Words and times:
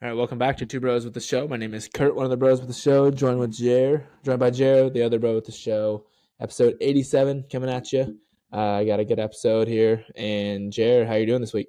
All 0.00 0.08
right, 0.08 0.16
welcome 0.16 0.38
back 0.38 0.56
to 0.58 0.64
Two 0.64 0.78
Bros 0.78 1.04
with 1.04 1.12
the 1.12 1.20
Show. 1.20 1.48
My 1.48 1.56
name 1.56 1.74
is 1.74 1.88
Curt, 1.88 2.14
one 2.14 2.24
of 2.24 2.30
the 2.30 2.36
bros 2.36 2.60
with 2.60 2.68
the 2.68 2.72
show, 2.72 3.10
joined 3.10 3.40
with 3.40 3.50
Jer, 3.50 4.06
joined 4.22 4.38
by 4.38 4.48
Jer, 4.48 4.88
the 4.88 5.02
other 5.02 5.18
bro 5.18 5.34
with 5.34 5.46
the 5.46 5.50
show. 5.50 6.06
Episode 6.40 6.76
87 6.80 7.46
coming 7.50 7.68
at 7.68 7.92
you. 7.92 8.16
Uh, 8.52 8.74
I 8.74 8.84
got 8.84 9.00
a 9.00 9.04
good 9.04 9.18
episode 9.18 9.66
here. 9.66 10.04
And 10.14 10.72
Jer, 10.72 11.04
how 11.04 11.14
you 11.16 11.26
doing 11.26 11.40
this 11.40 11.52
week? 11.52 11.66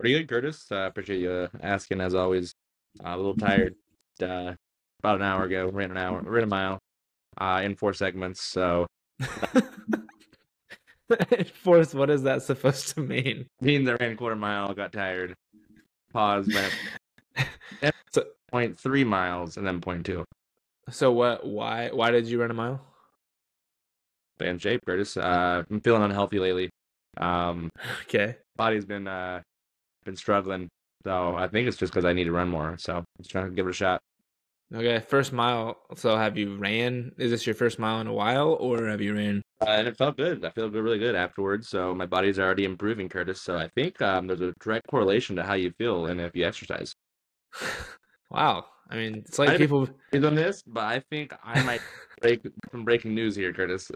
Pretty 0.00 0.14
good, 0.14 0.26
Curtis. 0.26 0.72
I 0.72 0.84
uh, 0.84 0.86
appreciate 0.86 1.20
you 1.20 1.50
asking 1.60 2.00
as 2.00 2.14
always. 2.14 2.54
Uh, 3.04 3.10
a 3.10 3.16
little 3.18 3.36
tired. 3.36 3.74
Uh, 4.18 4.54
about 5.00 5.16
an 5.16 5.22
hour 5.22 5.44
ago, 5.44 5.68
ran 5.70 5.90
an 5.90 5.98
hour, 5.98 6.22
ran 6.22 6.44
a 6.44 6.46
mile, 6.46 6.78
uh, 7.36 7.60
in 7.62 7.76
four 7.76 7.92
segments. 7.92 8.42
So, 8.42 8.86
Force, 11.62 11.92
what 11.92 12.08
is 12.08 12.22
that 12.22 12.40
supposed 12.42 12.94
to 12.94 13.00
mean? 13.00 13.44
Means 13.60 13.86
I 13.86 13.96
ran 13.96 14.12
a 14.12 14.16
quarter 14.16 14.34
mile, 14.34 14.72
got 14.72 14.94
tired, 14.94 15.34
paused, 16.10 16.54
went 16.54 16.72
so, 18.12 18.24
point 18.50 18.78
three 18.78 19.04
miles 19.04 19.56
and 19.56 19.66
then 19.66 19.80
point 19.80 20.06
two. 20.06 20.24
So 20.90 21.12
what? 21.12 21.46
Why? 21.46 21.90
Why 21.90 22.10
did 22.10 22.26
you 22.26 22.40
run 22.40 22.50
a 22.50 22.54
mile? 22.54 22.80
Stay 24.36 24.48
in 24.48 24.58
shape, 24.58 24.80
Curtis. 24.86 25.16
Uh, 25.16 25.62
I'm 25.70 25.80
feeling 25.80 26.02
unhealthy 26.02 26.38
lately. 26.38 26.70
Um, 27.16 27.70
okay. 28.02 28.36
Body's 28.56 28.84
been 28.84 29.08
uh 29.08 29.40
been 30.04 30.16
struggling, 30.16 30.68
so 31.04 31.36
I 31.36 31.48
think 31.48 31.68
it's 31.68 31.76
just 31.76 31.92
because 31.92 32.04
I 32.04 32.12
need 32.12 32.24
to 32.24 32.32
run 32.32 32.48
more. 32.48 32.76
So 32.78 32.96
I'm 32.96 33.04
just 33.18 33.30
trying 33.30 33.46
to 33.46 33.54
give 33.54 33.66
it 33.66 33.70
a 33.70 33.74
shot. 33.74 34.00
Okay, 34.74 35.00
first 35.00 35.32
mile. 35.32 35.76
So 35.96 36.16
have 36.16 36.38
you 36.38 36.56
ran? 36.56 37.12
Is 37.18 37.30
this 37.30 37.46
your 37.46 37.54
first 37.54 37.78
mile 37.78 38.00
in 38.00 38.06
a 38.06 38.12
while, 38.12 38.56
or 38.58 38.86
have 38.86 39.02
you 39.02 39.14
ran? 39.14 39.42
Uh, 39.60 39.66
and 39.68 39.86
it 39.86 39.98
felt 39.98 40.16
good. 40.16 40.44
I 40.44 40.50
feel 40.50 40.70
really 40.70 40.98
good 40.98 41.14
afterwards. 41.14 41.68
So 41.68 41.94
my 41.94 42.06
body's 42.06 42.38
already 42.38 42.64
improving, 42.64 43.08
Curtis. 43.08 43.42
So 43.42 43.56
I 43.56 43.68
think 43.68 44.00
um, 44.00 44.26
there's 44.26 44.40
a 44.40 44.54
direct 44.60 44.86
correlation 44.88 45.36
to 45.36 45.42
how 45.42 45.54
you 45.54 45.72
feel 45.76 46.06
and 46.06 46.20
if 46.20 46.34
you 46.34 46.46
exercise. 46.46 46.94
Wow. 48.30 48.66
I 48.90 48.96
mean, 48.96 49.22
it's 49.26 49.38
like 49.38 49.50
I 49.50 49.56
people 49.56 49.88
on 50.14 50.34
this, 50.34 50.62
but 50.66 50.84
I 50.84 51.00
think 51.10 51.32
I 51.42 51.62
might 51.62 51.80
break 52.20 52.46
some 52.70 52.84
breaking 52.84 53.14
news 53.14 53.34
here, 53.34 53.52
Curtis. 53.52 53.90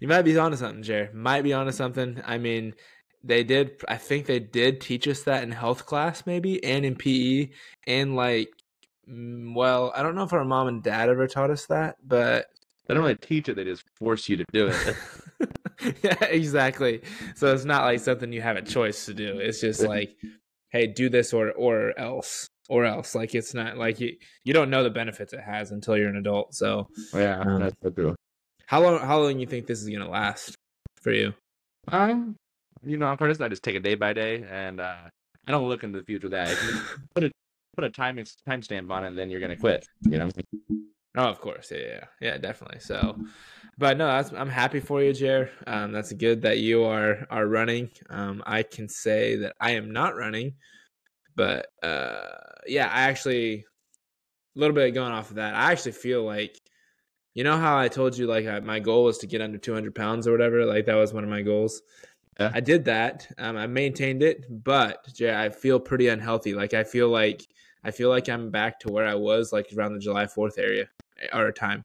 you 0.00 0.08
might 0.08 0.22
be 0.22 0.36
onto 0.38 0.56
something, 0.56 0.82
Jer. 0.82 1.10
Might 1.12 1.42
be 1.42 1.52
onto 1.52 1.72
something. 1.72 2.20
I 2.24 2.38
mean, 2.38 2.74
they 3.22 3.44
did. 3.44 3.82
I 3.88 3.96
think 3.96 4.26
they 4.26 4.38
did 4.38 4.80
teach 4.80 5.06
us 5.06 5.22
that 5.24 5.42
in 5.42 5.52
health 5.52 5.84
class, 5.86 6.24
maybe, 6.26 6.62
and 6.64 6.84
in 6.86 6.96
PE, 6.96 7.50
and 7.86 8.16
like, 8.16 8.48
mm, 9.08 9.54
well, 9.54 9.92
I 9.94 10.02
don't 10.02 10.14
know 10.14 10.24
if 10.24 10.32
our 10.32 10.44
mom 10.44 10.68
and 10.68 10.82
dad 10.82 11.10
ever 11.10 11.26
taught 11.26 11.50
us 11.50 11.66
that, 11.66 11.96
but 12.02 12.46
they 12.86 12.94
don't 12.94 13.02
really 13.02 13.16
teach 13.16 13.48
it; 13.48 13.56
they 13.56 13.64
just 13.64 13.84
force 13.98 14.28
you 14.28 14.38
to 14.38 14.44
do 14.52 14.68
it. 14.68 14.96
yeah, 16.02 16.24
exactly. 16.24 17.02
So 17.34 17.52
it's 17.52 17.66
not 17.66 17.84
like 17.84 18.00
something 18.00 18.32
you 18.32 18.40
have 18.40 18.56
a 18.56 18.62
choice 18.62 19.04
to 19.06 19.14
do. 19.14 19.38
It's 19.38 19.60
just 19.60 19.82
like 19.82 20.16
hey, 20.70 20.86
do 20.86 21.08
this 21.08 21.32
or 21.32 21.50
or 21.52 21.98
else 21.98 22.48
or 22.68 22.84
else. 22.84 23.14
Like 23.14 23.34
it's 23.34 23.52
not 23.54 23.76
like 23.76 24.00
you 24.00 24.16
you 24.44 24.52
don't 24.52 24.70
know 24.70 24.82
the 24.82 24.90
benefits 24.90 25.32
it 25.32 25.40
has 25.40 25.72
until 25.72 25.96
you're 25.96 26.08
an 26.08 26.16
adult. 26.16 26.54
So 26.54 26.88
yeah, 27.12 27.40
um, 27.40 27.60
that's 27.60 27.76
so 27.82 27.90
true. 27.90 28.14
How 28.66 28.80
long 28.80 29.00
how 29.00 29.20
long 29.20 29.38
you 29.38 29.46
think 29.46 29.66
this 29.66 29.82
is 29.82 29.88
gonna 29.88 30.08
last 30.08 30.54
for 31.02 31.12
you? 31.12 31.34
Um, 31.88 32.36
you 32.84 32.96
know, 32.96 33.14
first 33.16 33.40
I 33.40 33.48
just 33.48 33.62
take 33.62 33.74
it 33.74 33.82
day 33.82 33.96
by 33.96 34.12
day, 34.12 34.44
and 34.48 34.80
uh, 34.80 34.96
I 35.46 35.50
don't 35.50 35.68
look 35.68 35.82
into 35.82 35.98
the 35.98 36.04
future. 36.04 36.28
That 36.28 36.56
put 37.14 37.24
a 37.24 37.30
put 37.74 37.84
a 37.84 37.90
time 37.90 38.16
timestamp 38.48 38.90
on 38.90 39.04
it, 39.04 39.08
and 39.08 39.18
then 39.18 39.30
you're 39.30 39.40
gonna 39.40 39.56
quit. 39.56 39.86
You 40.02 40.18
know. 40.18 40.30
Oh, 41.16 41.24
of 41.24 41.40
course, 41.40 41.72
yeah, 41.72 41.78
yeah, 41.78 42.04
yeah, 42.20 42.38
definitely. 42.38 42.78
So, 42.78 43.18
but 43.80 43.96
no, 43.96 44.06
I'm 44.08 44.50
happy 44.50 44.78
for 44.78 45.02
you, 45.02 45.14
Jer. 45.14 45.50
Um, 45.66 45.90
that's 45.90 46.12
good 46.12 46.42
that 46.42 46.58
you 46.58 46.84
are 46.84 47.26
are 47.30 47.46
running. 47.46 47.90
Um, 48.10 48.42
I 48.46 48.62
can 48.62 48.90
say 48.90 49.36
that 49.36 49.54
I 49.58 49.70
am 49.70 49.90
not 49.90 50.16
running, 50.16 50.52
but 51.34 51.68
uh, 51.82 52.36
yeah, 52.66 52.88
I 52.92 53.04
actually 53.04 53.64
a 54.54 54.60
little 54.60 54.74
bit 54.74 54.92
going 54.92 55.12
off 55.12 55.30
of 55.30 55.36
that. 55.36 55.54
I 55.54 55.72
actually 55.72 55.92
feel 55.92 56.22
like, 56.24 56.60
you 57.32 57.42
know 57.42 57.56
how 57.56 57.78
I 57.78 57.88
told 57.88 58.18
you 58.18 58.26
like 58.26 58.46
I, 58.46 58.60
my 58.60 58.80
goal 58.80 59.04
was 59.04 59.16
to 59.18 59.26
get 59.26 59.40
under 59.40 59.56
200 59.56 59.94
pounds 59.94 60.28
or 60.28 60.32
whatever. 60.32 60.66
Like 60.66 60.84
that 60.84 60.96
was 60.96 61.14
one 61.14 61.24
of 61.24 61.30
my 61.30 61.40
goals. 61.40 61.80
Yeah. 62.38 62.50
I 62.52 62.60
did 62.60 62.84
that. 62.84 63.28
Um, 63.38 63.56
I 63.56 63.66
maintained 63.66 64.22
it, 64.22 64.44
but 64.62 65.08
Jer, 65.14 65.34
I 65.34 65.48
feel 65.48 65.80
pretty 65.80 66.08
unhealthy. 66.08 66.52
Like 66.52 66.74
I 66.74 66.84
feel 66.84 67.08
like 67.08 67.46
I 67.82 67.92
feel 67.92 68.10
like 68.10 68.28
I'm 68.28 68.50
back 68.50 68.78
to 68.80 68.92
where 68.92 69.06
I 69.06 69.14
was 69.14 69.54
like 69.54 69.68
around 69.74 69.94
the 69.94 70.00
July 70.00 70.26
4th 70.26 70.58
area 70.58 70.90
or 71.32 71.50
time. 71.50 71.82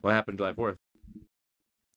What 0.00 0.14
happened 0.14 0.38
July 0.38 0.54
Fourth? 0.54 0.78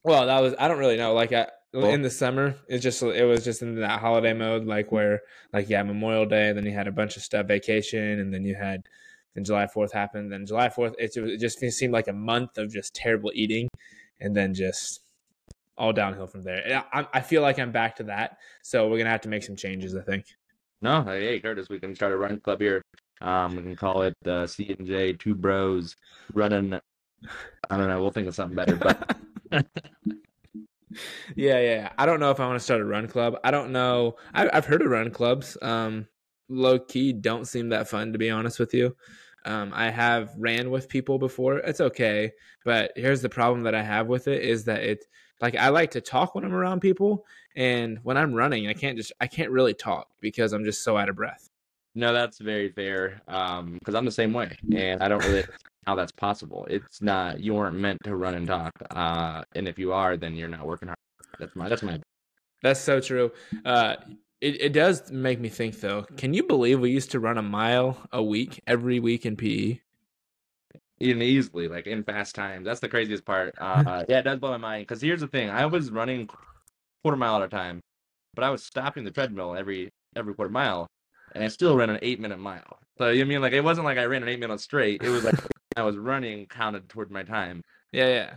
Well, 0.04 0.26
that 0.26 0.42
was 0.42 0.56
I 0.58 0.68
don't 0.68 0.80
really 0.80 0.98
know. 0.98 1.14
Like 1.14 1.32
I, 1.32 1.48
cool. 1.74 1.86
in 1.86 2.02
the 2.02 2.10
summer, 2.10 2.56
it's 2.68 2.84
just 2.84 3.02
it 3.04 3.26
was 3.26 3.44
just 3.44 3.62
in 3.62 3.76
that 3.76 4.00
holiday 4.00 4.34
mode, 4.34 4.66
like 4.66 4.92
where 4.92 5.22
like 5.54 5.70
yeah, 5.70 5.84
Memorial 5.84 6.26
Day, 6.26 6.52
then 6.54 6.66
you 6.66 6.74
had 6.74 6.88
a 6.88 6.92
bunch 6.92 7.18
of 7.18 7.24
stuff, 7.24 7.48
vacation, 7.48 8.20
and 8.20 8.34
then 8.34 8.44
you 8.44 8.56
had 8.56 8.84
then 9.36 9.44
July 9.44 9.68
Fourth 9.68 9.94
happened. 9.94 10.32
Then 10.32 10.46
July 10.46 10.70
Fourth, 10.70 10.96
it, 10.98 11.16
it 11.16 11.40
just 11.40 11.60
seemed 11.60 11.94
like 11.94 12.08
a 12.08 12.14
month 12.14 12.58
of 12.58 12.72
just 12.72 12.96
terrible 12.96 13.32
eating, 13.34 13.68
and 14.20 14.36
then 14.36 14.54
just 14.54 15.02
all 15.78 15.94
downhill 15.94 16.28
from 16.28 16.44
there. 16.44 16.84
I, 16.94 17.08
I 17.14 17.22
feel 17.22 17.42
like 17.42 17.60
I'm 17.60 17.72
back 17.72 17.96
to 17.98 18.04
that, 18.04 18.38
so 18.64 18.88
we're 18.88 18.98
gonna 18.98 19.12
have 19.12 19.22
to 19.22 19.30
make 19.30 19.44
some 19.44 19.56
changes. 19.56 19.96
I 19.96 20.02
think. 20.02 20.26
No, 20.82 21.04
hey 21.04 21.40
Curtis, 21.40 21.70
we 21.70 21.80
can 21.80 21.94
start 21.94 22.12
a 22.12 22.18
run 22.18 22.40
club 22.40 22.60
here. 22.60 22.82
Um, 23.22 23.56
we 23.56 23.62
can 23.62 23.76
call 23.76 24.02
it 24.02 24.16
uh, 24.26 24.48
C 24.48 24.76
and 24.78 24.88
J, 24.88 25.14
two 25.14 25.36
bros 25.36 25.96
running. 26.34 26.74
I 27.70 27.78
don't 27.78 27.88
know. 27.88 28.02
We'll 28.02 28.10
think 28.10 28.28
of 28.28 28.34
something 28.34 28.56
better, 28.56 28.76
but. 28.76 29.16
yeah, 31.36 31.60
yeah. 31.60 31.90
I 31.98 32.06
don't 32.06 32.20
know 32.20 32.32
if 32.32 32.40
I 32.40 32.48
want 32.48 32.60
to 32.60 32.64
start 32.64 32.82
a 32.82 32.86
run 32.86 33.08
club. 33.08 33.38
I 33.44 33.52
don't 33.52 33.72
know. 33.72 34.16
I, 34.34 34.50
have 34.54 34.66
heard 34.66 34.82
of 34.82 34.90
run 34.90 35.12
clubs. 35.12 35.58
Um, 35.62 36.08
low 36.50 36.80
key, 36.80 37.14
don't 37.14 37.46
seem 37.46 37.70
that 37.70 37.88
fun 37.88 38.12
to 38.14 38.20
be 38.20 38.30
honest 38.30 38.60
with 38.60 38.74
you. 38.74 38.96
Um, 39.46 39.72
I 39.74 39.90
have 39.90 40.32
ran 40.38 40.70
with 40.70 40.90
people 40.90 41.18
before. 41.18 41.58
It's 41.60 41.82
okay, 41.82 42.32
but 42.64 42.92
here's 42.96 43.22
the 43.22 43.30
problem 43.30 43.64
that 43.64 43.74
I 43.74 43.82
have 43.82 44.08
with 44.08 44.28
it 44.28 44.44
is 44.44 44.66
that 44.66 44.84
it 44.84 45.06
like 45.42 45.56
I 45.56 45.70
like 45.70 45.90
to 45.92 46.02
talk 46.02 46.36
when 46.36 46.46
I'm 46.46 46.54
around 46.54 46.82
people, 46.82 47.26
and 47.56 48.00
when 48.04 48.18
I'm 48.18 48.34
running, 48.34 48.68
I 48.68 48.74
can't 48.74 48.98
just 48.98 49.12
I 49.20 49.26
can't 49.26 49.50
really 49.50 49.74
talk 49.74 50.10
because 50.20 50.54
I'm 50.54 50.64
just 50.64 50.84
so 50.84 50.96
out 50.96 51.10
of 51.10 51.16
breath. 51.16 51.50
No, 51.96 52.14
that's 52.14 52.38
very 52.38 52.70
fair. 52.70 53.22
Um, 53.28 53.74
because 53.74 53.96
I'm 53.96 54.06
the 54.06 54.12
same 54.12 54.34
way, 54.34 54.56
and 54.76 55.02
I 55.02 55.08
don't 55.08 55.26
really 55.26 55.44
how 55.86 55.96
that's 55.96 56.12
possible. 56.12 56.68
It's 56.70 57.02
not 57.02 57.40
you 57.40 57.54
weren't 57.54 57.76
meant 57.76 58.00
to 58.04 58.16
run 58.16 58.36
and 58.36 58.48
talk. 58.48 58.72
Uh, 58.90 59.44
and 59.56 59.68
if 59.68 59.80
you 59.80 59.94
are, 59.94 60.18
then 60.18 60.36
you're 60.36 60.48
not 60.48 60.66
working 60.66 60.90
hard. 60.90 60.98
That's 61.40 61.56
my 61.56 61.70
that's 61.70 61.84
my. 61.84 62.00
That's 62.62 62.80
so 62.80 63.00
true. 63.00 63.32
Uh, 63.66 63.96
it 64.40 64.62
it 64.62 64.74
does 64.74 65.12
make 65.12 65.40
me 65.40 65.50
think 65.50 65.80
though. 65.80 66.04
Can 66.18 66.34
you 66.34 66.44
believe 66.44 66.80
we 66.80 66.92
used 66.92 67.12
to 67.12 67.20
run 67.20 67.38
a 67.38 67.44
mile 67.44 67.98
a 68.12 68.22
week 68.22 68.62
every 68.68 69.00
week 69.00 69.26
in 69.26 69.36
PE? 69.36 69.80
Even 71.00 71.22
easily, 71.24 71.68
like 71.68 71.88
in 71.88 72.04
fast 72.04 72.36
times. 72.36 72.66
That's 72.66 72.80
the 72.80 72.90
craziest 72.90 73.26
part. 73.26 73.56
Uh, 73.60 74.06
yeah, 74.08 74.20
it 74.20 74.24
does 74.24 74.40
blow 74.40 74.52
my 74.52 74.58
mind. 74.58 74.88
Because 74.88 75.02
here's 75.02 75.22
the 75.22 75.28
thing: 75.28 75.50
I 75.50 75.66
was 75.66 75.90
running 75.90 76.30
quarter 77.04 77.18
mile 77.18 77.38
at 77.38 77.44
a 77.44 77.48
time, 77.48 77.82
but 78.36 78.44
I 78.44 78.50
was 78.52 78.64
stopping 78.64 79.04
the 79.04 79.12
treadmill 79.12 79.56
every 79.56 79.90
every 80.16 80.36
quarter 80.36 80.52
mile 80.52 80.88
and 81.34 81.44
I 81.44 81.48
still 81.48 81.76
ran 81.76 81.90
an 81.90 82.00
eight 82.02 82.20
minute 82.20 82.40
mile. 82.40 82.80
So 82.98 83.10
you 83.10 83.26
mean 83.26 83.42
like 83.42 83.54
it 83.54 83.64
wasn't 83.64 83.86
like 83.86 83.98
I 83.98 84.06
ran 84.06 84.24
an 84.24 84.30
eight 84.30 84.40
minute 84.40 84.60
straight. 84.60 85.02
It 85.04 85.10
was 85.10 85.24
like 85.24 85.36
I 85.78 85.84
was 85.84 85.98
running 85.98 86.48
counted 86.48 86.90
toward 86.90 87.12
my 87.12 87.24
time. 87.24 87.62
Yeah, 87.92 88.08
yeah. 88.08 88.34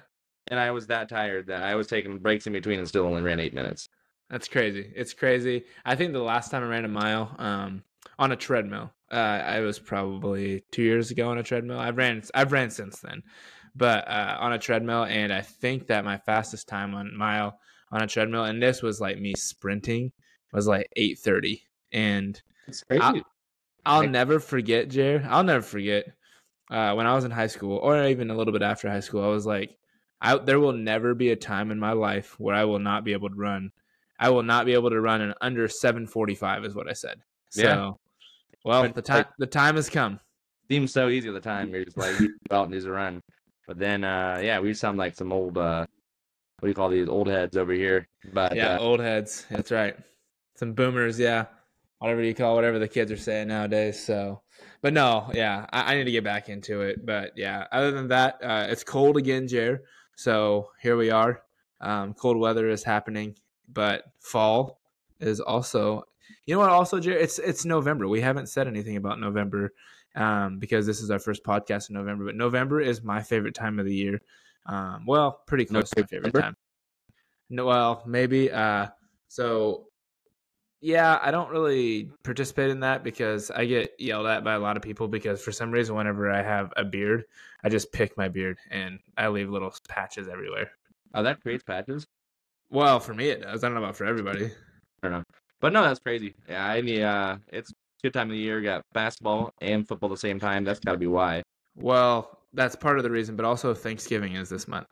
And 0.49 0.61
I 0.61 0.71
was 0.71 0.87
that 0.89 1.09
tired 1.09 1.47
that 1.47 1.63
I 1.63 1.75
was 1.75 1.87
taking 1.87 2.19
breaks 2.19 2.47
in 2.47 2.53
between 2.53 2.79
and 2.79 2.87
still 2.87 3.07
only 3.07 3.23
ran 3.23 3.41
eight 3.41 3.55
minutes. 3.55 3.89
That's 4.31 4.49
crazy. 4.49 4.93
It's 4.95 5.13
crazy. 5.13 5.65
I 5.85 5.97
think 5.97 6.13
the 6.13 6.21
last 6.21 6.51
time 6.51 6.63
I 6.63 6.67
ran 6.67 6.85
a 6.85 6.89
mile 6.89 7.35
um, 7.39 7.83
on 8.19 8.33
a 8.33 8.37
treadmill, 8.37 8.93
uh, 9.11 9.15
I 9.15 9.61
was 9.61 9.79
probably 9.79 10.65
two 10.71 10.83
years 10.83 11.11
ago 11.11 11.29
on 11.29 11.39
a 11.39 11.43
treadmill. 11.43 11.79
I've 11.79 11.97
ran 11.97 12.23
I've 12.35 12.53
ran 12.53 12.71
since 12.71 13.01
then, 13.01 13.23
but 13.75 14.09
uh, 14.09 14.37
on 14.41 14.53
a 14.53 14.59
treadmill, 14.59 15.05
and 15.05 15.33
I 15.33 15.41
think 15.43 15.87
that 15.89 16.05
my 16.05 16.19
fastest 16.19 16.69
time 16.69 16.95
on 16.95 17.17
mile 17.17 17.59
on 17.91 18.03
a 18.03 18.07
treadmill, 18.07 18.45
and 18.45 18.63
this 18.63 18.83
was 18.83 19.01
like 19.01 19.19
me 19.19 19.35
sprinting, 19.37 20.13
was 20.53 20.67
like 20.67 20.89
eight 20.97 21.19
thirty, 21.19 21.63
and 21.93 22.41
it's 22.67 22.83
crazy. 22.83 23.03
I'll, 23.03 23.21
I'll 23.87 24.09
never 24.09 24.41
forget, 24.41 24.89
Jared. 24.89 25.25
I'll 25.27 25.45
never 25.45 25.63
forget 25.63 26.07
uh, 26.71 26.95
when 26.95 27.07
I 27.07 27.15
was 27.15 27.25
in 27.25 27.31
high 27.31 27.47
school, 27.47 27.79
or 27.79 28.07
even 28.07 28.31
a 28.31 28.37
little 28.37 28.53
bit 28.53 28.63
after 28.63 28.89
high 28.89 29.01
school. 29.01 29.25
I 29.25 29.29
was 29.29 29.47
like, 29.47 29.77
I, 30.21 30.37
there 30.39 30.61
will 30.61 30.73
never 30.73 31.15
be 31.15 31.31
a 31.31 31.37
time 31.37 31.71
in 31.71 31.79
my 31.79 31.93
life 31.93 32.39
where 32.39 32.55
I 32.55 32.65
will 32.65 32.79
not 32.79 33.05
be 33.05 33.13
able 33.13 33.29
to 33.29 33.35
run. 33.35 33.71
I 34.19 34.31
will 34.31 34.43
not 34.43 34.65
be 34.65 34.75
able 34.75 34.91
to 34.91 35.01
run 35.01 35.21
in 35.21 35.35
under 35.41 35.69
7:45, 35.69 36.65
is 36.65 36.75
what 36.75 36.89
I 36.89 36.93
said. 36.93 37.21
So, 37.51 37.63
yeah. 37.63 37.91
well, 38.65 38.89
the 38.89 39.03
time 39.03 39.27
the 39.39 39.47
time 39.47 39.77
has 39.77 39.91
come. 39.91 40.21
Seems 40.71 40.93
so 40.93 41.09
easy 41.09 41.29
at 41.29 41.35
the 41.35 41.41
time. 41.41 41.71
You're 41.71 41.85
just 41.85 41.99
like 41.99 42.17
out 42.51 42.69
and 42.69 42.81
do 42.81 42.89
a 42.89 42.91
run, 42.91 43.23
but 43.67 43.79
then, 43.79 44.05
uh, 44.05 44.41
yeah, 44.43 44.61
we 44.61 44.73
sound 44.75 44.99
like 44.99 45.17
some 45.17 45.33
old. 45.33 45.59
Uh, 45.59 45.87
what 46.61 46.67
do 46.67 46.71
you 46.71 46.75
call 46.75 46.89
these 46.89 47.09
old 47.09 47.27
heads 47.27 47.57
over 47.57 47.73
here? 47.73 48.09
But 48.33 48.57
yeah, 48.57 48.77
uh, 48.77 48.81
old 48.81 49.01
heads. 49.01 49.45
That's 49.51 49.71
right. 49.71 49.97
Some 50.57 50.73
boomers. 50.73 51.19
Yeah 51.19 51.47
whatever 52.05 52.23
you 52.23 52.35
call 52.35 52.55
whatever 52.55 52.79
the 52.79 52.87
kids 52.87 53.11
are 53.11 53.17
saying 53.17 53.49
nowadays. 53.49 53.99
So, 53.99 54.43
but 54.85 54.93
no, 54.93 55.31
yeah, 55.33 55.65
I, 55.73 55.95
I 55.95 55.97
need 55.97 56.05
to 56.05 56.11
get 56.11 56.25
back 56.25 56.51
into 56.51 56.83
it. 56.83 57.07
But 57.07 57.33
yeah, 57.37 57.67
other 57.73 57.91
than 57.91 58.09
that, 58.09 58.39
uh, 58.43 58.67
it's 58.69 58.85
cold 58.85 59.17
again, 59.17 59.49
Jer. 59.49 59.81
So 60.15 60.69
here 60.79 60.99
we 60.99 61.11
are. 61.11 61.43
Um, 61.81 62.13
cold 62.13 62.37
weather 62.37 62.69
is 62.69 62.85
happening, 62.85 63.35
but 63.73 64.05
fall 64.21 64.81
is 65.21 65.41
also 65.41 66.05
you 66.45 66.55
know 66.55 66.59
what? 66.59 66.69
Also, 66.69 67.01
Jared, 67.01 67.23
it's 67.23 67.39
it's 67.39 67.65
November. 67.65 68.09
We 68.09 68.21
haven't 68.21 68.51
said 68.51 68.69
anything 68.69 68.99
about 68.99 69.19
November 69.19 69.73
um, 70.17 70.59
because 70.59 70.85
this 70.85 71.01
is 71.01 71.11
our 71.11 71.19
first 71.19 71.45
podcast 71.45 71.89
in 71.89 71.95
November. 71.95 72.27
But 72.27 72.37
November 72.37 72.83
is 72.83 73.03
my 73.03 73.23
favorite 73.23 73.55
time 73.55 73.79
of 73.79 73.87
the 73.87 73.95
year. 73.95 74.21
Um, 74.67 75.07
well, 75.07 75.41
pretty 75.47 75.65
close 75.65 75.89
to 75.93 76.03
my 76.03 76.07
favorite 76.07 76.35
time. 76.35 76.59
No, 77.49 77.65
well, 77.65 78.03
maybe. 78.07 78.53
Uh, 78.53 78.89
so 79.29 79.87
yeah, 80.85 81.19
I 81.23 81.31
don't 81.31 81.49
really 81.49 82.11
participate 82.25 82.69
in 82.69 82.81
that 82.81 83.03
because 83.03 83.51
I 83.51 83.65
get 83.65 83.95
yelled 83.99 84.27
at 84.27 84.45
by 84.45 84.53
a 84.53 84.59
lot 84.59 84.77
of 84.77 84.83
people 84.83 85.09
because 85.09 85.43
for 85.43 85.51
some 85.51 85.71
reason, 85.71 85.95
whenever 85.95 86.31
I 86.31 86.43
have 86.43 86.75
a 86.77 86.85
beard, 86.85 87.25
I 87.65 87.71
just 87.71 87.91
pick 87.91 88.15
my 88.19 88.29
beard 88.29 88.59
and 88.71 88.99
I 89.17 89.29
leave 89.29 89.49
little 89.49 89.73
patches 89.89 90.29
everywhere. 90.29 90.71
Oh, 91.15 91.23
that 91.23 91.41
creates 91.41 91.65
patches. 91.65 92.07
Well, 92.69 93.01
for 93.01 93.15
me, 93.15 93.31
it 93.31 93.41
does. 93.41 93.65
I 93.65 93.69
don't 93.69 93.77
know 93.77 93.83
about 93.83 93.97
for 93.97 94.05
everybody. 94.05 94.45
I 94.45 94.51
don't 95.09 95.13
know, 95.13 95.23
but 95.63 95.73
no, 95.73 95.83
that's 95.85 96.01
crazy. 96.01 96.35
Yeah, 96.51 96.67
I 96.67 96.83
mean, 96.83 97.01
uh, 97.01 97.39
it's 97.51 97.71
a 97.71 97.75
good 98.03 98.13
time 98.13 98.29
of 98.29 98.33
the 98.33 98.39
year. 98.39 98.61
Got 98.61 98.83
basketball 98.93 99.55
and 99.63 99.89
football 99.89 100.11
at 100.11 100.17
the 100.17 100.21
same 100.21 100.39
time. 100.39 100.65
That's 100.65 100.81
got 100.81 100.93
to 100.93 100.99
be 100.99 101.07
why. 101.07 101.43
Well, 101.77 102.41
that's 102.53 102.77
part 102.77 102.99
of 102.99 103.05
the 103.05 103.11
reason, 103.11 103.37
but 103.37 103.47
also 103.47 103.73
Thanksgiving 103.73 104.35
is 104.35 104.51
this 104.51 104.69
month. 104.69 104.89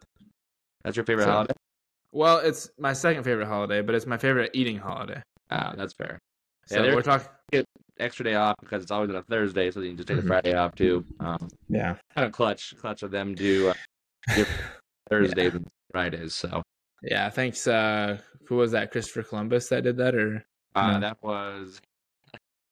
That's 0.85 0.97
your 0.97 1.05
favorite 1.05 1.25
So- 1.25 1.33
holiday. 1.33 1.55
Well, 2.13 2.39
it's 2.39 2.71
my 2.79 2.95
second 2.95 3.25
favorite 3.25 3.47
holiday, 3.47 3.83
but 3.83 3.95
it's 3.95 4.07
my 4.07 4.17
favorite 4.17 4.53
eating 4.55 4.79
holiday. 4.79 5.23
Ah, 5.53 5.75
that's 5.77 5.93
fair. 5.95 6.19
Yeah, 6.71 6.77
So 6.77 6.83
there- 6.83 6.95
we're 6.97 7.03
talking. 7.03 7.29
Extra 7.99 8.25
day 8.25 8.35
off 8.35 8.57
because 8.61 8.83
it's 8.83 8.91
always 8.91 9.11
on 9.11 9.17
a 9.17 9.23
Thursday, 9.23 9.71
so 9.71 9.81
you 9.81 9.89
can 9.91 9.97
just 9.99 10.09
take 10.09 10.17
Mhm. 10.17 10.23
the 10.23 10.27
Friday 10.27 10.55
off 10.55 10.75
too. 10.75 11.05
Um, 11.21 11.49
Yeah. 11.69 11.97
kind 12.15 12.27
of 12.27 12.33
clutch, 12.33 12.75
clutch 12.79 13.03
of 13.03 13.11
them 13.11 13.35
do 13.35 13.69
uh, 13.69 13.75
and 15.11 15.71
Fridays. 15.93 16.35
So 16.35 16.63
Yeah. 17.03 17.29
Thanks. 17.29 17.67
Uh, 17.67 18.19
who 18.47 18.57
was 18.57 18.73
that? 18.73 18.91
Christopher 18.91 19.23
Columbus 19.23 19.69
that 19.69 19.83
did 19.85 19.99
that, 19.99 20.15
or 20.15 20.45
uh, 20.75 20.93
No. 20.93 21.01
that 21.01 21.23
was 21.23 21.81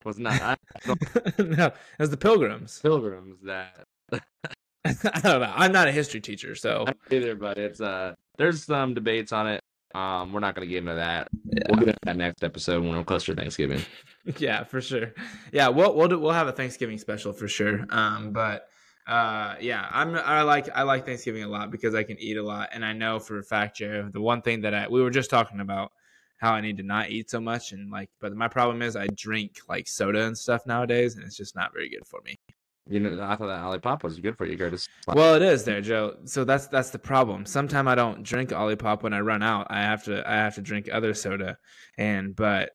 was 0.05 0.19
not 0.19 0.41
I 0.41 0.57
no? 1.39 1.67
It 1.67 1.75
was 1.99 2.11
the 2.11 2.17
Pilgrims. 2.17 2.81
pilgrims 2.81 3.43
that 3.43 3.85
I 4.13 5.21
don't 5.21 5.41
know. 5.43 5.53
I'm 5.55 5.73
not 5.73 5.87
a 5.89 5.93
history 5.93 6.21
teacher, 6.23 6.55
so 6.55 6.87
either, 7.11 7.35
but 7.37 7.59
it's 7.59 7.81
uh 7.83 8.15
there's 8.39 8.65
some 8.65 8.95
debates 8.95 9.33
on 9.33 9.47
it. 9.47 9.60
Um, 9.95 10.33
we're 10.33 10.41
not 10.41 10.55
gonna 10.55 10.67
get 10.67 10.79
into 10.79 10.95
that. 10.95 11.29
Yeah. 11.45 11.63
We'll 11.69 11.79
get 11.81 11.89
into 11.89 11.99
that 12.05 12.17
next 12.17 12.45
episode 12.45 12.83
when 12.83 12.97
we're 12.97 13.05
closer 13.05 13.35
to 13.35 13.41
Thanksgiving. 13.41 13.83
yeah, 14.39 14.65
for 14.65 14.81
sure. 14.81 15.13
Yeah, 15.53 15.69
we'll 15.69 15.95
we'll 15.95 16.09
do, 16.09 16.19
we'll 16.19 16.33
have 16.33 16.49
a 16.49 16.53
Thanksgiving 16.53 16.99
special 16.99 17.33
for 17.33 17.49
sure. 17.49 17.87
Um, 17.91 18.33
but 18.33 18.69
uh, 19.07 19.57
yeah, 19.61 19.89
I'm 19.91 20.15
I 20.15 20.43
like 20.43 20.69
I 20.75 20.83
like 20.83 21.07
Thanksgiving 21.07 21.43
a 21.43 21.49
lot 21.49 21.71
because 21.71 21.95
I 21.95 22.05
can 22.05 22.19
eat 22.21 22.37
a 22.37 22.43
lot, 22.43 22.71
and 22.73 22.85
I 22.85 22.93
know 22.93 23.19
for 23.19 23.39
a 23.39 23.43
fact, 23.43 23.77
Jared, 23.79 24.13
the 24.13 24.21
one 24.21 24.43
thing 24.43 24.61
that 24.61 24.75
I 24.75 24.89
we 24.89 25.03
were 25.03 25.11
just 25.11 25.31
talking 25.31 25.61
about 25.61 25.91
how 26.37 26.53
I 26.53 26.61
need 26.61 26.77
to 26.77 26.83
not 26.83 27.11
eat 27.11 27.29
so 27.29 27.41
much, 27.41 27.73
and 27.73 27.91
like, 27.91 28.11
but 28.21 28.35
my 28.35 28.49
problem 28.49 28.83
is 28.83 28.97
I 28.97 29.09
drink 29.09 29.59
like 29.69 29.89
soda 29.89 30.27
and 30.27 30.39
stuff 30.39 30.67
nowadays, 30.67 31.17
and 31.17 31.25
it's 31.25 31.37
just 31.37 31.57
not 31.57 31.73
very 31.73 31.89
good 31.89 32.07
for 32.07 32.21
me. 32.25 32.39
You 32.89 32.99
know, 32.99 33.23
I 33.23 33.37
thought 33.37 33.47
that 33.47 33.63
Olipop 33.63 34.03
was 34.03 34.19
good 34.19 34.37
for 34.37 34.47
you, 34.47 34.57
Curtis. 34.57 34.89
Well, 35.07 35.35
it 35.35 35.43
is 35.43 35.65
there, 35.65 35.81
Joe. 35.81 36.17
So 36.25 36.45
that's 36.45 36.67
that's 36.67 36.91
the 36.91 36.99
problem. 36.99 37.47
Sometimes 37.47 37.87
I 37.89 37.95
don't 37.95 38.23
drink 38.23 38.51
Olipop 38.51 39.03
when 39.03 39.13
I 39.13 39.21
run 39.21 39.43
out. 39.43 39.69
I 39.71 39.83
have 39.83 40.05
to 40.05 40.29
I 40.29 40.35
have 40.37 40.57
to 40.57 40.63
drink 40.63 40.89
other 40.91 41.15
soda, 41.15 41.59
and 41.97 42.35
but 42.35 42.71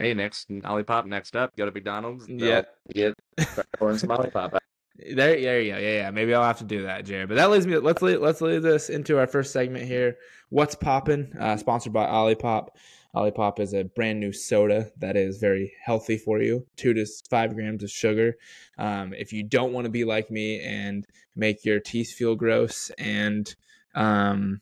Hey, 0.00 0.14
next 0.14 0.48
Olipop. 0.48 1.04
Next 1.04 1.36
up, 1.36 1.54
go 1.56 1.66
to 1.66 1.72
McDonald's. 1.72 2.26
Yeah. 2.28 2.62
get 2.92 3.14
or 3.80 3.96
some 3.98 4.10
Olipop. 4.10 4.58
There, 5.02 5.40
there 5.40 5.62
you 5.62 5.72
go. 5.72 5.78
Yeah, 5.78 5.96
yeah. 6.02 6.10
Maybe 6.10 6.34
I'll 6.34 6.44
have 6.44 6.58
to 6.58 6.64
do 6.64 6.82
that, 6.82 7.06
Jared. 7.06 7.30
But 7.30 7.36
that 7.36 7.48
leads 7.48 7.66
me. 7.66 7.78
Let's 7.78 8.02
lead, 8.02 8.18
let's 8.18 8.42
lead 8.42 8.58
this 8.58 8.90
into 8.90 9.18
our 9.18 9.26
first 9.26 9.50
segment 9.50 9.86
here. 9.86 10.18
What's 10.50 10.74
popping? 10.74 11.32
Uh, 11.40 11.56
sponsored 11.56 11.94
by 11.94 12.04
Olipop. 12.06 12.68
Olipop 13.14 13.58
is 13.58 13.74
a 13.74 13.84
brand 13.84 14.20
new 14.20 14.32
soda 14.32 14.90
that 14.98 15.16
is 15.16 15.38
very 15.38 15.72
healthy 15.84 16.16
for 16.16 16.40
you. 16.40 16.66
Two 16.76 16.94
to 16.94 17.06
five 17.28 17.54
grams 17.54 17.82
of 17.82 17.90
sugar. 17.90 18.34
Um, 18.78 19.12
if 19.14 19.32
you 19.32 19.42
don't 19.42 19.72
want 19.72 19.84
to 19.86 19.90
be 19.90 20.04
like 20.04 20.30
me 20.30 20.60
and 20.60 21.06
make 21.34 21.64
your 21.64 21.80
teeth 21.80 22.12
feel 22.12 22.36
gross 22.36 22.90
and 22.98 23.52
um, 23.94 24.60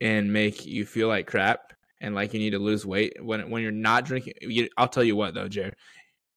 and 0.00 0.32
make 0.32 0.66
you 0.66 0.84
feel 0.84 1.08
like 1.08 1.26
crap 1.26 1.72
and 2.00 2.14
like 2.14 2.34
you 2.34 2.40
need 2.40 2.50
to 2.50 2.58
lose 2.58 2.84
weight 2.84 3.16
when 3.22 3.48
when 3.50 3.62
you're 3.62 3.70
not 3.70 4.04
drinking, 4.04 4.34
you, 4.40 4.68
I'll 4.76 4.88
tell 4.88 5.04
you 5.04 5.16
what 5.16 5.34
though, 5.34 5.48
Jared 5.48 5.76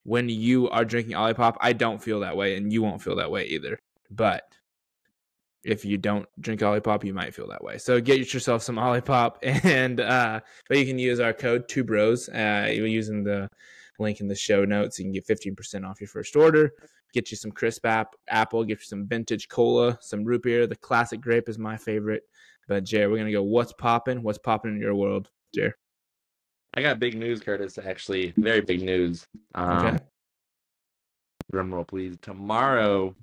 when 0.08 0.30
you 0.30 0.70
are 0.70 0.86
drinking 0.86 1.18
Olipop, 1.18 1.58
I 1.60 1.74
don't 1.74 2.02
feel 2.02 2.22
that 2.22 2.38
way, 2.38 2.56
and 2.56 2.72
you 2.72 2.82
won't 2.82 3.02
feel 3.02 3.18
that 3.18 3.30
way 3.30 3.44
either. 3.48 3.78
But 4.10 4.44
if 5.68 5.84
you 5.84 5.98
don't 5.98 6.26
drink 6.40 6.62
Olipop, 6.62 7.04
you 7.04 7.14
might 7.14 7.36
feel 7.36 7.48
that 7.50 7.62
way. 7.62 7.78
So 7.78 8.00
get 8.00 8.34
yourself 8.34 8.64
some 8.64 8.78
Olipop, 8.78 9.36
and 9.66 10.00
uh, 10.00 10.40
but 10.70 10.78
you 10.78 10.86
can 10.86 10.98
use 10.98 11.20
our 11.20 11.34
code 11.34 11.68
Two 11.68 11.84
Bros. 11.84 12.30
Uh, 12.30 12.72
you're 12.74 12.88
using 12.88 13.24
the 13.24 13.50
link 14.00 14.22
in 14.22 14.28
the 14.28 14.36
show 14.36 14.64
notes. 14.64 14.98
You 14.98 15.06
can 15.06 15.12
get 15.12 15.26
fifteen 15.26 15.56
percent 15.56 15.86
off 15.86 16.00
your 16.00 16.08
first 16.08 16.36
order. 16.36 16.72
Get 17.14 17.32
you 17.32 17.38
some 17.38 17.52
crisp 17.52 17.86
app, 17.86 18.16
apple. 18.30 18.64
Get 18.64 18.80
you 18.80 18.86
some 18.86 19.08
vintage 19.08 19.50
cola, 19.50 19.98
some 20.02 20.24
root 20.24 20.44
beer. 20.44 20.68
The 20.68 20.76
classic 20.76 21.20
grape 21.20 21.50
is 21.50 21.60
my 21.60 21.76
favorite. 21.76 22.24
But 22.68 22.86
Jared, 22.86 23.12
we're 23.12 23.18
gonna 23.18 23.32
go. 23.32 23.44
What's 23.44 23.74
popping? 23.74 24.24
What's 24.24 24.38
popping 24.38 24.72
in 24.72 24.80
your 24.80 24.96
world, 24.96 25.30
Jared? 25.54 25.74
I 26.74 26.82
got 26.82 27.00
big 27.00 27.18
news, 27.18 27.42
Curtis. 27.42 27.78
Actually, 27.78 28.34
very 28.38 28.62
big 28.62 28.82
news. 28.82 29.28
Um, 29.54 29.86
Okay. 29.86 29.98
Drum 31.52 31.74
roll, 31.74 31.86
please. 31.86 32.18
Tomorrow, 32.22 33.16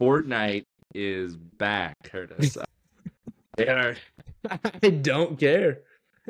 Fortnite 0.00 0.64
is 0.94 1.36
back, 1.36 1.96
Curtis. 2.04 2.58
they 3.56 3.68
are 3.68 3.96
I 4.82 4.90
don't 4.90 5.38
care. 5.38 5.80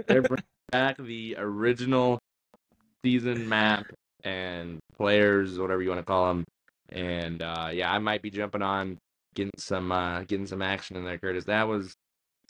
they're 0.07 0.23
bringing 0.23 0.45
back 0.71 0.97
the 0.99 1.37
original 1.39 2.19
season 3.05 3.49
map 3.49 3.87
and 4.23 4.79
players, 4.97 5.59
whatever 5.59 5.83
you 5.83 5.89
want 5.89 6.01
to 6.01 6.05
call 6.05 6.29
them. 6.29 6.45
And 6.91 7.43
uh, 7.43 7.71
yeah, 7.73 7.93
I 7.93 7.99
might 7.99 8.23
be 8.23 8.31
jumping 8.31 8.63
on, 8.63 8.99
getting 9.35 9.53
some 9.59 9.91
uh, 9.93 10.23
getting 10.23 10.47
some 10.47 10.63
action 10.63 10.97
in 10.97 11.05
there, 11.05 11.19
Curtis. 11.19 11.45
That 11.45 11.67
was 11.69 11.95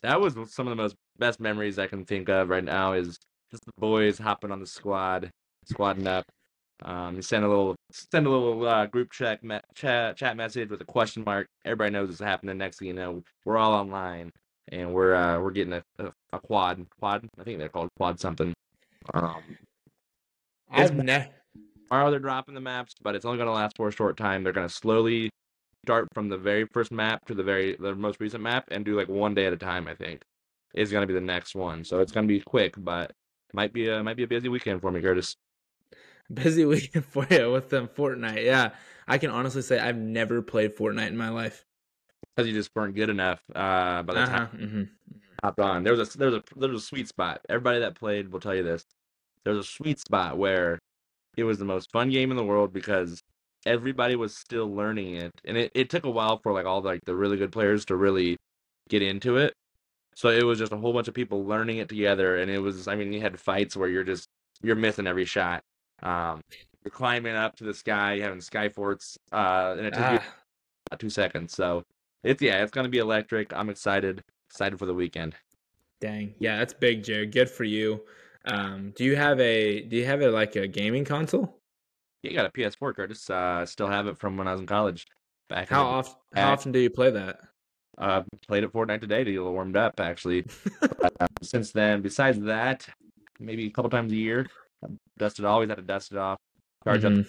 that 0.03 0.21
was 0.21 0.35
some 0.53 0.67
of 0.67 0.71
the 0.71 0.83
most 0.83 0.95
best 1.19 1.41
memories 1.41 1.79
I 1.79 1.87
can 1.87 2.05
think 2.05 2.29
of 2.29 2.49
right 2.49 2.65
now. 2.65 2.93
Is 2.93 3.19
just 3.51 3.65
the 3.65 3.73
boys 3.79 4.19
hopping 4.19 4.51
on 4.51 4.61
the 4.61 4.67
squad, 4.67 5.31
squadding 5.73 6.07
up. 6.07 6.25
Um, 6.85 7.17
you 7.17 7.23
send 7.23 7.45
a 7.45 7.49
little 7.49 7.75
send 7.93 8.27
a 8.27 8.31
little 8.31 8.67
uh, 8.67 8.87
group 8.87 9.11
chat, 9.11 9.43
me- 9.43 9.61
chat 9.75 10.17
chat 10.17 10.37
message 10.37 10.71
with 10.71 10.81
a 10.81 10.85
question 10.85 11.25
mark. 11.25 11.47
Everybody 11.65 11.91
knows 11.91 12.09
what's 12.09 12.21
happening. 12.21 12.59
Next 12.59 12.79
thing 12.79 12.89
you 12.89 12.95
know, 12.95 13.23
we're 13.45 13.57
all 13.57 13.73
online 13.73 14.31
and 14.69 14.93
we're 14.93 15.15
uh, 15.15 15.41
we're 15.41 15.51
getting 15.51 15.75
a, 15.75 15.83
a, 15.99 16.13
a 16.35 16.41
quad 16.41 16.85
quad. 17.01 17.27
I 17.39 17.45
think 17.45 17.59
they're 17.59 17.69
called 17.69 17.89
quad 17.99 18.21
something. 18.21 18.53
Um, 19.15 19.43
I've 20.71 20.95
never. 20.95 21.29
tomorrow 21.89 22.11
they're 22.11 22.21
dropping 22.21 22.55
the 22.55 22.61
maps, 22.61 22.95
but 23.03 23.15
it's 23.15 23.25
only 23.25 23.39
going 23.39 23.49
to 23.49 23.53
last 23.53 23.77
for 23.77 23.89
a 23.89 23.93
short 23.93 24.17
time. 24.17 24.43
They're 24.43 24.53
going 24.53 24.69
to 24.69 24.75
slowly 24.75 25.31
start 25.85 26.09
from 26.15 26.29
the 26.29 26.39
very 26.39 26.67
first 26.73 26.93
map 26.93 27.25
to 27.27 27.35
the 27.35 27.43
very 27.43 27.77
the 27.77 27.95
most 27.95 28.21
recent 28.21 28.43
map 28.43 28.65
and 28.71 28.85
do 28.85 28.97
like 28.97 29.09
one 29.09 29.35
day 29.35 29.47
at 29.47 29.53
a 29.53 29.57
time. 29.59 29.89
I 29.89 29.95
think 29.95 30.23
is 30.75 30.91
going 30.91 31.03
to 31.03 31.07
be 31.07 31.15
the 31.15 31.21
next 31.21 31.55
one. 31.55 31.85
So 31.85 32.01
it's 32.01 32.13
going 32.13 32.27
to 32.27 32.35
be 32.35 32.41
quick, 32.41 32.75
but 32.77 33.13
might 33.53 33.73
be 33.73 33.89
a 33.89 34.03
might 34.03 34.17
be 34.17 34.25
a 34.25 34.29
busy 34.29 34.49
weekend 34.49 34.81
for 34.81 34.91
me, 34.91 35.01
Curtis. 35.01 35.37
Busy 36.33 36.65
weekend 36.67 37.05
for 37.05 37.27
you 37.31 37.51
with 37.53 37.71
them 37.71 37.89
Fortnite. 37.89 38.45
Yeah, 38.45 38.71
I 39.07 39.19
can 39.19 39.31
honestly 39.31 39.63
say 39.63 39.79
I've 39.79 39.97
never 39.97 40.43
played 40.43 40.77
Fortnite 40.77 41.09
in 41.09 41.17
my 41.17 41.29
life. 41.31 41.65
Because 42.35 42.49
you 42.49 42.55
just 42.55 42.71
weren't 42.75 42.95
good 42.95 43.11
enough. 43.11 43.41
Uh, 43.55 44.03
by 44.03 44.15
the 44.15 44.23
Uh-huh. 44.23 44.47
time 44.47 44.49
hmm 44.49 44.83
hopped 45.43 45.61
on, 45.61 45.85
there 45.85 45.95
was 45.95 46.15
a 46.15 46.19
there 46.19 46.31
was 46.31 46.37
a 46.39 46.43
there 46.59 46.69
was 46.71 46.83
a 46.83 46.87
sweet 46.87 47.09
spot. 47.09 47.41
Everybody 47.49 47.81
that 47.81 47.95
played 47.95 48.33
will 48.33 48.41
tell 48.41 48.55
you 48.55 48.63
this. 48.63 48.85
There 49.45 49.55
was 49.55 49.67
a 49.67 49.71
sweet 49.71 50.01
spot 50.01 50.39
where 50.39 50.79
it 51.37 51.45
was 51.45 51.59
the 51.59 51.65
most 51.67 51.91
fun 51.93 52.11
game 52.11 52.31
in 52.31 52.37
the 52.37 52.45
world 52.45 52.73
because 52.73 53.21
everybody 53.67 54.17
was 54.17 54.37
still 54.37 54.75
learning 54.75 55.17
it, 55.17 55.33
and 55.45 55.57
it, 55.57 55.73
it 55.75 55.91
took 55.91 56.05
a 56.07 56.11
while 56.11 56.39
for 56.43 56.53
like 56.53 56.67
all 56.67 56.83
like 56.83 57.01
the 57.07 57.17
really 57.17 57.37
good 57.39 57.53
players 57.53 57.85
to 57.87 57.97
really 57.97 58.37
get 58.89 59.03
into 59.03 59.37
it. 59.39 59.55
So 60.17 60.29
it 60.31 60.45
was 60.45 60.59
just 60.59 60.73
a 60.73 60.77
whole 60.79 60.93
bunch 60.93 61.09
of 61.09 61.15
people 61.15 61.45
learning 61.47 61.79
it 61.79 61.89
together, 61.89 62.37
and 62.39 62.51
it 62.51 62.59
was 62.61 62.89
I 62.89 62.97
mean 62.97 63.13
you 63.13 63.21
had 63.21 63.41
fights 63.41 63.77
where 63.77 63.89
you're 63.89 64.05
just 64.05 64.29
you're 64.63 64.77
missing 64.77 65.07
every 65.07 65.25
shot. 65.27 65.63
Um, 66.05 66.41
you're 66.85 66.93
climbing 66.93 67.35
up 67.35 67.57
to 67.57 67.65
the 67.65 67.75
sky, 67.75 68.19
having 68.19 68.41
sky 68.41 68.69
forts, 68.71 69.19
uh, 69.33 69.75
and 69.79 69.87
it 69.87 69.95
took 69.95 70.11
you 70.11 70.19
Ah, 70.19 70.35
about 70.91 71.01
two 71.01 71.11
seconds. 71.11 71.55
So 71.55 71.85
it's 72.25 72.43
yeah, 72.43 72.63
it's 72.63 72.73
gonna 72.73 72.89
be 72.89 72.99
electric. 72.99 73.53
I'm 73.55 73.71
excited, 73.71 74.23
excited 74.51 74.79
for 74.79 74.87
the 74.87 74.95
weekend. 74.95 75.37
dang. 76.01 76.35
Yeah, 76.39 76.59
that's 76.59 76.75
big, 76.75 77.03
Jared. 77.05 77.33
Good 77.33 77.51
for 77.51 77.65
you. 77.65 78.05
Um, 78.47 78.93
do 78.97 79.05
you 79.05 79.17
have 79.17 79.41
a 79.41 79.83
do 79.83 79.97
you 79.97 80.05
have 80.07 80.21
a 80.23 80.31
like 80.31 80.57
a 80.57 80.67
gaming 80.69 81.05
console? 81.05 81.61
Yeah, 82.23 82.31
you 82.31 82.37
got 82.37 82.47
a 82.47 82.51
PS4, 82.51 82.95
Curtis. 82.95 83.29
Uh, 83.31 83.67
still 83.67 83.89
have 83.89 84.07
it 84.07 84.19
from 84.19 84.37
when 84.37 84.49
I 84.49 84.53
was 84.53 84.61
in 84.61 84.67
college. 84.67 85.07
Back 85.49 85.69
How 85.69 85.85
often 85.85 86.17
how 86.35 86.53
often 86.53 86.73
do 86.73 86.79
you 86.79 86.91
play 86.91 87.11
that? 87.11 87.41
uh, 87.99 88.23
played 88.47 88.65
it 88.65 88.73
Fortnite 88.73 89.01
today 89.01 89.25
to 89.25 89.31
get 89.31 89.37
a 89.39 89.41
little 89.41 89.53
warmed 89.55 89.77
up. 89.77 90.01
Actually, 90.01 90.47
But, 91.01 91.15
uh, 91.21 91.27
since 91.43 91.73
then, 91.73 92.03
besides 92.03 92.41
that, 92.41 92.89
maybe 93.39 93.67
a 93.67 93.71
couple 93.71 93.91
times 93.91 94.13
a 94.13 94.17
year, 94.17 94.47
dust 95.19 95.39
it. 95.39 95.45
Always 95.45 95.69
had 95.69 95.77
to 95.77 95.83
dust 95.83 96.13
it 96.13 96.19
off, 96.19 96.39
charge 96.85 97.05
up, 97.05 97.13
Mhm. 97.13 97.27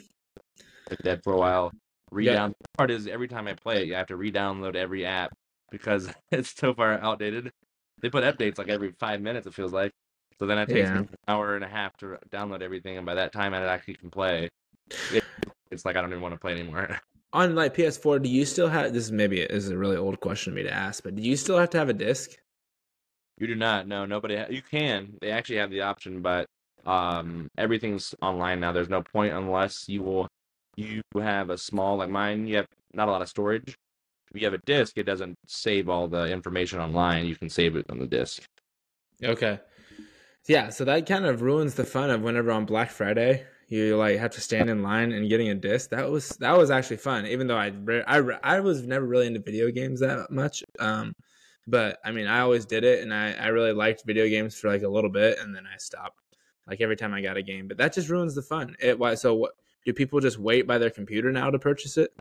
it's 0.92 1.02
dead 1.04 1.22
for 1.24 1.34
a 1.34 1.38
while. 1.38 1.72
Redown. 2.12 2.16
Re-down. 2.18 2.50
The 2.60 2.68
part 2.78 2.92
is 2.92 3.08
every 3.08 3.28
time 3.28 3.48
I 3.48 3.54
play 3.54 3.82
it, 3.82 3.88
you 3.88 3.96
have 3.96 4.08
to 4.08 4.16
re-download 4.16 4.76
every 4.76 5.06
app 5.06 5.34
because 5.72 6.08
it's 6.32 6.56
so 6.56 6.74
far 6.74 6.94
outdated. 7.00 7.52
They 8.02 8.10
put 8.10 8.24
updates 8.24 8.58
like 8.58 8.70
every 8.70 8.92
five 9.00 9.22
minutes. 9.22 9.48
It 9.48 9.54
feels 9.54 9.74
like. 9.74 9.92
So 10.38 10.46
then 10.46 10.58
it 10.58 10.68
takes 10.68 10.90
Yeah. 10.90 10.94
me 10.96 11.00
an 11.00 11.10
hour 11.28 11.56
and 11.56 11.64
a 11.64 11.68
half 11.68 11.96
to 11.98 12.18
download 12.30 12.62
everything, 12.62 12.98
and 12.98 13.06
by 13.06 13.16
that 13.16 13.32
time 13.32 13.54
I 13.54 13.64
actually 13.66 13.96
can 13.96 14.12
play. 14.12 14.50
It, 15.12 15.24
it's 15.72 15.86
like 15.86 15.96
I 15.96 16.02
don't 16.02 16.12
even 16.12 16.22
want 16.22 16.34
to 16.36 16.40
play 16.40 16.52
anymore. 16.52 17.00
On 17.34 17.56
like 17.56 17.74
PS4, 17.76 18.22
do 18.22 18.30
you 18.30 18.46
still 18.46 18.70
have? 18.70 18.94
This 18.94 19.06
is 19.06 19.12
maybe 19.12 19.40
this 19.40 19.64
is 19.64 19.70
a 19.70 19.78
really 19.78 19.98
old 19.98 20.20
question 20.20 20.54
for 20.54 20.58
me 20.58 20.64
to 20.64 20.72
ask, 20.72 21.04
but 21.04 21.16
do 21.16 21.22
you 21.22 21.36
still 21.36 21.58
have 21.58 21.70
to 21.72 21.78
have 21.78 21.90
a 21.90 21.94
disc? 21.94 22.32
You 23.38 23.48
do 23.48 23.56
not. 23.56 23.88
No, 23.88 24.06
nobody. 24.06 24.38
Ha- 24.38 24.46
you 24.50 24.62
can. 24.62 25.18
They 25.22 25.32
actually 25.32 25.58
have 25.58 25.70
the 25.70 25.82
option, 25.82 26.22
but 26.22 26.46
um, 26.86 27.50
everything's 27.58 28.14
online 28.22 28.60
now. 28.60 28.72
There's 28.72 28.90
no 28.90 29.02
point 29.02 29.34
unless 29.34 29.88
you 29.88 30.04
will. 30.04 30.28
You 30.78 31.02
have 31.20 31.50
a 31.50 31.58
small 31.58 31.98
like 31.98 32.10
mine. 32.10 32.48
You 32.48 32.58
have 32.58 32.68
not 32.94 33.08
a 33.08 33.12
lot 33.12 33.22
of 33.22 33.30
storage. 33.30 33.76
If 34.34 34.42
you 34.42 34.46
have 34.46 34.54
a 34.54 34.66
disk, 34.66 34.98
it 34.98 35.04
doesn't 35.04 35.36
save 35.48 35.88
all 35.88 36.08
the 36.08 36.26
information 36.32 36.80
online. 36.80 37.26
You 37.26 37.36
can 37.36 37.50
save 37.50 37.76
it 37.76 37.86
on 37.90 38.00
the 38.00 38.08
disk. 38.08 38.44
Okay. 39.24 39.60
Yeah, 40.48 40.70
so 40.70 40.86
that 40.86 41.08
kind 41.08 41.26
of 41.26 41.42
ruins 41.42 41.76
the 41.76 41.86
fun 41.86 42.10
of 42.10 42.22
whenever 42.22 42.52
on 42.52 42.66
Black 42.66 42.92
Friday 42.92 43.46
you 43.68 43.98
like 43.98 44.20
have 44.20 44.32
to 44.32 44.42
stand 44.42 44.70
in 44.70 44.84
line 44.84 45.12
and 45.12 45.30
getting 45.30 45.50
a 45.50 45.56
disc. 45.56 45.90
That 45.90 46.10
was 46.10 46.30
that 46.40 46.58
was 46.58 46.70
actually 46.70 46.98
fun, 46.98 47.26
even 47.26 47.48
though 47.48 47.58
I 47.58 47.72
I 48.08 48.20
I 48.44 48.60
was 48.60 48.86
never 48.86 49.06
really 49.06 49.28
into 49.28 49.40
video 49.40 49.72
games 49.72 50.02
that 50.02 50.30
much. 50.30 50.64
Um, 50.80 51.14
but 51.68 51.98
I 52.06 52.12
mean, 52.12 52.28
I 52.28 52.42
always 52.42 52.66
did 52.66 52.84
it, 52.84 53.02
and 53.02 53.14
I 53.14 53.34
I 53.34 53.48
really 53.48 53.74
liked 53.74 54.04
video 54.06 54.28
games 54.28 54.56
for 54.60 54.68
like 54.68 54.84
a 54.84 54.88
little 54.88 55.10
bit, 55.10 55.40
and 55.40 55.56
then 55.56 55.64
I 55.66 55.78
stopped. 55.78 56.20
Like 56.68 56.82
every 56.82 56.96
time 56.96 57.14
I 57.14 57.22
got 57.22 57.38
a 57.38 57.44
game, 57.44 57.68
but 57.68 57.78
that 57.78 57.94
just 57.94 58.10
ruins 58.10 58.36
the 58.36 58.42
fun. 58.42 58.76
It 58.80 58.98
why 58.98 59.16
so 59.16 59.36
what? 59.36 59.52
Do 59.86 59.94
people 59.94 60.20
just 60.20 60.40
wait 60.40 60.66
by 60.66 60.80
their 60.80 60.90
computer 60.90 61.32
now 61.32 61.52
to 61.52 61.60
purchase 61.60 61.98
it? 61.98 62.12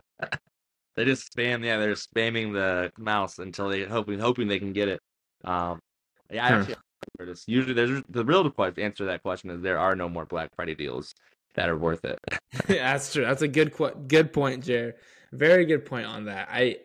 They 0.95 1.03
just 1.03 1.35
spam. 1.35 1.63
Yeah, 1.63 1.77
they're 1.77 1.93
spamming 1.93 2.53
the 2.53 2.91
mouse 2.97 3.39
until 3.39 3.69
they 3.69 3.83
hoping 3.83 4.19
hoping 4.19 4.47
they 4.47 4.59
can 4.59 4.73
get 4.73 4.87
it. 4.87 5.01
Um, 5.43 5.79
yeah, 6.31 6.45
I 6.45 6.49
actually. 6.49 6.75
Usually, 7.47 7.73
there's 7.73 8.01
the 8.09 8.25
real 8.25 8.51
answer 8.57 8.89
to 8.91 9.05
that 9.05 9.21
question 9.21 9.49
is 9.49 9.61
there 9.61 9.77
are 9.77 9.95
no 9.95 10.09
more 10.09 10.25
Black 10.25 10.55
Friday 10.55 10.73
deals 10.73 11.13
that 11.55 11.69
are 11.69 11.77
worth 11.77 12.03
it. 12.05 12.19
That's 12.67 13.13
true. 13.13 13.23
That's 13.23 13.41
a 13.41 13.47
good 13.47 13.73
good 14.07 14.31
point, 14.33 14.63
Jared. 14.63 14.95
Very 15.31 15.65
good 15.65 15.85
point 15.85 16.05
on 16.05 16.25
that. 16.25 16.47
I 16.51 16.77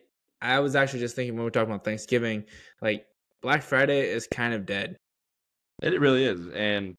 I 0.42 0.60
was 0.60 0.74
actually 0.74 1.00
just 1.00 1.16
thinking 1.16 1.34
when 1.34 1.44
we're 1.44 1.50
talking 1.50 1.70
about 1.70 1.84
Thanksgiving, 1.84 2.44
like 2.82 3.06
Black 3.42 3.62
Friday 3.62 4.08
is 4.08 4.26
kind 4.26 4.54
of 4.54 4.66
dead. 4.66 4.96
It 5.82 5.98
really 6.00 6.24
is, 6.24 6.48
and 6.48 6.96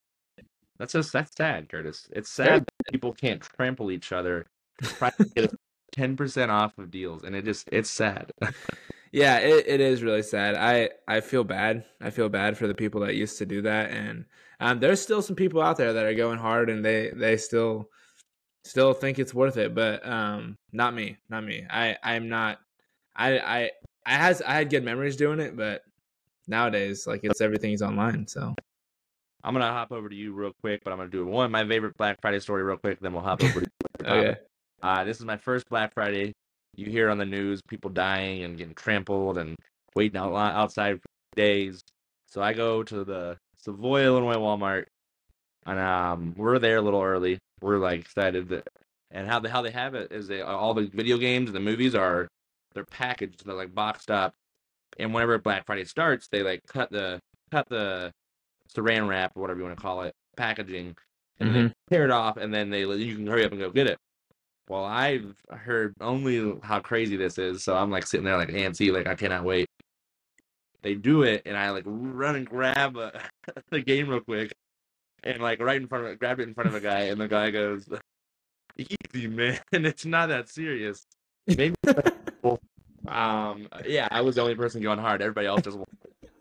that's 0.81 0.93
just 0.93 1.13
that's 1.13 1.35
sad, 1.37 1.69
Curtis. 1.69 2.09
It's 2.11 2.31
sad 2.31 2.65
that 2.65 2.91
people 2.91 3.13
can't 3.13 3.39
trample 3.39 3.91
each 3.91 4.11
other 4.11 4.47
to 4.81 4.89
try 4.89 5.11
to 5.11 5.25
get 5.35 5.53
ten 5.91 6.17
percent 6.17 6.49
off 6.49 6.75
of 6.79 6.89
deals, 6.89 7.23
and 7.23 7.35
it 7.35 7.45
just 7.45 7.69
it's 7.71 7.89
sad. 7.91 8.31
Yeah, 9.11 9.37
it, 9.37 9.65
it 9.67 9.79
is 9.79 10.01
really 10.01 10.23
sad. 10.23 10.55
I 10.55 10.89
I 11.07 11.21
feel 11.21 11.43
bad. 11.43 11.85
I 12.01 12.09
feel 12.09 12.29
bad 12.29 12.57
for 12.57 12.65
the 12.65 12.73
people 12.73 13.01
that 13.01 13.13
used 13.13 13.37
to 13.37 13.45
do 13.45 13.61
that, 13.61 13.91
and 13.91 14.25
um, 14.59 14.79
there's 14.79 14.99
still 14.99 15.21
some 15.21 15.35
people 15.35 15.61
out 15.61 15.77
there 15.77 15.93
that 15.93 16.05
are 16.05 16.15
going 16.15 16.39
hard, 16.39 16.71
and 16.71 16.83
they 16.83 17.11
they 17.13 17.37
still 17.37 17.87
still 18.63 18.93
think 18.95 19.19
it's 19.19 19.35
worth 19.35 19.57
it, 19.57 19.75
but 19.75 20.03
um, 20.07 20.57
not 20.71 20.95
me, 20.95 21.17
not 21.29 21.43
me. 21.43 21.63
I 21.69 21.95
I'm 22.01 22.27
not. 22.27 22.57
I 23.15 23.37
I 23.37 23.71
I 24.03 24.13
has 24.13 24.41
I 24.41 24.53
had 24.55 24.71
good 24.71 24.83
memories 24.83 25.15
doing 25.15 25.41
it, 25.41 25.55
but 25.55 25.83
nowadays 26.47 27.05
like 27.05 27.19
it's 27.23 27.39
everything's 27.39 27.83
online, 27.83 28.25
so. 28.25 28.55
I'm 29.43 29.53
gonna 29.53 29.71
hop 29.71 29.91
over 29.91 30.09
to 30.09 30.15
you 30.15 30.33
real 30.33 30.53
quick, 30.61 30.81
but 30.83 30.91
I'm 30.91 30.97
gonna 30.97 31.09
do 31.09 31.25
one 31.25 31.51
my 31.51 31.67
favorite 31.67 31.97
Black 31.97 32.19
Friday 32.21 32.39
story 32.39 32.63
real 32.63 32.77
quick. 32.77 32.99
Then 32.99 33.13
we'll 33.13 33.23
hop 33.23 33.43
over. 33.43 33.61
to 33.61 33.65
you. 33.65 33.67
Okay. 34.03 34.35
Uh, 34.81 35.03
this 35.03 35.19
is 35.19 35.25
my 35.25 35.37
first 35.37 35.69
Black 35.69 35.93
Friday. 35.93 36.33
You 36.75 36.87
hear 36.87 37.11
on 37.11 37.19
the 37.19 37.25
news 37.25 37.61
people 37.61 37.91
dying 37.91 38.43
and 38.43 38.57
getting 38.57 38.73
trampled 38.73 39.37
and 39.37 39.55
waiting 39.95 40.17
out 40.17 40.33
outside 40.33 40.99
for 40.99 41.07
days. 41.35 41.81
So 42.27 42.41
I 42.41 42.53
go 42.53 42.81
to 42.81 43.03
the 43.03 43.37
Savoy, 43.57 44.05
Illinois 44.05 44.37
Walmart, 44.37 44.85
and 45.67 45.79
um, 45.79 46.33
we're 46.35 46.57
there 46.57 46.77
a 46.77 46.81
little 46.81 47.01
early. 47.01 47.37
We're 47.61 47.77
like 47.77 47.99
excited, 47.99 48.49
that, 48.49 48.67
and 49.11 49.27
how 49.27 49.39
they 49.39 49.49
how 49.49 49.61
they 49.61 49.69
have 49.69 49.93
it 49.93 50.11
is 50.11 50.27
they 50.27 50.41
all 50.41 50.73
the 50.73 50.89
video 50.91 51.17
games 51.17 51.49
and 51.49 51.55
the 51.55 51.59
movies 51.59 51.93
are 51.93 52.27
they're 52.73 52.85
packaged, 52.85 53.45
they're 53.45 53.53
like 53.53 53.75
boxed 53.75 54.09
up, 54.09 54.33
and 54.97 55.13
whenever 55.13 55.37
Black 55.37 55.67
Friday 55.67 55.85
starts, 55.85 56.27
they 56.31 56.41
like 56.41 56.61
cut 56.67 56.89
the 56.89 57.19
cut 57.51 57.69
the 57.69 58.11
saran 58.75 59.07
wrap 59.07 59.35
or 59.35 59.41
whatever 59.41 59.59
you 59.59 59.65
want 59.65 59.77
to 59.77 59.81
call 59.81 60.01
it 60.03 60.13
packaging, 60.37 60.95
and 61.39 61.49
Mhm. 61.49 61.53
they 61.89 61.95
tear 61.95 62.05
it 62.05 62.11
off, 62.11 62.37
and 62.37 62.53
then 62.53 62.69
they 62.69 62.81
you 62.85 63.15
can 63.15 63.27
hurry 63.27 63.45
up 63.45 63.51
and 63.51 63.59
go 63.61 63.69
get 63.71 63.87
it. 63.87 63.97
Well, 64.69 64.85
I've 64.85 65.35
heard 65.49 65.93
only 65.99 66.59
how 66.63 66.79
crazy 66.79 67.17
this 67.17 67.37
is, 67.37 67.63
so 67.63 67.75
I'm 67.75 67.91
like 67.91 68.05
sitting 68.07 68.23
there 68.25 68.37
like 68.37 68.49
antsy, 68.49 68.91
like 68.93 69.07
I 69.07 69.15
cannot 69.15 69.43
wait. 69.43 69.67
They 70.81 70.95
do 70.95 71.23
it, 71.23 71.43
and 71.45 71.57
I 71.57 71.69
like 71.71 71.83
run 71.85 72.35
and 72.35 72.47
grab 72.49 72.97
uh, 72.97 73.11
the 73.69 73.81
game 73.81 74.09
real 74.09 74.21
quick, 74.21 74.53
and 75.23 75.41
like 75.41 75.59
right 75.59 75.79
in 75.81 75.87
front 75.87 76.05
of 76.07 76.17
grab 76.19 76.39
it 76.39 76.47
in 76.47 76.53
front 76.53 76.69
of 76.69 76.75
a 76.75 76.79
guy, 76.79 77.01
and 77.01 77.19
the 77.19 77.27
guy 77.27 77.51
goes, 77.51 77.87
"Easy, 78.77 79.27
man, 79.27 79.59
it's 79.71 80.05
not 80.05 80.29
that 80.29 80.49
serious." 80.49 81.05
Maybe. 81.47 81.75
um. 83.07 83.67
Yeah, 83.85 84.07
I 84.09 84.21
was 84.21 84.35
the 84.35 84.41
only 84.41 84.55
person 84.55 84.81
going 84.81 84.99
hard. 84.99 85.21
Everybody 85.21 85.47
else 85.47 85.63
just 85.63 85.77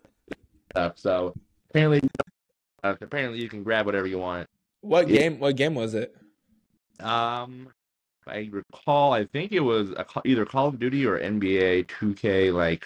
stuff. 0.73 0.99
So 0.99 1.35
apparently, 1.71 2.01
uh, 2.83 2.95
apparently 3.01 3.41
you 3.41 3.49
can 3.49 3.63
grab 3.63 3.87
whatever 3.87 4.07
you 4.07 4.19
want. 4.19 4.47
What 4.83 5.09
Yeah. 5.09 5.19
game? 5.21 5.39
What 5.41 5.57
game 5.57 5.75
was 5.75 5.95
it? 5.95 6.15
Um, 7.01 7.69
if 8.23 8.29
I 8.29 8.49
recall, 8.51 9.13
I 9.13 9.25
think 9.25 9.53
it 9.53 9.61
was 9.61 9.91
a, 9.93 10.05
either 10.25 10.45
Call 10.45 10.69
of 10.69 10.79
Duty 10.79 11.07
or 11.07 11.19
NBA 11.19 11.85
2K 11.89 12.53
like 12.53 12.85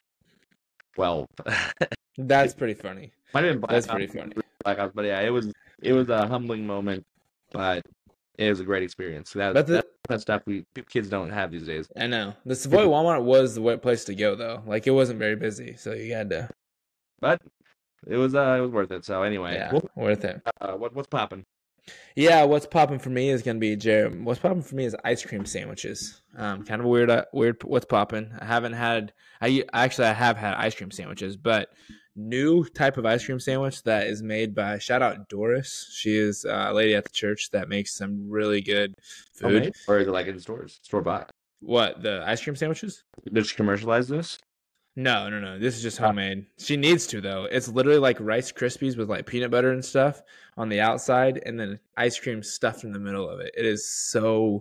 12. 0.95 1.27
That's 2.19 2.55
pretty 2.55 2.75
funty. 2.75 3.11
Might 3.33 3.45
have 3.45 3.61
been 3.61 3.69
That's 3.69 3.87
pretty 3.89 4.07
funny. 4.07 4.33
Black 4.63 4.79
Ops, 4.79 4.93
but 4.95 5.05
yeah, 5.05 5.21
it 5.21 5.31
was 5.31 5.53
it 5.83 5.93
was 5.93 6.09
a 6.09 6.27
humbling 6.29 6.65
moment, 6.67 7.05
but 7.53 7.85
it 8.39 8.49
was 8.49 8.61
a 8.61 8.65
great 8.65 8.83
experience. 8.85 9.33
That 9.33 9.53
But 9.55 9.67
the- 9.67 9.85
that, 10.09 10.21
stuff 10.21 10.43
we 10.47 10.65
kids 10.89 11.09
don't 11.09 11.31
have 11.31 11.51
these 11.51 11.67
days. 11.67 11.89
I 11.97 12.07
know 12.07 12.35
the 12.47 12.55
Savoy 12.55 12.85
Walmart 12.85 13.23
was 13.25 13.57
the 13.57 13.63
way- 13.63 13.77
place 13.77 14.05
to 14.05 14.15
go 14.15 14.35
though. 14.37 14.63
Like 14.67 14.87
it 14.87 14.93
wasn't 14.93 15.19
very 15.19 15.35
busy, 15.35 15.75
so 15.77 15.93
you 15.93 16.15
had 16.15 16.31
to. 16.31 16.49
But 17.21 17.43
it 18.07 18.17
was 18.17 18.35
uh 18.35 18.57
it 18.59 18.61
was 18.63 18.71
worth 18.71 18.91
it. 18.91 19.05
So 19.05 19.23
anyway, 19.23 19.55
Yeah, 19.55 19.73
what 19.73 19.97
worth 19.97 20.25
it. 20.25 20.41
uh, 20.61 20.73
what 20.73 20.95
what's 20.95 21.09
popping? 21.09 21.45
Yeah, 22.17 22.45
what's 22.45 22.67
popping 22.67 22.99
for 22.99 23.11
me 23.11 23.29
is 23.31 23.43
gonna 23.43 23.59
be 23.59 23.77
Jared. 23.77 24.25
What's 24.25 24.41
popping 24.41 24.63
for 24.63 24.75
me 24.75 24.85
is 24.87 24.97
ice 25.05 25.25
cream 25.25 25.45
sandwiches. 25.45 26.23
Um, 26.37 26.65
kind 26.65 26.81
of 26.81 26.87
a 26.87 26.89
weird, 26.89 27.11
uh, 27.11 27.25
weird. 27.33 27.63
What's 27.63 27.85
popping? 27.87 28.31
I 28.41 28.45
haven't 28.47 28.73
had. 28.73 29.13
I 29.41 29.65
actually 29.73 30.07
I 30.09 30.13
have 30.15 30.37
had 30.37 30.55
ice 30.55 30.75
cream 30.75 30.91
sandwiches, 30.91 31.37
but 31.37 31.69
new 32.17 32.65
type 32.65 32.97
of 32.97 33.05
ice 33.05 33.27
cream 33.27 33.41
sandwich 33.41 33.83
that 33.83 34.07
is 34.07 34.23
made 34.23 34.55
by 34.55 34.79
shout 34.79 35.03
out 35.03 35.29
Doris. 35.29 35.93
She 35.95 36.17
is 36.17 36.45
uh, 36.45 36.67
a 36.69 36.73
lady 36.73 36.95
at 36.95 37.05
the 37.05 37.11
church 37.11 37.51
that 37.51 37.69
makes 37.69 37.95
some 37.95 38.31
really 38.31 38.63
good 38.63 38.95
food. 39.35 39.53
Homemade? 39.53 39.73
Or 39.89 39.99
is 39.99 40.09
it 40.09 40.13
like 40.13 40.27
in 40.27 40.39
stores, 40.41 40.79
store 40.83 41.03
bought? 41.03 41.31
What 41.61 42.03
the 42.03 42.23
ice 42.27 42.43
cream 42.43 42.57
sandwiches? 42.57 43.03
Did 43.31 43.47
she 43.47 43.57
commercialize 43.57 44.09
this? 44.09 44.39
No, 44.97 45.29
no, 45.29 45.41
no. 45.41 45.59
This 45.59 45.77
is 45.77 45.83
just 45.83 45.99
homemade. 45.99 46.47
She 46.59 46.77
needs 46.77 47.07
to 47.09 47.21
though. 47.21 47.45
It's 47.51 47.69
literally 47.69 47.99
like 47.99 48.19
Rice 48.21 48.53
Krispies 48.53 48.97
with 48.97 49.11
like 49.11 49.27
peanut 49.27 49.51
butter 49.51 49.73
and 49.73 49.85
stuff 49.85 50.23
on 50.57 50.69
the 50.69 50.81
outside, 50.81 51.43
and 51.45 51.59
then 51.59 51.81
ice 51.97 52.19
cream 52.19 52.43
stuffed 52.43 52.85
in 52.85 52.93
the 52.93 53.01
middle 53.01 53.29
of 53.29 53.41
it. 53.41 53.53
It 53.57 53.67
is 53.67 53.89
so 53.89 54.61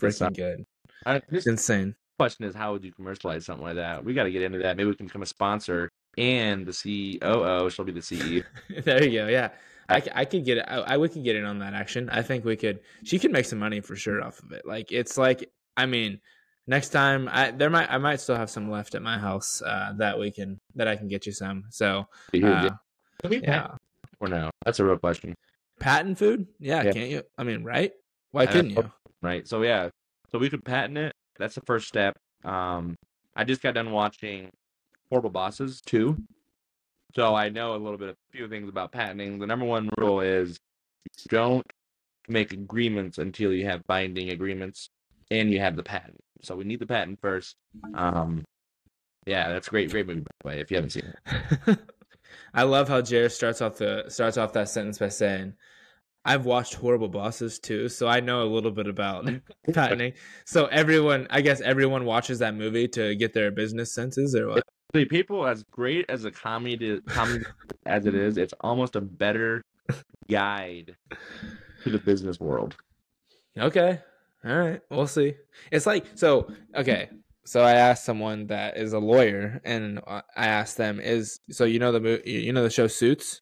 freaking 0.00 0.34
good. 0.36 0.64
I, 1.06 1.22
It's 1.30 1.46
insane. 1.46 1.94
question 2.18 2.44
is 2.44 2.54
how 2.56 2.72
would 2.72 2.84
you 2.84 2.92
commercialize 2.92 3.46
something 3.46 3.64
like 3.64 3.76
that? 3.76 4.04
We 4.04 4.14
got 4.14 4.24
to 4.24 4.32
get 4.32 4.42
into 4.42 4.58
that. 4.58 4.76
Maybe 4.76 4.88
we 4.88 4.96
can 4.96 5.06
become 5.06 5.22
a 5.22 5.26
sponsor 5.26 5.88
and 6.16 6.66
the 6.66 6.72
COO. 7.20 7.70
She'll 7.70 7.84
be 7.84 7.92
the 7.92 8.00
CEO. 8.00 8.44
There 8.84 9.04
you 9.04 9.20
go. 9.20 9.28
Yeah, 9.28 9.50
I, 9.88 10.02
I 10.12 10.24
could 10.24 10.44
get 10.44 10.58
it. 10.58 10.64
I, 10.66 10.78
I 10.78 10.96
we 10.96 11.08
could 11.08 11.22
get 11.22 11.36
in 11.36 11.44
on 11.44 11.60
that 11.60 11.74
action. 11.74 12.10
I 12.10 12.22
think 12.22 12.44
we 12.44 12.56
could. 12.56 12.80
She 13.04 13.20
could 13.20 13.30
make 13.30 13.44
some 13.44 13.60
money 13.60 13.80
for 13.80 13.94
sure 13.94 14.24
off 14.24 14.42
of 14.42 14.50
it. 14.50 14.66
Like 14.66 14.90
it's 14.90 15.16
like 15.16 15.48
I 15.76 15.86
mean, 15.86 16.20
next 16.68 16.90
time 16.90 17.28
I 17.32 17.50
there 17.50 17.70
might 17.70 17.90
I 17.90 17.98
might 17.98 18.20
still 18.20 18.36
have 18.36 18.50
some 18.50 18.70
left 18.70 18.94
at 18.94 19.02
my 19.02 19.18
house 19.18 19.60
uh, 19.62 19.94
that 19.96 20.16
we 20.18 20.30
can 20.30 20.58
that 20.76 20.86
I 20.86 20.94
can 20.94 21.08
get 21.08 21.26
you 21.26 21.32
some. 21.32 21.64
So 21.70 22.06
uh, 22.44 22.68
Can 23.22 23.32
yeah, 23.42 23.66
or 24.20 24.28
no? 24.28 24.50
That's 24.64 24.78
a 24.78 24.84
real 24.84 24.98
question, 24.98 25.34
patent 25.80 26.18
food. 26.18 26.46
Yeah, 26.60 26.84
Yeah. 26.84 26.92
can't 26.92 27.10
you? 27.10 27.22
I 27.36 27.42
mean, 27.42 27.64
right? 27.64 27.92
Why 28.30 28.42
I 28.42 28.46
couldn't 28.46 28.70
you? 28.70 28.90
right? 29.22 29.48
So 29.48 29.62
yeah, 29.62 29.88
so 30.30 30.38
we 30.38 30.48
could 30.50 30.64
patent 30.64 30.98
it. 30.98 31.12
That's 31.38 31.54
the 31.56 31.62
first 31.62 31.88
step. 31.88 32.16
Um, 32.44 32.94
I 33.34 33.44
just 33.44 33.62
got 33.62 33.74
done 33.74 33.90
watching 33.90 34.50
Horrible 35.10 35.30
Bosses 35.30 35.80
too, 35.80 36.16
so 37.14 37.34
I 37.34 37.48
know 37.48 37.74
a 37.74 37.78
little 37.78 37.98
bit, 37.98 38.10
a 38.10 38.14
few 38.32 38.48
things 38.48 38.68
about 38.68 38.92
patenting. 38.92 39.38
The 39.38 39.46
number 39.46 39.64
one 39.64 39.88
rule 39.98 40.20
is 40.20 40.56
don't 41.28 41.64
make 42.28 42.52
agreements 42.52 43.18
until 43.18 43.52
you 43.52 43.64
have 43.66 43.82
binding 43.86 44.30
agreements 44.30 44.90
and 45.30 45.50
you 45.50 45.60
have 45.60 45.76
the 45.76 45.82
patent. 45.82 46.18
So 46.42 46.56
we 46.56 46.64
need 46.64 46.80
the 46.80 46.86
patent 46.86 47.20
first. 47.20 47.56
Um, 47.94 48.44
yeah, 49.26 49.48
that's 49.48 49.68
a 49.68 49.70
great, 49.70 49.90
great 49.90 50.06
movie 50.06 50.20
by 50.20 50.26
the 50.40 50.48
way. 50.48 50.60
If 50.60 50.70
you 50.70 50.76
haven't 50.76 50.90
seen 50.90 51.12
it, 51.26 51.78
I 52.54 52.62
love 52.62 52.88
how 52.88 53.00
Jared 53.02 53.32
starts 53.32 53.60
off 53.60 53.76
the 53.76 54.04
starts 54.08 54.36
off 54.36 54.52
that 54.54 54.68
sentence 54.68 54.98
by 54.98 55.08
saying, 55.08 55.54
"I've 56.24 56.46
watched 56.46 56.74
Horrible 56.74 57.08
Bosses 57.08 57.58
too, 57.58 57.88
so 57.88 58.06
I 58.08 58.20
know 58.20 58.42
a 58.42 58.48
little 58.48 58.70
bit 58.70 58.86
about 58.86 59.28
patenting." 59.72 60.14
So 60.46 60.66
everyone, 60.66 61.26
I 61.30 61.40
guess, 61.40 61.60
everyone 61.60 62.04
watches 62.04 62.38
that 62.38 62.54
movie 62.54 62.88
to 62.88 63.14
get 63.16 63.34
their 63.34 63.50
business 63.50 63.92
senses, 63.92 64.34
or 64.34 64.48
what? 64.48 64.62
the 64.92 65.04
people 65.04 65.46
as 65.46 65.62
great 65.70 66.06
as 66.08 66.24
a 66.24 66.30
comedy 66.30 67.00
comedy 67.08 67.44
as 67.86 68.06
it 68.06 68.14
is, 68.14 68.38
it's 68.38 68.54
almost 68.60 68.96
a 68.96 69.00
better 69.00 69.62
guide 70.28 70.96
to 71.84 71.90
the 71.90 71.98
business 71.98 72.40
world. 72.40 72.76
Okay. 73.58 74.00
All 74.44 74.56
right. 74.56 74.80
We'll 74.90 75.06
see. 75.06 75.34
It's 75.72 75.86
like 75.86 76.06
so. 76.14 76.50
Okay. 76.74 77.10
So 77.44 77.62
I 77.62 77.72
asked 77.72 78.04
someone 78.04 78.48
that 78.48 78.76
is 78.76 78.92
a 78.92 78.98
lawyer, 78.98 79.60
and 79.64 80.00
uh, 80.06 80.20
I 80.36 80.48
asked 80.48 80.76
them, 80.76 81.00
"Is 81.00 81.40
so 81.50 81.64
you 81.64 81.78
know 81.78 81.92
the 81.92 82.00
mo- 82.00 82.18
you 82.24 82.52
know 82.52 82.62
the 82.62 82.70
show 82.70 82.86
Suits? 82.86 83.40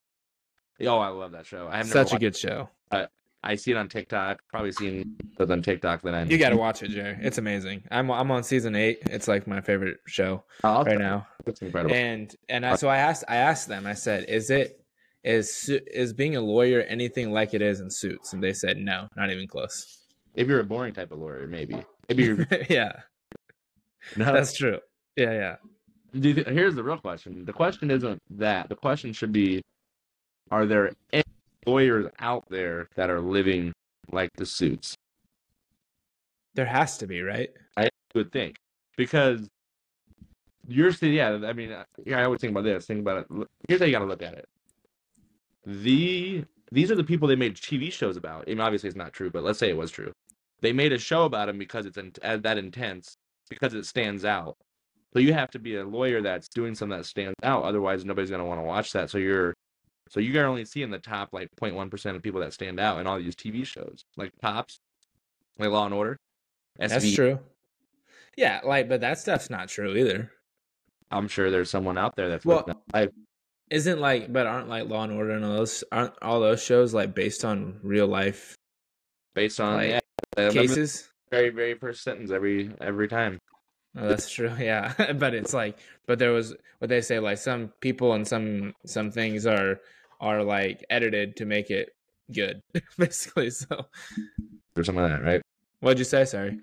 Oh, 0.80 0.98
I 0.98 1.08
love 1.08 1.32
that 1.32 1.44
show. 1.46 1.68
I 1.70 1.78
have 1.78 1.86
Such 1.88 2.10
a 2.10 2.14
never 2.14 2.20
good 2.20 2.36
show. 2.36 2.68
watched, 2.92 3.08
I 3.42 3.54
see 3.56 3.70
it 3.72 3.76
on 3.76 3.88
TikTok. 3.88 4.40
Probably 4.50 4.72
seen 4.72 5.16
it 5.38 5.50
on 5.50 5.62
TikTok. 5.62 6.02
Then 6.02 6.14
I 6.14 6.24
You 6.24 6.38
got 6.38 6.50
to 6.50 6.56
watch 6.56 6.82
it, 6.82 6.88
Jerry. 6.90 7.16
It's 7.20 7.38
amazing. 7.38 7.82
I'm 7.90 8.10
I'm 8.10 8.30
on 8.30 8.42
season 8.44 8.74
eight. 8.76 8.98
It's 9.10 9.26
like 9.28 9.46
my 9.46 9.60
favorite 9.60 9.98
show 10.06 10.44
I'll 10.64 10.84
right 10.84 10.98
now. 10.98 11.26
It's 11.46 11.60
incredible. 11.62 11.94
And 11.94 12.34
and 12.48 12.64
I, 12.64 12.76
so 12.76 12.88
I 12.88 12.98
asked 12.98 13.24
I 13.28 13.36
asked 13.36 13.68
them. 13.68 13.86
I 13.86 13.94
said, 13.94 14.26
"Is 14.28 14.50
it 14.50 14.80
is 15.24 15.68
is 15.68 16.12
being 16.12 16.36
a 16.36 16.40
lawyer 16.40 16.80
anything 16.82 17.32
like 17.32 17.54
it 17.54 17.62
is 17.62 17.80
in 17.80 17.90
Suits?" 17.90 18.32
And 18.32 18.42
they 18.42 18.52
said, 18.52 18.76
"No, 18.78 19.08
not 19.16 19.30
even 19.32 19.48
close." 19.48 19.98
If 20.36 20.46
you're 20.46 20.60
a 20.60 20.64
boring 20.64 20.94
type 20.94 21.10
of 21.10 21.18
lawyer, 21.18 21.46
maybe. 21.46 21.82
Maybe 22.08 22.24
you're. 22.24 22.46
yeah, 22.68 22.92
no, 24.16 24.32
that's 24.32 24.52
true. 24.56 24.78
Yeah, 25.16 25.32
yeah. 25.32 25.56
Thi- 26.20 26.44
here's 26.44 26.74
the 26.74 26.84
real 26.84 26.98
question. 26.98 27.44
The 27.44 27.52
question 27.52 27.90
isn't 27.90 28.20
that. 28.30 28.68
The 28.68 28.76
question 28.76 29.12
should 29.12 29.32
be: 29.32 29.62
Are 30.50 30.66
there 30.66 30.92
any 31.12 31.24
lawyers 31.66 32.06
out 32.20 32.44
there 32.48 32.88
that 32.94 33.10
are 33.10 33.20
living 33.20 33.72
like 34.12 34.30
the 34.36 34.46
suits? 34.46 34.94
There 36.54 36.66
has 36.66 36.98
to 36.98 37.06
be, 37.06 37.22
right? 37.22 37.50
I 37.76 37.88
would 38.14 38.30
think 38.30 38.56
because 38.96 39.48
you're 40.68 40.92
saying, 40.92 41.14
yeah. 41.14 41.38
I 41.44 41.52
mean, 41.52 41.74
yeah. 42.04 42.20
I 42.20 42.24
always 42.24 42.40
think 42.40 42.52
about 42.52 42.64
this. 42.64 42.86
Think 42.86 43.00
about 43.00 43.26
it. 43.30 43.48
Here's 43.68 43.80
how 43.80 43.86
you 43.86 43.92
got 43.92 44.00
to 44.00 44.06
look 44.06 44.22
at 44.22 44.34
it. 44.34 44.48
The 45.64 46.44
these 46.72 46.90
are 46.90 46.96
the 46.96 47.04
people 47.04 47.28
they 47.28 47.36
made 47.36 47.56
TV 47.56 47.92
shows 47.92 48.16
about. 48.16 48.44
I 48.46 48.50
mean, 48.50 48.60
obviously 48.60 48.88
it's 48.88 48.96
not 48.96 49.12
true, 49.12 49.30
but 49.30 49.42
let's 49.42 49.58
say 49.58 49.68
it 49.68 49.76
was 49.76 49.90
true. 49.90 50.12
They 50.60 50.72
made 50.72 50.92
a 50.92 50.98
show 50.98 51.24
about 51.24 51.48
him 51.48 51.58
because 51.58 51.86
it's 51.86 51.98
in, 51.98 52.12
uh, 52.22 52.38
that 52.38 52.58
intense, 52.58 53.16
because 53.50 53.74
it 53.74 53.86
stands 53.86 54.24
out. 54.24 54.56
So 55.12 55.20
you 55.20 55.32
have 55.32 55.50
to 55.52 55.58
be 55.58 55.76
a 55.76 55.84
lawyer 55.84 56.20
that's 56.22 56.48
doing 56.48 56.74
something 56.74 56.98
that 56.98 57.06
stands 57.06 57.36
out. 57.42 57.64
Otherwise, 57.64 58.04
nobody's 58.04 58.30
gonna 58.30 58.44
want 58.44 58.60
to 58.60 58.64
watch 58.64 58.92
that. 58.92 59.10
So 59.10 59.18
you're, 59.18 59.54
so 60.08 60.20
you're 60.20 60.46
only 60.46 60.64
seeing 60.64 60.90
the 60.90 60.98
top 60.98 61.30
like 61.32 61.48
0.1 61.60 61.90
percent 61.90 62.16
of 62.16 62.22
people 62.22 62.40
that 62.40 62.52
stand 62.52 62.80
out 62.80 63.00
in 63.00 63.06
all 63.06 63.18
these 63.18 63.36
TV 63.36 63.64
shows, 63.64 64.04
like 64.16 64.32
Tops, 64.42 64.80
like 65.58 65.70
Law 65.70 65.86
and 65.86 65.94
Order. 65.94 66.18
That's 66.78 67.14
true. 67.14 67.38
Yeah, 68.36 68.60
like, 68.64 68.88
but 68.88 69.00
that 69.00 69.18
stuff's 69.18 69.48
not 69.48 69.68
true 69.68 69.96
either. 69.96 70.30
I'm 71.10 71.28
sure 71.28 71.50
there's 71.50 71.70
someone 71.70 71.96
out 71.96 72.16
there 72.16 72.28
that's 72.28 72.44
Well, 72.44 72.68
life. 72.92 73.10
Isn't 73.70 74.00
like, 74.00 74.32
but 74.32 74.46
aren't 74.46 74.68
like 74.68 74.88
Law 74.88 75.02
and 75.04 75.12
Order 75.12 75.32
and 75.32 75.44
all 75.44 75.56
those 75.56 75.82
aren't 75.90 76.14
all 76.22 76.40
those 76.40 76.62
shows 76.62 76.94
like 76.94 77.14
based 77.14 77.44
on 77.44 77.80
real 77.82 78.06
life 78.06 78.54
based 79.34 79.60
on 79.60 79.76
like, 79.76 80.02
yeah, 80.36 80.50
cases? 80.50 81.10
very 81.30 81.50
very 81.50 81.74
first 81.74 82.02
sentence 82.02 82.30
every 82.30 82.70
every 82.80 83.08
time. 83.08 83.38
Oh, 83.96 84.08
that's 84.08 84.30
true. 84.30 84.52
Yeah, 84.58 84.94
but 85.18 85.34
it's 85.34 85.54
like, 85.54 85.78
but 86.06 86.18
there 86.18 86.32
was 86.32 86.54
what 86.78 86.88
they 86.88 87.00
say 87.00 87.18
like 87.18 87.38
some 87.38 87.72
people 87.80 88.12
and 88.12 88.26
some 88.26 88.74
some 88.84 89.10
things 89.10 89.46
are 89.46 89.80
are 90.20 90.42
like 90.42 90.84
edited 90.90 91.36
to 91.36 91.44
make 91.44 91.70
it 91.70 91.90
good, 92.32 92.60
basically. 92.98 93.50
So, 93.50 93.86
or 94.76 94.84
something 94.84 95.02
like 95.02 95.12
that, 95.12 95.24
right? 95.24 95.42
what'd 95.80 95.98
you 95.98 96.04
say? 96.04 96.24
Sorry, 96.24 96.58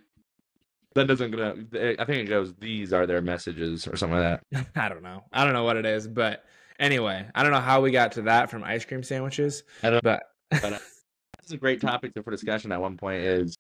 That 0.96 1.08
doesn't 1.08 1.32
go. 1.32 1.56
I 2.00 2.06
think 2.06 2.28
it 2.28 2.30
goes. 2.30 2.54
These 2.56 2.94
are 2.94 3.06
their 3.06 3.22
messages, 3.22 3.88
or 3.88 3.96
something 3.96 4.20
like 4.20 4.42
that. 4.52 4.68
I 4.76 4.90
don't 4.90 5.04
know. 5.04 5.24
I 5.32 5.44
don't 5.44 5.54
know 5.54 5.64
what 5.64 5.78
it 5.78 5.86
is, 5.86 6.08
but 6.08 6.44
anyway, 6.80 7.26
I 7.36 7.44
don't 7.44 7.52
know 7.52 7.60
how 7.60 7.82
we 7.82 7.92
got 7.92 8.14
to 8.14 8.24
that 8.24 8.50
from 8.50 8.64
ice 8.64 8.86
cream 8.86 9.04
sandwiches, 9.04 9.64
I 9.84 9.90
don't- 9.92 10.04
but 10.04 10.24
But 10.50 10.64
uh, 10.64 10.70
this 11.40 11.46
is 11.48 11.52
a 11.52 11.58
great 11.58 11.82
topic 11.82 12.12
for 12.24 12.32
discussion. 12.32 12.72
At 12.72 12.82
one 12.82 12.98
point, 12.98 13.24
is 13.24 13.58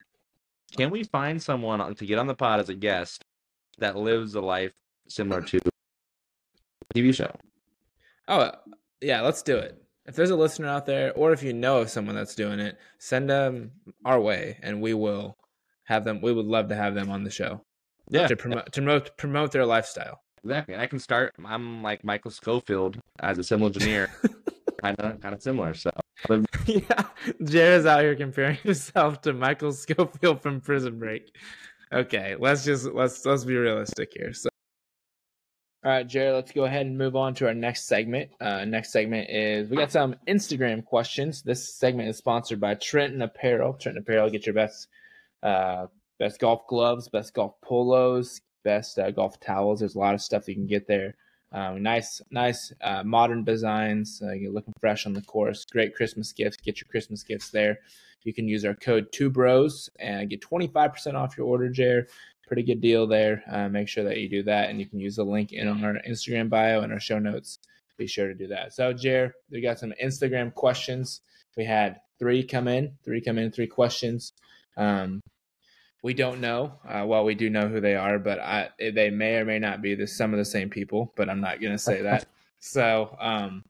can 0.78 0.90
we 0.90 1.04
find 1.04 1.42
someone 1.42 1.94
to 1.96 2.06
get 2.06 2.18
on 2.20 2.28
the 2.28 2.36
pod 2.36 2.60
as 2.60 2.70
a 2.70 2.74
guest 2.76 3.24
that 3.80 3.96
lives 3.98 4.36
a 4.36 4.42
life 4.42 4.72
similar 5.08 5.42
to 5.42 5.58
a 5.58 6.94
TV 6.94 7.14
show? 7.14 7.32
Oh, 8.28 8.52
yeah, 9.02 9.22
let's 9.22 9.42
do 9.42 9.58
it. 9.58 9.80
If 10.06 10.16
there's 10.16 10.32
a 10.32 10.36
listener 10.36 10.68
out 10.68 10.86
there, 10.86 11.14
or 11.14 11.32
if 11.32 11.44
you 11.44 11.54
know 11.54 11.80
of 11.80 11.90
someone 11.90 12.16
that's 12.16 12.36
doing 12.36 12.60
it, 12.60 12.78
send 13.00 13.30
them 13.30 13.72
our 14.06 14.20
way, 14.20 14.60
and 14.62 14.82
we 14.82 14.94
will 14.94 15.38
have 15.86 16.04
them. 16.04 16.22
We 16.22 16.34
would 16.34 16.46
love 16.46 16.70
to 16.70 16.76
have 16.76 16.94
them 16.96 17.10
on 17.10 17.24
the 17.24 17.30
show 17.30 17.64
Yeah, 18.10 18.28
to 18.28 18.36
promote 18.36 18.66
to 18.66 18.82
promote 18.82 19.18
promote 19.18 19.52
their 19.52 19.66
lifestyle. 19.66 20.20
Exactly. 20.44 20.74
And 20.74 20.84
I 20.84 20.88
can 20.88 21.00
start. 21.00 21.34
I'm 21.46 21.82
like 21.82 22.04
Michael 22.04 22.32
Scofield 22.32 23.00
as 23.20 23.38
a 23.38 23.44
civil 23.44 23.68
engineer, 23.68 24.10
kind 24.82 25.00
of 25.00 25.22
kind 25.22 25.34
of 25.34 25.42
similar. 25.42 25.74
So 25.74 25.92
yeah, 26.66 27.04
Jared's 27.44 27.86
out 27.86 28.02
here 28.02 28.16
comparing 28.16 28.58
himself 28.64 29.22
to 29.22 29.34
Michael 29.34 29.72
Scofield 29.72 30.42
from 30.42 30.62
Prison 30.62 31.00
Break. 31.00 31.34
Okay, 31.94 32.36
let's 32.38 32.66
just 32.66 32.86
let's 32.86 33.26
let's 33.26 33.46
be 33.46 33.56
realistic 33.56 34.12
here. 34.14 34.34
So, 34.34 34.50
all 35.86 35.92
right, 35.92 36.08
Jared, 36.08 36.34
let's 36.34 36.52
go 36.52 36.66
ahead 36.66 36.86
and 36.86 36.98
move 36.98 37.16
on 37.16 37.34
to 37.36 37.48
our 37.48 37.54
next 37.54 37.88
segment. 37.88 38.32
Uh, 38.42 38.66
next 38.66 38.92
segment 38.92 39.30
is 39.30 39.70
we 39.70 39.78
got 39.78 39.92
some 39.92 40.16
Instagram 40.28 40.84
questions. 40.84 41.42
This 41.42 41.74
segment 41.74 42.10
is 42.10 42.18
sponsored 42.18 42.60
by 42.60 42.76
Trenton 42.76 43.22
Apparel. 43.22 43.74
Trenton 43.74 44.02
Apparel, 44.02 44.30
get 44.30 44.46
your 44.46 44.56
best 44.56 44.88
uh, 45.42 45.88
best 46.20 46.40
golf 46.40 46.68
gloves, 46.68 47.10
best 47.10 47.34
golf 47.34 47.54
polos, 47.62 48.42
best 48.64 49.00
uh, 49.00 49.12
golf 49.12 49.40
towels. 49.40 49.80
There's 49.80 49.96
a 49.96 50.00
lot 50.00 50.14
of 50.14 50.22
stuff 50.22 50.48
you 50.48 50.56
can 50.56 50.68
get 50.68 50.88
there. 50.88 51.16
Um, 51.52 51.84
nice, 51.84 52.20
nice 52.32 52.74
uh, 52.82 53.04
modern 53.04 53.44
designs. 53.44 54.22
Uh, 54.24 54.32
you're 54.32 54.52
looking 54.52 54.74
fresh 54.80 55.06
on 55.06 55.14
the 55.14 55.22
course. 55.22 55.66
Great 55.72 55.96
Christmas 55.96 56.32
gifts. 56.34 56.58
Get 56.58 56.82
your 56.82 56.88
Christmas 56.90 57.24
gifts 57.24 57.52
there. 57.52 57.80
You 58.24 58.34
can 58.34 58.48
use 58.48 58.66
our 58.66 58.74
code 58.74 59.12
Two 59.12 59.30
Bros 59.30 59.90
and 60.00 60.30
get 60.30 60.42
25% 60.42 61.14
off 61.14 61.38
your 61.38 61.46
order, 61.46 61.70
Jer. 61.70 62.08
Pretty 62.48 62.64
good 62.64 62.82
deal 62.82 63.06
there. 63.06 63.44
Uh, 63.50 63.70
make 63.70 63.88
sure 63.88 64.04
that 64.04 64.18
you 64.18 64.30
do 64.30 64.44
that, 64.44 64.70
and 64.70 64.80
you 64.80 64.88
can 64.88 65.00
use 65.00 65.16
the 65.16 65.24
link 65.24 65.54
in 65.54 65.68
our 65.68 65.96
Instagram 66.08 66.50
bio 66.50 66.82
and 66.82 66.92
our 66.92 67.00
show 67.00 67.20
notes. 67.20 67.60
Be 67.98 68.08
sure 68.08 68.28
to 68.28 68.34
do 68.34 68.48
that. 68.48 68.74
So, 68.74 68.92
Jer, 68.92 69.34
we 69.52 69.62
got 69.62 69.80
some 69.80 69.94
Instagram 70.04 70.54
questions. 70.54 71.22
We 71.56 71.66
had 71.66 72.00
three 72.18 72.44
come 72.44 72.68
in, 72.68 72.94
three 73.04 73.22
come 73.22 73.38
in, 73.38 73.52
three 73.52 73.68
questions. 73.68 74.34
Um, 74.76 75.22
we 76.04 76.14
don't 76.14 76.42
know. 76.42 76.74
Uh, 76.88 77.06
well, 77.08 77.24
we 77.24 77.34
do 77.34 77.50
know 77.50 77.68
who 77.68 77.80
they 77.80 77.96
are, 77.96 78.20
but 78.20 78.38
I, 78.40 78.70
they 78.78 79.10
may 79.10 79.38
or 79.38 79.46
may 79.46 79.58
not 79.58 79.82
be 79.82 79.96
the, 79.96 80.06
some 80.06 80.34
of 80.34 80.38
the 80.38 80.46
same 80.46 80.70
people. 80.70 81.14
But 81.16 81.30
I'm 81.30 81.40
not 81.42 81.60
going 81.62 81.72
to 81.74 81.80
say 81.80 82.02
that. 82.04 82.28
So, 82.66 83.18
um, 83.20 83.66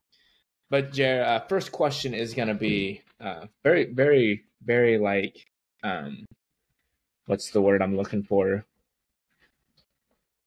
but 0.69 0.93
Jer, 0.93 1.23
uh, 1.25 1.39
first 1.47 1.71
question 1.71 2.13
is 2.13 2.35
going 2.35 2.47
to 2.47 2.53
be 2.53 3.01
uh, 3.19 3.47
very, 3.63 3.85
very, 3.85 4.43
very 4.63 4.99
like, 4.99 5.47
um, 5.83 6.27
what's 7.25 7.49
the 7.49 7.59
word 7.59 7.81
I'm 7.81 7.97
looking 7.97 8.21
for? 8.21 8.63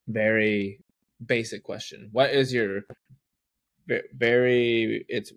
Very 0.07 0.79
basic 1.27 1.65
question. 1.65 2.09
What 2.13 2.31
is 2.31 2.55
your 2.55 2.83
very? 4.15 5.05
It's 5.09 5.33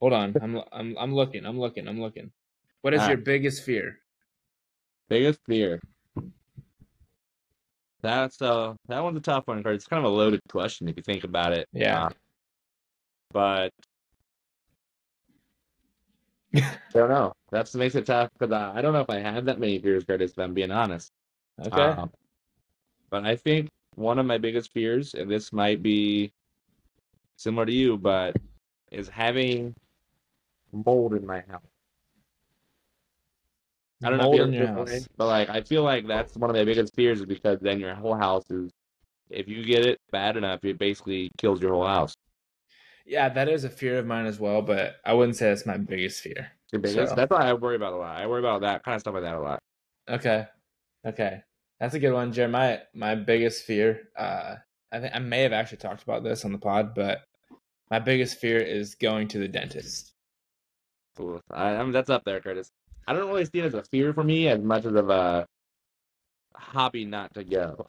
hold 0.00 0.12
on. 0.12 0.34
I'm 0.42 0.60
I'm 0.72 0.96
I'm 0.98 1.14
looking. 1.14 1.46
I'm 1.46 1.60
looking. 1.60 1.86
I'm 1.86 2.00
looking. 2.00 2.32
What 2.82 2.92
is 2.92 3.02
Ah. 3.02 3.10
your 3.10 3.18
biggest 3.18 3.62
fear? 3.62 4.00
Biggest 5.08 5.40
fear. 5.46 5.80
That's 8.02 8.40
uh 8.40 8.74
that 8.88 9.02
one's 9.02 9.18
a 9.18 9.20
tough 9.20 9.46
one. 9.46 9.62
It's 9.66 9.86
kind 9.86 10.04
of 10.04 10.12
a 10.12 10.14
loaded 10.14 10.40
question 10.48 10.88
if 10.88 10.96
you 10.96 11.02
think 11.02 11.24
about 11.24 11.52
it. 11.52 11.66
Yeah. 11.72 12.06
Uh, 12.06 12.10
but 13.32 13.72
I 16.54 16.60
don't 16.92 17.10
know. 17.10 17.32
That's 17.50 17.74
makes 17.74 17.94
it 17.94 18.06
tough 18.06 18.30
because 18.38 18.52
uh, 18.52 18.72
I 18.74 18.80
don't 18.80 18.92
know 18.92 19.00
if 19.00 19.10
I 19.10 19.18
have 19.18 19.44
that 19.46 19.58
many 19.58 19.78
fears, 19.78 20.04
Curtis. 20.04 20.32
If 20.32 20.38
I'm 20.38 20.54
being 20.54 20.70
honest. 20.70 21.10
Okay. 21.64 21.82
Um, 21.82 22.10
but 23.10 23.24
I 23.24 23.36
think 23.36 23.68
one 23.94 24.18
of 24.18 24.26
my 24.26 24.38
biggest 24.38 24.72
fears, 24.72 25.14
and 25.14 25.30
this 25.30 25.52
might 25.52 25.82
be 25.82 26.32
similar 27.36 27.66
to 27.66 27.72
you, 27.72 27.96
but 27.96 28.36
is 28.90 29.08
having 29.08 29.74
mold 30.72 31.14
in 31.14 31.26
my 31.26 31.42
house. 31.48 31.62
I 34.04 34.10
don't 34.10 34.18
know 34.18 34.32
if 34.32 34.38
you 34.52 34.58
your 34.58 34.68
ever 34.68 34.90
house. 34.90 35.08
but 35.16 35.26
like 35.26 35.48
I 35.48 35.62
feel 35.62 35.82
like 35.82 36.06
that's 36.06 36.36
one 36.36 36.50
of 36.50 36.56
my 36.56 36.64
biggest 36.64 36.94
fears 36.94 37.20
is 37.20 37.26
because 37.26 37.58
then 37.60 37.80
your 37.80 37.94
whole 37.94 38.14
house 38.14 38.50
is 38.50 38.70
if 39.30 39.48
you 39.48 39.64
get 39.64 39.86
it 39.86 39.98
bad 40.12 40.36
enough, 40.36 40.64
it 40.64 40.78
basically 40.78 41.30
kills 41.38 41.60
your 41.60 41.72
whole 41.72 41.86
house. 41.86 42.14
Yeah, 43.06 43.28
that 43.30 43.48
is 43.48 43.64
a 43.64 43.70
fear 43.70 43.98
of 43.98 44.06
mine 44.06 44.26
as 44.26 44.38
well, 44.38 44.62
but 44.62 44.96
I 45.04 45.14
wouldn't 45.14 45.36
say 45.36 45.48
that's 45.48 45.64
my 45.66 45.76
biggest 45.78 46.20
fear. 46.20 46.52
Your 46.72 46.80
biggest- 46.80 47.10
So- 47.10 47.14
That's 47.14 47.30
what 47.30 47.40
I 47.42 47.52
worry 47.54 47.76
about 47.76 47.92
a 47.94 47.96
lot. 47.96 48.20
I 48.20 48.26
worry 48.26 48.40
about 48.40 48.60
that 48.62 48.82
kind 48.84 48.94
of 48.96 49.00
stuff 49.00 49.14
like 49.14 49.22
that 49.22 49.34
a 49.36 49.40
lot. 49.40 49.60
Okay. 50.08 50.46
Okay. 51.06 51.42
That's 51.80 51.94
a 51.94 51.98
good 51.98 52.12
one, 52.12 52.32
Jeremiah. 52.32 52.80
My 52.94 53.14
biggest 53.14 53.64
fear, 53.64 54.08
uh, 54.16 54.56
I 54.92 55.00
think 55.00 55.14
I 55.14 55.18
may 55.20 55.42
have 55.42 55.52
actually 55.52 55.78
talked 55.78 56.02
about 56.02 56.22
this 56.24 56.44
on 56.44 56.52
the 56.52 56.58
pod, 56.58 56.94
but 56.94 57.22
my 57.90 57.98
biggest 57.98 58.38
fear 58.38 58.58
is 58.58 58.94
going 58.94 59.28
to 59.28 59.38
the 59.38 59.48
dentist. 59.48 60.12
Ooh, 61.20 61.40
I, 61.50 61.76
I 61.76 61.82
mean, 61.82 61.92
that's 61.92 62.10
up 62.10 62.24
there, 62.24 62.40
Curtis. 62.40 62.70
I 63.06 63.12
don't 63.12 63.28
really 63.28 63.44
see 63.44 63.60
it 63.60 63.64
as 63.64 63.74
a 63.74 63.82
fear 63.84 64.12
for 64.12 64.24
me 64.24 64.48
as 64.48 64.60
much 64.60 64.84
as 64.84 64.94
of 64.94 65.10
a 65.10 65.46
hobby 66.54 67.04
not 67.04 67.34
to 67.34 67.44
go. 67.44 67.86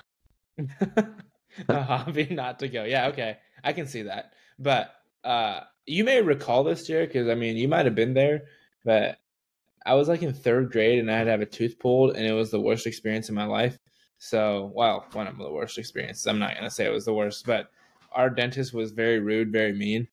a 1.69 1.81
hobby 1.81 2.27
not 2.29 2.59
to 2.59 2.67
go. 2.67 2.83
Yeah, 2.83 3.07
okay. 3.07 3.37
I 3.63 3.73
can 3.73 3.87
see 3.87 4.03
that. 4.03 4.33
But 4.59 4.93
uh, 5.23 5.61
you 5.85 6.03
may 6.03 6.21
recall 6.21 6.63
this, 6.63 6.85
Jared, 6.85 7.09
because 7.09 7.27
I 7.29 7.35
mean, 7.35 7.57
you 7.57 7.67
might 7.67 7.85
have 7.85 7.95
been 7.95 8.13
there, 8.13 8.43
but 8.85 9.17
I 9.85 9.95
was 9.95 10.07
like 10.07 10.21
in 10.21 10.33
third 10.33 10.71
grade 10.71 10.99
and 10.99 11.09
I 11.09 11.17
had 11.17 11.23
to 11.25 11.31
have 11.31 11.41
a 11.41 11.45
tooth 11.45 11.79
pulled, 11.79 12.15
and 12.15 12.25
it 12.25 12.33
was 12.33 12.51
the 12.51 12.61
worst 12.61 12.85
experience 12.85 13.29
in 13.29 13.35
my 13.35 13.45
life. 13.45 13.79
So, 14.19 14.71
well, 14.75 15.05
one 15.13 15.27
of 15.27 15.37
the 15.37 15.49
worst 15.51 15.77
experiences. 15.77 16.27
I'm 16.27 16.39
not 16.39 16.55
gonna 16.55 16.71
say 16.71 16.85
it 16.85 16.91
was 16.91 17.05
the 17.05 17.13
worst, 17.13 17.45
but 17.45 17.71
our 18.11 18.29
dentist 18.29 18.73
was 18.73 18.91
very 18.91 19.19
rude, 19.19 19.51
very 19.51 19.73
mean, 19.73 20.07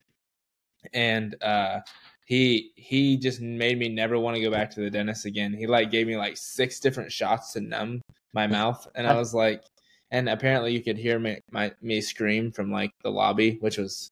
and 0.93 1.35
uh, 1.43 1.81
he 2.25 2.73
he 2.77 3.17
just 3.17 3.41
made 3.41 3.79
me 3.79 3.89
never 3.89 4.19
want 4.19 4.37
to 4.37 4.43
go 4.43 4.51
back 4.51 4.71
to 4.71 4.81
the 4.81 4.91
dentist 4.91 5.27
again. 5.27 5.53
He 5.53 5.67
like 5.67 5.91
gave 5.91 6.07
me 6.07 6.17
like 6.17 6.37
six 6.37 6.81
different 6.81 7.13
shots 7.13 7.53
to 7.53 7.61
numb 7.61 8.01
my 8.33 8.47
mouth, 8.59 8.87
and 8.95 9.07
I 9.07 9.15
was 9.15 9.35
like, 9.35 9.65
and 10.11 10.29
apparently 10.29 10.73
you 10.73 10.83
could 10.83 10.99
hear 10.99 11.19
me 11.19 11.41
my 11.51 11.73
me 11.83 12.01
scream 12.01 12.51
from 12.51 12.71
like 12.71 12.93
the 13.03 13.11
lobby, 13.11 13.59
which 13.61 13.79
was 13.79 14.11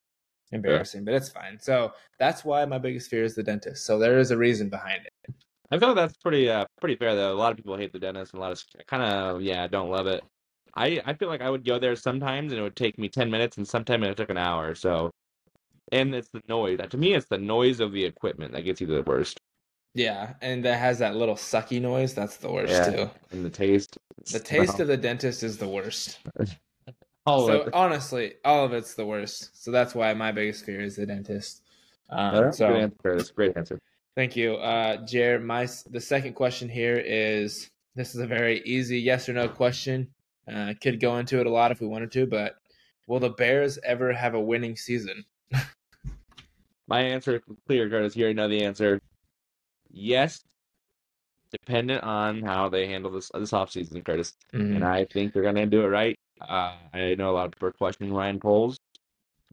embarrassing, 0.52 1.04
but 1.04 1.14
it's 1.14 1.30
fine. 1.30 1.58
So 1.60 1.92
that's 2.18 2.44
why 2.44 2.64
my 2.66 2.78
biggest 2.78 3.10
fear 3.10 3.24
is 3.24 3.34
the 3.34 3.42
dentist. 3.42 3.86
So 3.86 3.98
there 3.98 4.18
is 4.18 4.30
a 4.30 4.36
reason 4.36 4.68
behind 4.68 5.06
it. 5.06 5.34
I 5.70 5.78
feel 5.78 5.88
like 5.88 5.96
that's 5.96 6.16
pretty 6.18 6.50
uh 6.50 6.66
pretty 6.80 6.96
fair 6.96 7.14
though. 7.14 7.32
A 7.32 7.34
lot 7.38 7.50
of 7.50 7.56
people 7.56 7.76
hate 7.76 7.92
the 7.92 7.98
dentist, 7.98 8.34
and 8.34 8.40
a 8.40 8.42
lot 8.42 8.52
of 8.52 8.62
kind 8.86 9.02
of 9.02 9.40
yeah 9.40 9.66
don't 9.66 9.90
love 9.90 10.06
it. 10.06 10.22
I 10.74 11.00
I 11.06 11.14
feel 11.14 11.28
like 11.28 11.40
I 11.40 11.48
would 11.48 11.64
go 11.64 11.78
there 11.78 11.96
sometimes, 11.96 12.52
and 12.52 12.60
it 12.60 12.62
would 12.62 12.76
take 12.76 12.98
me 12.98 13.08
ten 13.08 13.30
minutes, 13.30 13.56
and 13.56 13.66
sometimes 13.66 14.06
it 14.06 14.16
took 14.18 14.30
an 14.30 14.36
hour. 14.36 14.74
So, 14.74 15.10
and 15.92 16.14
it's 16.14 16.28
the 16.30 16.42
noise. 16.48 16.80
To 16.90 16.96
me, 16.96 17.14
it's 17.14 17.28
the 17.28 17.38
noise 17.38 17.78
of 17.78 17.92
the 17.92 18.04
equipment 18.04 18.52
that 18.52 18.62
gets 18.62 18.80
you 18.80 18.86
the 18.88 19.02
worst. 19.02 19.40
Yeah, 19.94 20.32
and 20.40 20.64
that 20.64 20.78
has 20.78 20.98
that 21.00 21.14
little 21.16 21.34
sucky 21.34 21.80
noise. 21.80 22.14
That's 22.14 22.38
the 22.38 22.50
worst 22.50 22.72
Yeah. 22.72 22.90
too. 22.90 23.10
And 23.30 23.44
the 23.44 23.50
taste. 23.50 23.98
The 24.32 24.40
taste 24.40 24.80
of 24.80 24.88
the 24.88 24.96
dentist 24.96 25.42
is 25.42 25.58
the 25.58 25.68
worst. 25.68 26.18
all 27.26 27.46
so 27.46 27.60
of 27.60 27.66
it. 27.68 27.74
honestly, 27.74 28.34
all 28.44 28.64
of 28.64 28.72
it's 28.72 28.94
the 28.94 29.04
worst. 29.04 29.50
So 29.62 29.70
that's 29.70 29.94
why 29.94 30.14
my 30.14 30.32
biggest 30.32 30.64
fear 30.64 30.80
is 30.80 30.96
the 30.96 31.06
dentist. 31.06 31.62
Um, 32.08 32.34
That's 32.34 32.56
a 32.56 32.58
so 32.58 32.68
good 32.68 32.76
answer. 32.82 33.16
That's 33.16 33.30
a 33.30 33.34
great 33.34 33.56
answer. 33.56 33.78
Thank 34.14 34.36
you, 34.36 34.56
uh, 34.56 35.04
Jared. 35.06 35.42
My 35.42 35.66
the 35.90 36.00
second 36.00 36.34
question 36.34 36.68
here 36.68 36.98
is 36.98 37.70
this 37.94 38.14
is 38.14 38.20
a 38.20 38.26
very 38.26 38.60
easy 38.64 38.98
yes 38.98 39.28
or 39.28 39.32
no 39.32 39.48
question. 39.48 40.08
Uh, 40.52 40.74
could 40.82 41.00
go 41.00 41.16
into 41.18 41.40
it 41.40 41.46
a 41.46 41.50
lot 41.50 41.70
if 41.70 41.80
we 41.80 41.86
wanted 41.86 42.12
to, 42.12 42.26
but 42.26 42.56
will 43.06 43.20
the 43.20 43.30
Bears 43.30 43.78
ever 43.84 44.12
have 44.12 44.34
a 44.34 44.40
winning 44.40 44.76
season? 44.76 45.24
My 46.92 47.00
answer 47.00 47.36
is 47.36 47.40
clear, 47.66 47.88
Curtis. 47.88 48.14
You 48.14 48.24
already 48.24 48.36
know 48.36 48.48
the 48.48 48.64
answer. 48.64 49.00
Yes, 49.90 50.42
dependent 51.50 52.02
on 52.04 52.42
how 52.42 52.68
they 52.68 52.86
handle 52.86 53.10
this 53.10 53.30
this 53.32 53.52
offseason, 53.52 54.04
Curtis. 54.04 54.34
Mm-hmm. 54.52 54.76
And 54.76 54.84
I 54.84 55.06
think 55.06 55.32
they're 55.32 55.42
gonna 55.42 55.64
do 55.64 55.84
it 55.84 55.88
right. 55.88 56.18
Uh, 56.38 56.74
I 56.92 57.14
know 57.14 57.30
a 57.30 57.32
lot 57.32 57.46
of 57.46 57.52
people 57.52 57.68
are 57.68 57.72
questioning 57.72 58.12
Ryan 58.12 58.38
Poles 58.38 58.76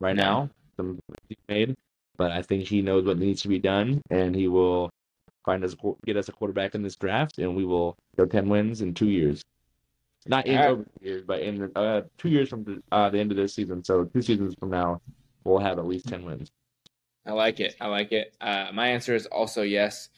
right 0.02 0.18
Yeah. 0.18 0.24
now. 0.24 0.50
Some 0.76 1.00
made, 1.48 1.76
but 2.18 2.32
I 2.32 2.42
think 2.42 2.68
he 2.68 2.82
knows 2.82 3.06
what 3.06 3.18
needs 3.18 3.42
to 3.44 3.48
be 3.48 3.60
done, 3.60 4.02
and 4.10 4.36
he 4.36 4.50
will 4.50 4.90
find 5.46 5.64
us 5.64 5.78
get 6.06 6.18
us 6.18 6.28
a 6.28 6.34
quarterback 6.34 6.76
in 6.76 6.84
this 6.84 6.98
draft, 6.98 7.38
and 7.38 7.56
we 7.56 7.64
will 7.64 7.96
go 8.18 8.26
ten 8.26 8.50
wins 8.50 8.82
in 8.82 8.94
two 8.94 9.08
years. 9.10 9.42
Not 10.28 10.46
in 10.46 10.58
Alright. 10.58 10.72
over 10.72 10.84
two 10.84 11.06
years, 11.08 11.24
but 11.26 11.40
in 11.40 11.72
uh, 11.78 12.02
two 12.18 12.28
years 12.28 12.50
from 12.50 12.66
the, 12.66 12.84
uh, 12.92 13.10
the 13.10 13.20
end 13.20 13.32
of 13.32 13.38
this 13.38 13.54
season. 13.54 13.82
So 13.86 14.04
two 14.04 14.22
seasons 14.22 14.56
from 14.60 14.72
now, 14.72 15.00
we'll 15.46 15.60
have 15.60 15.80
at 15.80 15.86
least 15.86 16.10
ten 16.10 16.26
wins. 16.26 16.52
I 17.30 17.34
like 17.34 17.60
it. 17.60 17.76
I 17.80 17.88
like 17.88 18.12
it. 18.12 18.34
Uh, 18.42 18.72
my 18.74 18.88
answer 18.88 19.14
is 19.14 19.28
also 19.28 19.62
yes. 19.62 20.10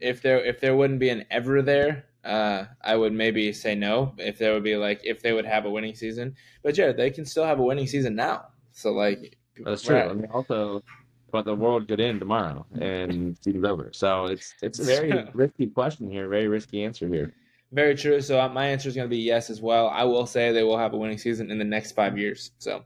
If 0.00 0.22
there 0.22 0.44
if 0.44 0.60
there 0.60 0.74
wouldn't 0.74 0.98
be 0.98 1.08
an 1.08 1.24
ever 1.30 1.62
there, 1.62 2.06
uh, 2.24 2.64
I 2.82 2.96
would 2.96 3.12
maybe 3.12 3.52
say 3.52 3.76
no. 3.76 4.12
If 4.18 4.38
there 4.38 4.52
would 4.54 4.64
be 4.64 4.76
like 4.76 5.00
if 5.04 5.22
they 5.22 5.32
would 5.32 5.46
have 5.46 5.66
a 5.66 5.70
winning 5.70 5.94
season, 5.94 6.34
but 6.64 6.76
yeah, 6.76 6.90
they 6.90 7.10
can 7.10 7.24
still 7.24 7.44
have 7.44 7.60
a 7.60 7.62
winning 7.62 7.86
season 7.86 8.16
now. 8.16 8.46
So 8.72 8.90
like 8.90 9.38
That's 9.64 9.82
true. 9.82 9.96
right. 9.96 10.10
I 10.10 10.14
mean, 10.14 10.30
also, 10.32 10.82
but 11.30 11.44
the 11.44 11.54
world 11.54 11.86
could 11.86 12.00
end 12.00 12.18
tomorrow 12.18 12.66
and 12.80 13.38
season's 13.42 13.64
over. 13.64 13.90
So 13.92 14.26
it's 14.26 14.54
it's 14.60 14.80
a 14.80 14.84
very 14.84 15.24
risky 15.34 15.68
question 15.68 16.10
here, 16.10 16.28
very 16.28 16.48
risky 16.48 16.82
answer 16.82 17.06
here. 17.06 17.32
Very 17.70 17.94
true. 17.94 18.20
So 18.20 18.40
uh, 18.40 18.48
my 18.48 18.66
answer 18.66 18.88
is 18.88 18.96
going 18.96 19.08
to 19.08 19.14
be 19.14 19.22
yes 19.22 19.48
as 19.48 19.60
well. 19.60 19.88
I 19.88 20.02
will 20.02 20.26
say 20.26 20.50
they 20.50 20.64
will 20.64 20.78
have 20.78 20.92
a 20.92 20.96
winning 20.96 21.18
season 21.18 21.52
in 21.52 21.58
the 21.58 21.64
next 21.64 21.92
five 21.92 22.18
years. 22.18 22.50
So, 22.58 22.84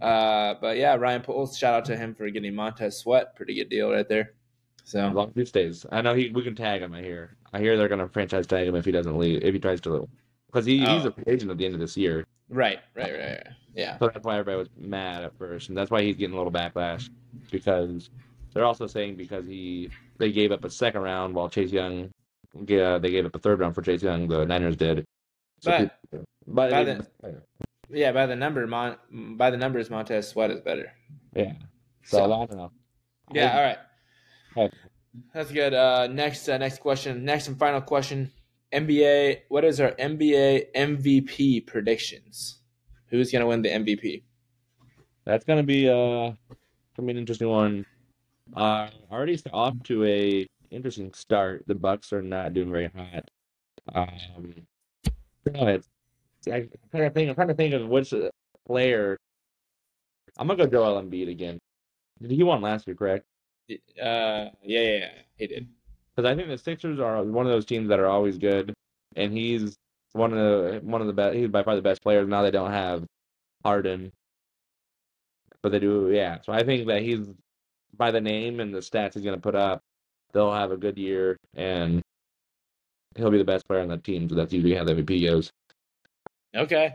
uh, 0.00 0.54
but 0.60 0.76
yeah, 0.76 0.94
Ryan 0.96 1.22
Poles, 1.22 1.56
shout 1.56 1.74
out 1.74 1.84
to 1.86 1.96
him 1.96 2.14
for 2.14 2.28
getting 2.30 2.54
Montez 2.54 2.98
Sweat. 2.98 3.36
Pretty 3.36 3.54
good 3.54 3.68
deal 3.68 3.90
right 3.92 4.08
there. 4.08 4.32
So 4.84 5.06
long 5.08 5.28
as 5.28 5.34
he 5.36 5.44
stays, 5.44 5.86
I 5.92 6.02
know 6.02 6.14
he 6.14 6.30
we 6.30 6.42
can 6.42 6.54
tag 6.56 6.82
him. 6.82 6.92
I 6.94 7.02
hear. 7.02 7.36
I 7.52 7.60
hear 7.60 7.76
they're 7.76 7.88
gonna 7.88 8.08
franchise 8.08 8.46
tag 8.46 8.66
him 8.66 8.74
if 8.74 8.84
he 8.84 8.90
doesn't 8.92 9.16
leave, 9.16 9.42
if 9.44 9.52
he 9.54 9.60
tries 9.60 9.80
to 9.82 9.90
leave, 9.92 10.08
because 10.46 10.64
he, 10.66 10.78
he's 10.78 11.04
Oh. 11.04 11.08
a 11.08 11.12
free 11.12 11.24
agent 11.26 11.50
at 11.50 11.58
the 11.58 11.64
end 11.66 11.74
of 11.74 11.80
this 11.80 11.96
year. 11.96 12.24
right, 12.48 12.80
right, 12.96 13.12
right, 13.12 13.20
right. 13.30 13.46
Yeah, 13.74 13.96
So 13.98 14.08
that's 14.08 14.24
why 14.24 14.34
everybody 14.38 14.58
was 14.58 14.68
mad 14.76 15.22
at 15.24 15.36
first, 15.38 15.68
and 15.70 15.78
that's 15.78 15.90
why 15.90 16.02
he's 16.02 16.16
getting 16.16 16.34
a 16.34 16.36
little 16.36 16.52
backlash 16.52 17.08
because 17.50 18.10
they're 18.52 18.64
also 18.66 18.86
saying 18.86 19.16
because 19.16 19.46
he 19.46 19.88
they 20.18 20.30
gave 20.32 20.52
up 20.52 20.64
a 20.64 20.70
second 20.70 21.00
round 21.02 21.34
while 21.34 21.48
Chase 21.48 21.70
Young, 21.72 22.10
yeah, 22.66 22.98
they 22.98 23.10
gave 23.10 23.24
up 23.24 23.34
a 23.34 23.38
third 23.38 23.60
round 23.60 23.74
for 23.74 23.82
Chase 23.82 24.02
Young. 24.02 24.28
The 24.28 24.44
Niners 24.44 24.76
did. 24.76 25.04
But- 25.64 25.78
people- 26.10 26.24
but 26.46 26.70
by 26.70 26.80
it- 26.82 27.06
yeah. 27.92 28.12
By 28.12 28.26
the 28.26 28.36
number, 28.36 28.66
Mon 28.66 28.96
by 29.36 29.50
the 29.50 29.56
numbers, 29.56 29.90
Montez 29.90 30.28
Sweat 30.28 30.50
is 30.50 30.60
better. 30.60 30.92
yeah. 31.34 31.52
So, 32.04 32.18
So- 32.18 32.24
I 32.24 32.46
don't 32.46 32.56
know. 32.56 32.72
Yeah, 33.32 33.56
all 33.56 33.62
right. 33.62 34.70
That's 35.34 35.50
good. 35.52 35.72
Uh, 35.74 36.06
next, 36.08 36.48
uh, 36.48 36.58
next 36.58 36.78
question. 36.80 37.24
Next 37.24 37.48
and 37.48 37.58
final 37.58 37.80
question. 37.80 38.30
NBA. 38.72 39.42
What 39.48 39.64
is 39.64 39.80
our 39.80 39.92
NBA 39.92 40.72
MVP 40.74 41.66
predictions? 41.66 42.60
Who's 43.08 43.30
gonna 43.30 43.46
win 43.46 43.60
the 43.62 43.68
MVP? 43.68 44.22
That's 45.24 45.44
gonna 45.44 45.62
be 45.62 45.88
uh 45.88 46.32
gonna 46.96 47.06
be 47.06 47.10
an 47.10 47.18
interesting 47.18 47.48
one. 47.48 47.84
Uh 48.56 48.88
already 49.10 49.38
off 49.52 49.74
to 49.84 50.04
a 50.04 50.46
interesting 50.70 51.12
start. 51.12 51.64
The 51.66 51.74
Bucks 51.74 52.12
are 52.14 52.22
not 52.22 52.54
doing 52.54 52.70
very 52.70 52.88
hot. 52.88 53.30
Um 53.94 54.54
no, 55.52 55.66
it's 55.68 55.88
I'm 56.46 56.68
trying 56.90 57.04
to 57.04 57.10
think 57.10 57.28
I'm 57.28 57.34
trying 57.34 57.48
to 57.48 57.54
think 57.54 57.74
of 57.74 57.88
which 57.88 58.12
uh, 58.12 58.30
player 58.66 59.18
I'm 60.38 60.46
gonna 60.46 60.64
go 60.64 60.70
Joel 60.70 61.02
Embiid 61.02 61.30
again. 61.30 61.58
Did 62.20 62.30
he 62.30 62.42
won 62.42 62.62
last 62.62 62.86
year, 62.86 62.96
correct? 62.96 63.24
Uh, 63.70 63.74
yeah, 63.98 64.50
yeah, 64.62 64.96
yeah. 64.98 65.08
He 65.36 65.46
did. 65.46 65.68
Because 66.14 66.30
I 66.30 66.34
think 66.34 66.48
the 66.48 66.58
Sixers 66.58 67.00
are 67.00 67.22
one 67.22 67.46
of 67.46 67.52
those 67.52 67.64
teams 67.64 67.88
that 67.88 68.00
are 68.00 68.06
always 68.06 68.38
good, 68.38 68.74
and 69.16 69.32
he's 69.32 69.76
one 70.12 70.32
of 70.32 70.38
the 70.38 70.80
one 70.82 71.00
of 71.00 71.06
the 71.06 71.12
best. 71.12 71.36
He's 71.36 71.48
by 71.48 71.62
far 71.62 71.76
the 71.76 71.82
best 71.82 72.02
player. 72.02 72.24
Now 72.24 72.42
they 72.42 72.50
don't 72.50 72.70
have 72.70 73.04
Harden, 73.64 74.12
but 75.62 75.72
they 75.72 75.78
do. 75.78 76.10
Yeah, 76.12 76.38
so 76.42 76.52
I 76.52 76.64
think 76.64 76.86
that 76.88 77.02
he's 77.02 77.28
by 77.96 78.10
the 78.10 78.20
name 78.20 78.60
and 78.60 78.74
the 78.74 78.78
stats 78.78 79.14
he's 79.14 79.22
going 79.22 79.36
to 79.36 79.40
put 79.42 79.54
up, 79.54 79.80
they'll 80.32 80.52
have 80.52 80.72
a 80.72 80.76
good 80.76 80.98
year, 80.98 81.36
and 81.54 82.02
he'll 83.16 83.30
be 83.30 83.38
the 83.38 83.44
best 83.44 83.66
player 83.66 83.80
on 83.80 83.88
the 83.88 83.98
team. 83.98 84.28
So 84.28 84.34
that's 84.34 84.52
usually 84.52 84.74
how 84.74 84.84
the 84.84 84.94
MVP 84.94 85.24
goes. 85.26 85.50
Okay. 86.54 86.94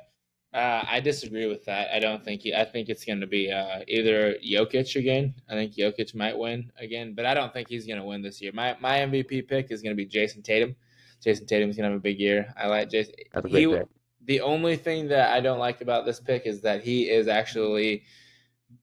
Uh, 0.54 0.84
I 0.88 1.02
disagree 1.02 1.46
with 1.46 1.66
that. 1.66 1.94
I 1.94 2.00
don't 2.00 2.24
think 2.24 2.42
he. 2.42 2.54
I 2.56 2.64
think 2.64 2.90
it's 2.90 3.04
going 3.04 3.20
to 3.20 3.28
be 3.28 3.52
uh, 3.52 3.82
either 3.88 4.36
Jokic 4.36 4.96
again. 4.96 5.36
I 5.50 5.54
think 5.54 5.76
Jokic 5.76 6.16
might 6.16 6.38
win 6.38 6.72
again, 6.80 7.14
but 7.14 7.26
I 7.26 7.34
don't 7.34 7.52
think 7.52 7.68
he's 7.68 7.86
going 7.86 8.00
to 8.00 8.06
win 8.06 8.22
this 8.22 8.42
year. 8.42 8.52
My 8.54 8.76
my 8.80 9.00
MVP 9.00 9.48
pick 9.48 9.72
is 9.72 9.82
going 9.82 9.96
to 9.96 10.04
be 10.04 10.10
Jayson 10.10 10.42
Tatum. 10.44 10.76
Jayson 11.24 11.48
Tatum's 11.48 11.76
going 11.76 11.84
to 11.84 11.92
have 11.92 12.00
a 12.00 12.02
big 12.02 12.20
year. 12.20 12.54
I 12.58 12.68
like 12.68 12.90
Jayson. 12.90 13.14
That's 13.34 13.46
a 13.46 13.50
great 13.50 13.68
He- 13.68 13.76
pick. 13.76 13.88
The 14.26 14.42
only 14.42 14.76
thing 14.76 15.08
that 15.08 15.32
I 15.32 15.40
don't 15.40 15.60
like 15.60 15.80
about 15.80 16.06
this 16.06 16.20
pick 16.20 16.46
is 16.46 16.62
that 16.62 16.84
he 16.84 17.10
is 17.10 17.28
actually 17.30 18.04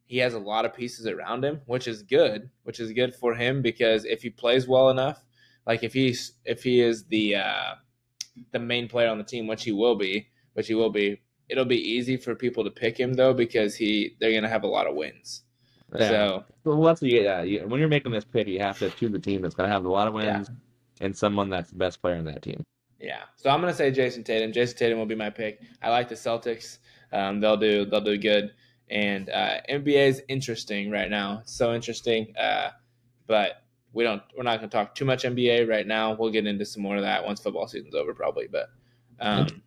he 0.06 0.18
has 0.18 0.34
a 0.34 0.38
lot 0.38 0.64
of 0.64 0.74
pieces 0.74 1.06
around 1.06 1.44
him, 1.44 1.60
which 1.66 1.88
is 1.88 2.02
good, 2.02 2.50
which 2.62 2.80
is 2.80 2.92
good 2.92 3.14
for 3.14 3.34
him 3.34 3.62
because 3.62 4.04
if 4.04 4.22
he 4.22 4.30
plays 4.30 4.66
well 4.68 4.90
enough, 4.90 5.24
like 5.66 5.82
if 5.82 5.92
he's 5.92 6.32
if 6.44 6.62
he 6.62 6.80
is 6.80 7.04
the 7.06 7.36
uh, 7.36 7.74
the 8.52 8.58
main 8.58 8.88
player 8.88 9.08
on 9.08 9.18
the 9.18 9.24
team, 9.24 9.46
which 9.46 9.64
he 9.64 9.72
will 9.72 9.96
be, 9.96 10.28
which 10.54 10.66
he 10.68 10.74
will 10.74 10.90
be, 10.90 11.20
it'll 11.48 11.64
be 11.64 11.78
easy 11.78 12.16
for 12.16 12.34
people 12.34 12.64
to 12.64 12.70
pick 12.70 12.98
him 12.98 13.14
though 13.14 13.34
because 13.34 13.76
he 13.76 14.16
they're 14.20 14.32
gonna 14.32 14.48
have 14.48 14.64
a 14.64 14.68
lot 14.68 14.86
of 14.86 14.94
wins. 14.94 15.42
Yeah. 15.96 16.08
So 16.08 16.44
Well, 16.64 16.82
that's 16.82 17.02
what 17.02 17.10
you, 17.10 17.20
yeah. 17.22 17.42
You, 17.42 17.68
when 17.68 17.78
you're 17.78 17.88
making 17.88 18.10
this 18.12 18.24
pick, 18.24 18.48
you 18.48 18.58
have 18.60 18.78
to 18.80 18.90
choose 18.90 19.14
a 19.14 19.18
team 19.18 19.42
that's 19.42 19.54
going 19.54 19.68
to 19.68 19.72
have 19.72 19.84
a 19.84 19.88
lot 19.88 20.08
of 20.08 20.14
Yeah. 20.14 20.36
wins 20.38 20.50
and 21.00 21.16
someone 21.16 21.50
that's 21.50 21.70
the 21.70 21.76
best 21.76 22.00
player 22.00 22.16
in 22.16 22.24
that 22.24 22.42
team. 22.42 22.64
Yeah, 22.98 23.22
so 23.36 23.50
I'm 23.50 23.60
gonna 23.60 23.74
say 23.74 23.90
Jayson 23.90 24.24
Tatum. 24.24 24.50
Jayson 24.52 24.76
Tatum 24.78 24.98
will 24.98 25.06
be 25.06 25.14
my 25.14 25.28
pick. 25.30 25.60
I 25.82 25.90
like 25.90 26.08
the 26.08 26.14
Celtics. 26.14 26.78
Um, 27.12 27.38
they'll 27.40 27.56
do 27.56 27.84
they'll 27.84 28.00
do 28.00 28.16
good. 28.16 28.52
And 28.90 29.28
uh, 29.30 29.60
NBA 29.68 30.08
is 30.08 30.22
interesting 30.28 30.90
right 30.90 31.10
now. 31.10 31.40
It's 31.42 31.54
so 31.54 31.74
interesting. 31.74 32.34
Uh, 32.36 32.70
but 33.26 33.62
we 33.92 34.04
don't 34.04 34.22
we're 34.36 34.42
not 34.42 34.56
gonna 34.58 34.68
talk 34.68 34.94
too 34.94 35.04
much 35.04 35.24
NBA 35.24 35.68
right 35.68 35.86
now. 35.86 36.14
We'll 36.14 36.30
get 36.30 36.46
into 36.46 36.64
some 36.64 36.82
more 36.82 36.96
of 36.96 37.02
that 37.02 37.24
once 37.24 37.40
football 37.40 37.68
season's 37.68 37.94
over, 37.94 38.14
probably. 38.14 38.46
But 38.50 38.70
um, 39.20 39.62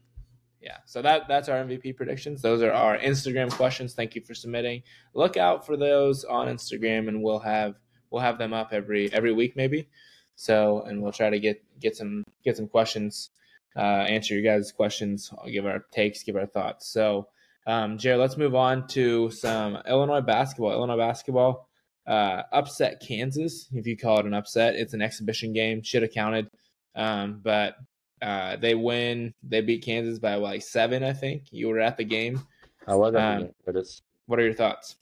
yeah, 0.68 0.80
so 0.86 1.02
that 1.02 1.30
that's 1.30 1.48
our 1.48 1.64
MVP 1.64 1.96
predictions. 1.96 2.42
Those 2.42 2.62
are 2.62 2.74
our 2.74 2.98
Instagram 2.98 3.50
questions. 3.50 3.94
Thank 3.94 4.16
you 4.16 4.22
for 4.22 4.34
submitting. 4.34 4.84
Look 5.14 5.38
out 5.38 5.66
for 5.66 5.78
those 5.78 6.26
on 6.26 6.50
Instagram, 6.50 7.08
and 7.08 7.24
we'll 7.24 7.40
have 7.40 7.76
we'll 8.10 8.22
have 8.22 8.38
them 8.38 8.52
up 8.52 8.74
every 8.74 9.10
every 9.14 9.32
week 9.32 9.56
maybe. 9.56 9.88
So, 10.36 10.82
and 10.82 11.02
we'll 11.02 11.14
try 11.14 11.30
to 11.30 11.40
get 11.40 11.64
get 11.80 11.96
some 11.96 12.26
get 12.44 12.58
some 12.58 12.68
questions, 12.68 13.30
uh, 13.78 13.80
answer 14.12 14.34
your 14.38 14.44
guys' 14.44 14.74
questions. 14.74 15.32
I'll 15.38 15.50
give 15.50 15.66
our 15.66 15.86
takes, 15.94 16.24
give 16.24 16.36
our 16.36 16.48
thoughts. 16.48 16.90
So, 16.90 17.30
um, 17.66 17.98
Jared, 17.98 18.20
let's 18.20 18.36
move 18.36 18.54
on 18.54 18.88
to 18.90 19.32
some 19.32 19.78
Illinois 19.88 20.20
basketball. 20.20 20.74
Illinois 20.74 20.98
basketball 20.98 21.70
uh, 22.06 22.44
upset 22.52 23.00
Kansas. 23.00 23.70
If 23.72 23.88
you 23.88 23.96
call 23.96 24.20
it 24.20 24.26
an 24.26 24.34
upset, 24.34 24.76
it's 24.76 24.94
an 24.94 25.02
exhibition 25.02 25.54
game. 25.54 25.82
Should 25.82 26.02
have 26.02 26.12
counted, 26.12 26.50
um, 26.94 27.40
but 27.42 27.78
uh, 28.22 28.56
they 28.58 28.76
win. 28.76 29.34
They 29.44 29.62
beat 29.62 29.84
Kansas 29.84 30.20
by 30.20 30.36
like 30.36 30.62
seven, 30.62 31.04
I 31.04 31.14
think. 31.14 31.44
You 31.52 31.68
were 31.70 31.80
at 31.80 31.98
the 31.98 32.04
game. 32.04 32.42
I 32.88 32.96
was 32.96 33.14
at 33.16 33.22
Um, 33.22 33.40
the 33.40 33.46
game, 33.46 33.54
but 33.66 33.76
it's 33.76 34.02
What 34.26 34.40
are 34.40 34.44
your 34.44 34.54
thoughts? 34.54 34.96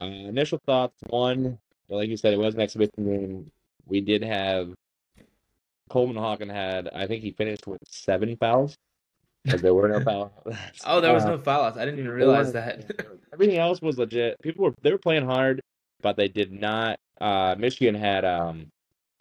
uh, 0.00 0.04
initial 0.06 0.58
thoughts. 0.66 1.00
One, 1.08 1.58
like 1.88 2.08
you 2.08 2.16
said, 2.16 2.32
it 2.34 2.38
was 2.38 2.54
an 2.54 2.60
exhibition 2.60 2.92
game. 3.04 3.50
We 3.86 4.00
did 4.00 4.22
have 4.22 4.74
Coleman 5.88 6.16
Hawkins 6.16 6.52
had. 6.52 6.88
I 6.94 7.06
think 7.06 7.22
he 7.22 7.30
finished 7.32 7.66
with 7.66 7.80
seven 7.88 8.36
fouls. 8.36 8.76
Because 9.44 9.62
there 9.62 9.74
were 9.74 9.88
no 9.88 10.00
fouls. 10.04 10.32
Oh, 10.86 11.00
there 11.00 11.12
was 11.14 11.24
Uh, 11.24 11.30
no 11.30 11.38
fouls. 11.38 11.76
I 11.76 11.84
didn't 11.84 12.00
even 12.00 12.10
realize 12.10 12.52
that. 12.52 12.90
Everything 13.32 13.58
else 13.58 13.80
was 13.80 13.98
legit. 13.98 14.36
People 14.42 14.64
were 14.64 14.74
they 14.82 14.90
were 14.90 14.98
playing 14.98 15.24
hard, 15.24 15.60
but 16.02 16.16
they 16.16 16.28
did 16.28 16.50
not. 16.52 16.98
Uh, 17.20 17.54
Michigan 17.58 17.94
had 17.94 18.24
um, 18.24 18.66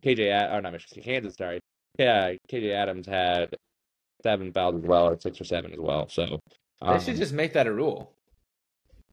KJ 0.03 0.51
or 0.53 0.61
not 0.61 0.73
Michigan, 0.73 1.03
Kansas. 1.03 1.35
Sorry, 1.35 1.59
yeah, 1.97 2.33
KJ 2.49 2.71
Adams 2.73 3.07
had 3.07 3.55
seven 4.23 4.51
fouls 4.51 4.75
as 4.75 4.87
well, 4.87 5.09
or 5.09 5.19
six 5.19 5.39
or 5.39 5.43
seven 5.43 5.71
as 5.71 5.79
well. 5.79 6.07
So 6.09 6.39
they 6.81 6.87
um, 6.87 6.99
should 6.99 7.17
just 7.17 7.33
make 7.33 7.53
that 7.53 7.67
a 7.67 7.73
rule. 7.73 8.11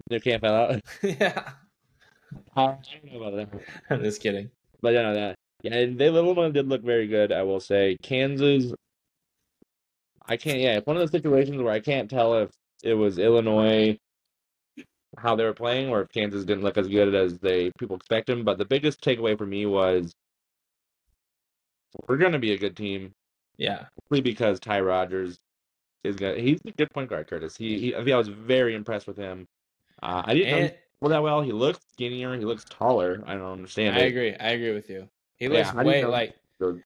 they 0.08 0.20
can't 0.20 0.40
foul 0.40 0.54
out. 0.54 0.80
yeah, 1.02 1.52
I 2.56 2.66
don't 2.66 3.04
know 3.04 3.22
about 3.22 3.50
that, 3.50 3.60
I'm 3.90 4.02
just 4.02 4.22
kidding. 4.22 4.50
but 4.80 4.94
yeah, 4.94 5.12
that 5.12 5.36
yeah, 5.62 5.74
and 5.74 5.98
they 5.98 6.10
little 6.10 6.34
one 6.34 6.52
did 6.52 6.68
look 6.68 6.82
very 6.82 7.06
good. 7.06 7.32
I 7.32 7.42
will 7.42 7.60
say 7.60 7.96
Kansas. 8.02 8.72
I 10.26 10.36
can't. 10.36 10.58
Yeah, 10.58 10.78
it's 10.78 10.86
one 10.86 10.96
of 10.96 11.00
those 11.00 11.10
situations 11.10 11.60
where 11.60 11.72
I 11.72 11.80
can't 11.80 12.08
tell 12.10 12.34
if 12.34 12.50
it 12.82 12.94
was 12.94 13.18
Illinois 13.18 13.98
how 15.18 15.36
they 15.36 15.44
were 15.44 15.52
playing, 15.52 15.90
or 15.90 16.00
if 16.02 16.08
Kansas 16.08 16.44
didn't 16.44 16.64
look 16.64 16.78
as 16.78 16.88
good 16.88 17.14
as 17.14 17.38
they 17.38 17.70
people 17.78 17.96
expect 17.96 18.26
them. 18.26 18.44
But 18.44 18.58
the 18.58 18.64
biggest 18.64 19.02
takeaway 19.02 19.36
for 19.36 19.46
me 19.46 19.66
was 19.66 20.12
we're 22.08 22.16
going 22.16 22.32
to 22.32 22.38
be 22.38 22.52
a 22.52 22.58
good 22.58 22.76
team 22.76 23.12
Yeah, 23.56 23.86
simply 24.08 24.20
because 24.22 24.60
Ty 24.60 24.80
Rodgers 24.80 25.38
is 26.04 26.16
going. 26.16 26.36
to 26.36 26.42
He's 26.42 26.60
a 26.66 26.72
good 26.72 26.90
point 26.90 27.10
guard, 27.10 27.28
Curtis. 27.28 27.56
He, 27.56 27.78
he 27.78 27.94
I 27.94 27.98
think 27.98 28.10
I 28.12 28.16
was 28.18 28.28
very 28.28 28.74
impressed 28.74 29.06
with 29.06 29.16
him. 29.16 29.46
Uh, 30.02 30.22
I 30.24 30.34
didn't 30.34 30.50
know 30.50 30.58
and 30.58 30.72
scored 30.98 31.12
that 31.12 31.22
well. 31.22 31.42
He 31.42 31.52
looks 31.52 31.80
skinnier. 31.92 32.36
He 32.36 32.44
looks 32.44 32.64
taller. 32.64 33.22
I 33.26 33.34
don't 33.34 33.52
understand 33.52 33.96
I 33.96 34.00
it. 34.00 34.10
agree. 34.10 34.34
I 34.36 34.50
agree 34.50 34.72
with 34.72 34.88
you. 34.90 35.08
He 35.36 35.48
Yeah, 35.48 35.70
looks 35.70 35.72
didn't 35.84 35.86
way 35.86 36.04
like. 36.04 36.34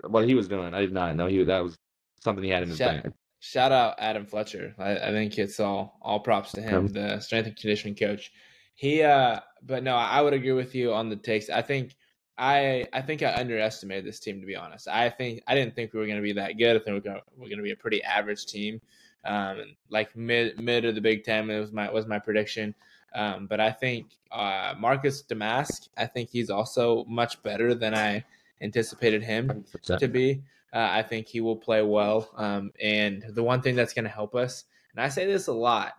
What 0.09 0.27
he 0.27 0.35
was 0.35 0.49
doing, 0.49 0.75
I 0.75 0.81
did 0.81 0.93
not 0.93 1.17
know 1.17 1.27
he 1.27 1.43
that 1.45 1.61
was 1.63 1.77
something 2.23 2.43
he 2.43 2.51
had 2.51 2.63
in 2.63 2.71
his 2.71 2.79
Shout, 2.79 2.97
bag. 3.05 3.13
shout 3.41 3.73
out 3.73 3.95
Adam 3.99 4.27
Fletcher. 4.27 4.75
I, 4.79 4.99
I 4.99 5.11
think 5.11 5.39
it's 5.39 5.61
all 5.61 5.99
all 6.03 6.21
props 6.21 6.53
to 6.55 6.63
him, 6.63 6.89
the 6.89 7.21
strength 7.21 7.47
and 7.47 7.57
conditioning 7.57 7.97
coach. 7.97 8.33
He 8.75 9.03
uh 9.03 9.41
but 9.63 9.83
no, 9.83 9.95
I 9.97 10.21
would 10.21 10.33
agree 10.35 10.53
with 10.53 10.75
you 10.75 10.93
on 10.93 11.09
the 11.09 11.17
takes. 11.17 11.49
I 11.51 11.63
think 11.63 11.95
I 12.39 12.87
I 12.93 13.03
think 13.03 13.23
I 13.23 13.35
underestimated 13.35 14.05
this 14.05 14.21
team 14.21 14.41
to 14.41 14.47
be 14.47 14.57
honest. 14.57 14.89
I 14.89 15.11
think 15.11 15.43
I 15.47 15.55
didn't 15.55 15.75
think 15.75 15.93
we 15.93 16.01
were 16.01 16.07
gonna 16.07 16.21
be 16.21 16.35
that 16.35 16.59
good. 16.59 16.77
I 16.77 16.79
think 16.79 16.95
we're 16.95 17.11
gonna 17.11 17.23
we're 17.37 17.49
gonna 17.49 17.63
be 17.63 17.73
a 17.73 17.77
pretty 17.77 18.03
average 18.03 18.47
team. 18.47 18.81
Um 19.25 19.77
like 19.91 20.15
mid 20.17 20.61
mid 20.61 20.85
of 20.85 20.95
the 20.95 21.01
Big 21.01 21.25
Ten 21.25 21.49
It 21.51 21.59
was 21.61 21.73
my 21.73 21.91
was 21.91 22.07
my 22.07 22.19
prediction. 22.19 22.75
Um, 23.15 23.47
but 23.47 23.61
I 23.61 23.73
think 23.73 24.09
uh, 24.31 24.75
Marcus 24.79 25.23
Domask, 25.23 25.89
I 25.97 26.07
think 26.07 26.29
he's 26.29 26.51
also 26.51 27.05
much 27.09 27.43
better 27.43 27.75
than 27.75 27.95
I 27.95 28.25
anticipated 28.61 29.23
him 29.23 29.65
to 29.85 30.07
be. 30.07 30.43
Uh, 30.73 30.89
I 30.93 31.03
think 31.03 31.27
he 31.27 31.41
will 31.41 31.57
play 31.57 31.81
well. 31.81 32.31
Um, 32.37 32.73
and 32.81 33.25
the 33.31 33.43
one 33.43 33.63
thing 33.63 33.75
that's 33.75 33.95
going 33.95 34.05
to 34.05 34.11
help 34.11 34.35
us, 34.35 34.65
and 34.95 35.03
I 35.03 35.09
say 35.09 35.25
this 35.25 35.47
a 35.47 35.53
lot, 35.53 35.95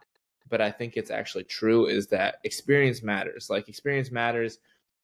but 0.47 0.62
I 0.62 0.69
think 0.69 0.95
it's 0.95 1.10
actually 1.10 1.45
true, 1.45 1.88
is 1.88 2.08
that 2.08 2.36
experience 2.43 3.02
matters. 3.02 3.50
Like 3.50 3.67
experience 3.67 4.12
matters. 4.12 4.60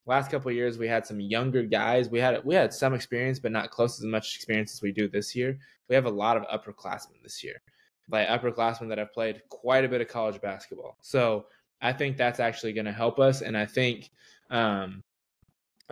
Last 0.06 0.30
couple 0.30 0.52
years, 0.52 0.76
we 0.76 0.86
had 0.86 1.06
some 1.06 1.20
younger 1.20 1.62
guys. 1.62 2.08
We 2.08 2.18
had 2.18 2.44
we 2.44 2.54
had 2.54 2.74
some 2.74 2.94
experience, 2.94 3.38
but 3.38 3.52
not 3.52 3.70
close 3.70 3.98
as 3.98 4.04
much 4.04 4.34
experience 4.36 4.74
as 4.74 4.82
we 4.82 4.92
do 4.92 5.08
this 5.08 5.34
year. 5.34 5.58
We 5.88 5.94
have 5.94 6.06
a 6.06 6.10
lot 6.10 6.36
of 6.36 6.42
upperclassmen 6.44 7.22
this 7.22 7.42
year, 7.42 7.62
like 8.10 8.28
upperclassmen 8.28 8.88
that 8.88 8.98
have 8.98 9.12
played 9.12 9.42
quite 9.48 9.84
a 9.84 9.88
bit 9.88 10.00
of 10.00 10.08
college 10.08 10.40
basketball. 10.40 10.96
So 11.00 11.46
I 11.80 11.92
think 11.92 12.16
that's 12.16 12.40
actually 12.40 12.74
going 12.74 12.86
to 12.86 12.92
help 12.92 13.18
us, 13.18 13.40
and 13.40 13.56
I 13.56 13.66
think. 13.66 14.10
Um, 14.50 15.02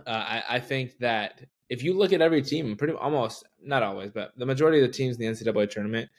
uh, 0.06 0.10
I, 0.10 0.42
I 0.48 0.60
think 0.60 0.98
that 0.98 1.42
if 1.68 1.82
you 1.82 1.96
look 1.96 2.12
at 2.12 2.20
every 2.20 2.42
team, 2.42 2.76
pretty 2.76 2.94
almost 2.94 3.44
not 3.62 3.82
always, 3.82 4.10
but 4.10 4.32
the 4.36 4.46
majority 4.46 4.80
of 4.80 4.86
the 4.86 4.92
teams 4.92 5.16
in 5.16 5.22
the 5.22 5.32
NCAA 5.32 5.70
tournament, 5.70 6.10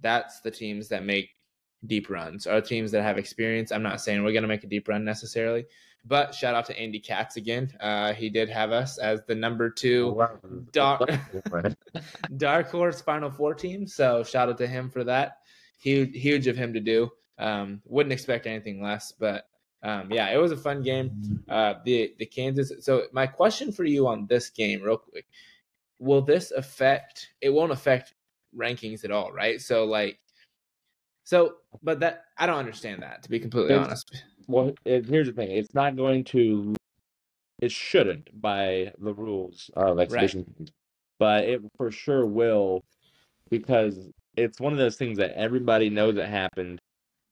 that's 0.00 0.40
the 0.40 0.50
teams 0.50 0.88
that 0.88 1.04
make 1.04 1.30
deep 1.86 2.10
runs 2.10 2.46
are 2.46 2.60
teams 2.60 2.90
that 2.92 3.02
have 3.02 3.18
experience. 3.18 3.72
I'm 3.72 3.82
not 3.82 4.00
saying 4.00 4.22
we're 4.22 4.32
going 4.32 4.42
to 4.42 4.48
make 4.48 4.64
a 4.64 4.68
deep 4.68 4.88
run 4.88 5.04
necessarily, 5.04 5.66
but 6.04 6.34
shout 6.34 6.54
out 6.54 6.66
to 6.66 6.78
Andy 6.78 7.00
Katz 7.00 7.36
again. 7.36 7.72
Uh, 7.80 8.12
he 8.12 8.28
did 8.28 8.48
have 8.48 8.72
us 8.72 8.98
as 8.98 9.20
the 9.26 9.34
number 9.34 9.70
two 9.70 10.22
Dark, 10.72 11.10
dark 12.36 12.70
horse 12.70 13.00
Final 13.00 13.30
Four 13.30 13.54
team. 13.54 13.86
So 13.86 14.22
shout 14.22 14.48
out 14.48 14.58
to 14.58 14.66
him 14.66 14.90
for 14.90 15.04
that. 15.04 15.38
Huge, 15.80 16.10
huge 16.14 16.46
of 16.46 16.56
him 16.56 16.72
to 16.74 16.80
do. 16.80 17.10
Um, 17.38 17.80
wouldn't 17.86 18.12
expect 18.12 18.46
anything 18.46 18.82
less, 18.82 19.12
but 19.12 19.46
um, 19.82 20.10
yeah, 20.10 20.28
it 20.28 20.36
was 20.36 20.52
a 20.52 20.56
fun 20.56 20.82
game. 20.82 21.42
Uh, 21.48 21.74
the 21.84 22.14
the 22.18 22.26
Kansas. 22.26 22.72
So 22.80 23.04
my 23.12 23.26
question 23.26 23.72
for 23.72 23.84
you 23.84 24.06
on 24.06 24.26
this 24.26 24.50
game, 24.50 24.82
real 24.82 24.98
quick, 24.98 25.26
will 25.98 26.20
this 26.20 26.50
affect? 26.50 27.30
It 27.40 27.50
won't 27.50 27.72
affect 27.72 28.14
rankings 28.56 29.04
at 29.04 29.10
all, 29.10 29.32
right? 29.32 29.60
So 29.60 29.84
like, 29.84 30.18
so 31.24 31.56
but 31.82 32.00
that 32.00 32.24
I 32.38 32.46
don't 32.46 32.58
understand 32.58 33.02
that 33.02 33.22
to 33.22 33.30
be 33.30 33.38
completely 33.40 33.72
It's- 33.74 33.86
honest. 33.86 34.24
Well, 34.48 34.72
it, 34.84 35.06
here's 35.06 35.28
the 35.28 35.32
thing: 35.32 35.50
it's 35.52 35.74
not 35.74 35.94
going 35.96 36.24
to. 36.24 36.74
It 37.60 37.70
shouldn't 37.70 38.28
by 38.40 38.92
the 38.98 39.12
rules 39.14 39.70
of 39.76 40.00
exhibition, 40.00 40.44
games, 40.58 40.70
but 41.18 41.44
it 41.44 41.60
for 41.76 41.90
sure 41.92 42.26
will, 42.26 42.82
because 43.50 44.08
it's 44.36 44.58
one 44.58 44.72
of 44.72 44.78
those 44.78 44.96
things 44.96 45.18
that 45.18 45.32
everybody 45.36 45.88
knows 45.90 46.16
it 46.16 46.26
happened. 46.28 46.80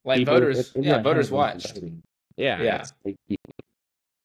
Like 0.05 0.18
People- 0.18 0.35
voters, 0.35 0.72
yeah, 0.77 1.01
voters 1.03 1.31
watched. 1.31 1.74
voting. 1.74 2.03
Yeah, 2.37 2.62
Yeah. 2.62 2.81
It's 2.83 2.92
like, 3.05 3.16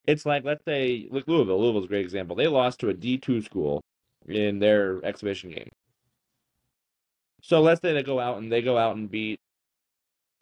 it's 0.06 0.26
like 0.26 0.44
let's 0.44 0.64
say 0.66 1.08
look 1.10 1.28
Louisville. 1.28 1.60
Louisville's 1.60 1.86
a 1.86 1.88
great 1.88 2.04
example. 2.06 2.36
They 2.36 2.48
lost 2.48 2.80
to 2.82 2.90
a 2.90 2.94
D 2.94 3.18
two 3.18 3.42
school 3.42 3.82
in 4.28 4.60
their 4.60 5.04
exhibition 5.04 5.50
game. 5.50 5.70
So 7.42 7.62
let's 7.62 7.82
say 7.82 7.94
they 7.94 8.04
go 8.04 8.20
out 8.20 8.38
and 8.38 8.52
they 8.52 8.62
go 8.62 8.78
out 8.78 8.96
and 8.98 9.10
beat 9.10 9.40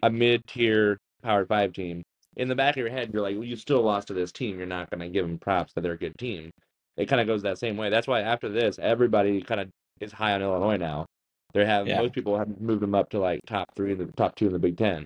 a 0.04 0.10
mid 0.10 0.46
tier 0.48 0.98
Power 1.24 1.46
Five 1.46 1.74
team. 1.74 2.02
In 2.38 2.48
the 2.48 2.56
back 2.56 2.76
of 2.76 2.78
your 2.78 2.90
head, 2.90 3.12
you're 3.14 3.22
like, 3.22 3.36
well, 3.36 3.44
you 3.44 3.56
still 3.56 3.82
lost 3.82 4.08
to 4.08 4.14
this 4.14 4.32
team. 4.32 4.58
You're 4.58 4.66
not 4.68 4.90
going 4.90 5.02
to 5.02 5.10
give 5.10 5.28
them 5.28 5.38
props 5.38 5.74
that 5.74 5.82
they're 5.82 5.94
a 5.94 5.98
good 5.98 6.18
team. 6.18 6.50
It 6.98 7.08
kind 7.08 7.20
of 7.22 7.28
goes 7.28 7.42
that 7.44 7.58
same 7.58 7.76
way. 7.78 7.90
That's 7.90 8.08
why 8.08 8.22
after 8.22 8.48
this, 8.50 8.80
everybody 8.80 9.42
kind 9.42 9.60
of 9.62 9.70
is 10.00 10.12
high 10.14 10.34
on 10.34 10.42
Illinois 10.42 10.78
now. 10.78 11.06
They 11.54 11.66
have 11.66 11.88
Yeah. 11.88 12.02
most 12.02 12.14
people 12.14 12.38
have 12.38 12.60
moved 12.62 12.82
them 12.82 12.96
up 12.96 13.10
to 13.10 13.20
like 13.20 13.42
top 13.46 13.68
three 13.76 13.92
in 13.92 13.98
the 13.98 14.06
top 14.14 14.36
two 14.36 14.48
in 14.48 14.54
the 14.54 14.60
Big 14.60 14.78
Ten, 14.78 15.06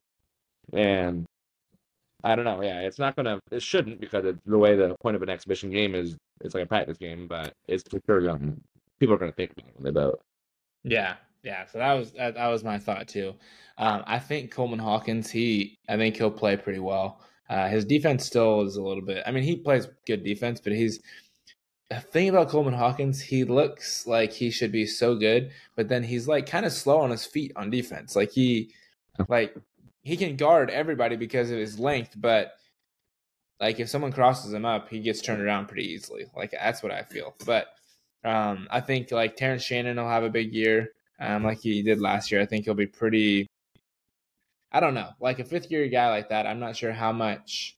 and 0.74 1.26
I 2.24 2.36
don't 2.36 2.46
know. 2.46 2.62
Yeah, 2.62 2.82
it's 2.82 3.00
not 3.00 3.16
gonna. 3.16 3.40
It 3.52 3.62
shouldn't 3.62 4.00
because 4.00 4.26
it's 4.26 4.40
the 4.46 4.58
way 4.58 4.76
the 4.76 4.96
point 5.02 5.16
of 5.16 5.22
an 5.24 5.30
exhibition 5.30 5.72
game 5.72 5.96
is. 5.96 6.16
It's 6.42 6.54
like 6.54 6.64
a 6.64 6.68
practice 6.68 6.98
game, 6.98 7.28
but 7.28 7.54
it's 7.68 7.84
for 7.90 8.00
sure 8.06 8.22
going. 8.22 8.62
People 9.00 9.16
are 9.16 9.18
gonna 9.18 9.32
think 9.32 9.52
about 9.52 9.68
it 9.70 9.76
when 9.76 9.84
they 9.94 10.00
vote. 10.00 10.20
Yeah, 10.84 11.16
yeah. 11.46 11.66
So 11.68 11.78
that 11.78 11.94
was 11.94 12.12
that, 12.14 12.34
that 12.34 12.48
was 12.48 12.64
my 12.64 12.80
thought 12.80 13.08
too. 13.08 13.36
Um, 13.78 14.04
I 14.08 14.20
think 14.20 14.52
Coleman 14.52 14.80
Hawkins, 14.80 15.30
he, 15.30 15.78
I 15.88 15.98
think 15.98 16.18
he'll 16.18 16.32
play 16.32 16.58
pretty 16.58 16.80
well. 16.80 17.22
Uh, 17.50 17.68
his 17.68 17.86
defense 17.86 18.26
still 18.26 18.62
is 18.62 18.78
a 18.78 18.82
little 18.82 19.04
bit. 19.04 19.24
I 19.26 19.32
mean, 19.32 19.44
he 19.44 19.58
plays 19.58 19.88
good 20.08 20.24
defense, 20.24 20.60
but 20.60 20.74
he's 20.74 21.00
the 21.90 22.00
thing 22.00 22.30
about 22.30 22.50
Coleman 22.50 22.74
Hawkins. 22.74 23.22
He 23.22 23.44
looks 23.44 24.08
like 24.08 24.34
he 24.34 24.50
should 24.50 24.72
be 24.72 24.86
so 24.86 25.16
good, 25.16 25.52
but 25.76 25.90
then 25.90 26.04
he's 26.04 26.28
like 26.28 26.48
kind 26.48 26.66
of 26.66 26.72
slow 26.72 27.00
on 27.00 27.12
his 27.12 27.26
feet 27.26 27.52
on 27.56 27.70
defense. 27.70 28.16
Like 28.16 28.32
he, 28.32 28.72
like 29.28 29.56
he 30.02 30.18
can 30.18 30.38
guard 30.38 30.70
everybody 30.72 31.16
because 31.16 31.52
of 31.52 31.60
his 31.60 31.80
length, 31.80 32.16
but 32.18 32.54
like 33.60 33.80
if 33.80 33.90
someone 33.90 34.12
crosses 34.12 34.54
him 34.54 34.66
up, 34.66 34.90
he 34.90 35.00
gets 35.00 35.22
turned 35.22 35.42
around 35.42 35.68
pretty 35.68 35.86
easily. 35.92 36.26
Like 36.36 36.52
that's 36.52 36.82
what 36.82 36.92
I 36.92 37.04
feel. 37.04 37.36
But 37.46 37.68
um, 38.24 38.68
I 38.72 38.82
think 38.82 39.12
like 39.12 39.36
Terrence 39.36 39.64
Shannon 39.64 39.98
will 39.98 40.10
have 40.10 40.24
a 40.24 40.30
big 40.30 40.54
year, 40.54 40.90
um, 41.20 41.44
like 41.44 41.60
he 41.60 41.82
did 41.82 42.00
last 42.02 42.32
year. 42.32 42.42
I 42.42 42.46
think 42.46 42.66
he'll 42.66 42.74
be 42.74 42.88
pretty. 42.88 43.48
I 44.72 44.80
don't 44.80 44.94
know, 44.94 45.10
like 45.20 45.40
a 45.40 45.46
fifth 45.46 45.72
year 45.72 45.88
guy 45.88 46.10
like 46.10 46.30
that. 46.30 46.46
I'm 46.46 46.60
not 46.60 46.76
sure 46.76 46.92
how 46.92 47.12
much, 47.14 47.78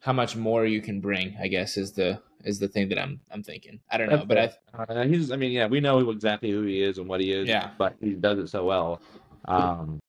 how 0.00 0.12
much 0.12 0.36
more 0.36 0.64
you 0.64 0.80
can 0.80 1.00
bring. 1.00 1.36
I 1.40 1.48
guess 1.48 1.76
is 1.76 1.92
the 1.92 2.20
is 2.44 2.58
the 2.58 2.68
thing 2.68 2.88
that 2.90 2.98
I'm 2.98 3.20
I'm 3.30 3.42
thinking. 3.42 3.80
I 3.90 3.96
don't 3.96 4.08
know, 4.08 4.24
but 4.24 4.38
I 4.38 4.52
Uh, 4.78 5.04
he's. 5.04 5.30
I 5.30 5.36
mean, 5.36 5.52
yeah, 5.52 5.66
we 5.66 5.80
know 5.80 6.10
exactly 6.10 6.50
who 6.50 6.62
he 6.62 6.82
is 6.82 6.98
and 6.98 7.08
what 7.08 7.20
he 7.20 7.32
is. 7.32 7.48
Yeah. 7.48 7.70
But 7.78 7.96
he 8.00 8.14
does 8.14 8.38
it 8.38 8.48
so 8.48 8.64
well. 8.64 9.00
Um, 9.46 10.00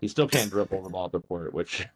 he 0.00 0.08
still 0.08 0.28
can't 0.28 0.50
dribble 0.50 0.82
the 0.82 0.90
ball 0.90 1.06
at 1.06 1.12
the 1.12 1.20
court, 1.20 1.54
which 1.54 1.86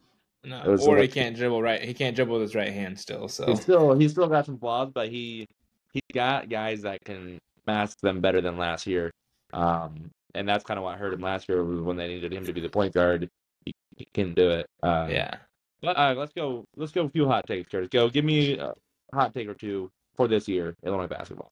no, 0.44 0.62
or 0.86 0.98
he 0.98 1.08
can't 1.08 1.36
dribble 1.36 1.60
right. 1.60 1.82
He 1.82 1.94
can't 1.94 2.14
dribble 2.14 2.34
with 2.34 2.42
his 2.42 2.54
right 2.54 2.72
hand 2.72 2.98
still. 2.98 3.28
So 3.28 3.46
he's 3.46 3.60
still 3.60 3.94
he's 3.94 4.12
still 4.12 4.28
got 4.28 4.46
some 4.46 4.58
flaws, 4.58 4.90
but 4.92 5.08
he 5.08 5.46
he 5.92 6.00
got 6.12 6.48
guys 6.48 6.82
that 6.82 7.04
can 7.04 7.38
mask 7.66 8.00
them 8.00 8.20
better 8.20 8.40
than 8.40 8.56
last 8.56 8.86
year. 8.86 9.10
Um, 9.52 10.10
and 10.34 10.48
that's 10.48 10.64
kind 10.64 10.78
of 10.78 10.84
what 10.84 10.98
hurt 10.98 11.14
him 11.14 11.20
last 11.20 11.48
year 11.48 11.64
was 11.64 11.80
when 11.80 11.96
they 11.96 12.08
needed 12.08 12.32
him 12.32 12.44
to 12.46 12.52
be 12.52 12.60
the 12.60 12.68
point 12.68 12.94
guard. 12.94 13.28
He, 13.64 13.74
he 13.96 14.06
couldn't 14.14 14.34
do 14.34 14.50
it. 14.50 14.66
Uh, 14.82 15.08
yeah, 15.10 15.36
Uh, 15.82 16.14
let's 16.16 16.32
go. 16.32 16.64
Let's 16.76 16.92
go. 16.92 17.04
A 17.06 17.08
few 17.08 17.26
hot 17.26 17.46
takes, 17.46 17.68
Curtis. 17.68 17.88
Go. 17.90 18.08
Give 18.08 18.24
me 18.24 18.58
a 18.58 18.74
hot 19.14 19.34
take 19.34 19.48
or 19.48 19.54
two 19.54 19.90
for 20.16 20.28
this 20.28 20.48
year, 20.48 20.74
Illinois 20.84 21.06
basketball. 21.06 21.50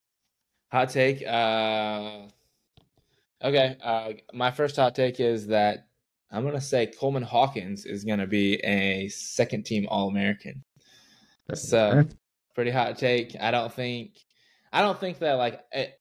Hot 0.72 0.90
take. 0.90 1.26
Uh, 1.26 2.22
okay. 3.42 3.76
Uh, 3.82 4.12
my 4.32 4.50
first 4.50 4.76
hot 4.76 4.94
take 4.94 5.20
is 5.20 5.46
that 5.48 5.87
I'm 6.30 6.44
gonna 6.44 6.61
say 6.61 6.87
Coleman 6.87 7.22
Hawkins 7.22 7.87
is 7.87 8.04
gonna 8.04 8.26
be 8.26 8.54
a 8.64 9.09
second 9.09 9.64
team 9.64 9.87
All 9.88 10.09
American. 10.09 10.62
So 11.54 12.04
pretty 12.54 12.72
hot 12.72 12.98
take. 12.98 13.37
I 13.40 13.50
don't 13.50 13.72
think. 13.72 14.12
I 14.72 14.82
don't 14.82 14.98
think 14.98 15.20
that 15.20 15.35
like. 15.35 15.61
It, 15.72 15.98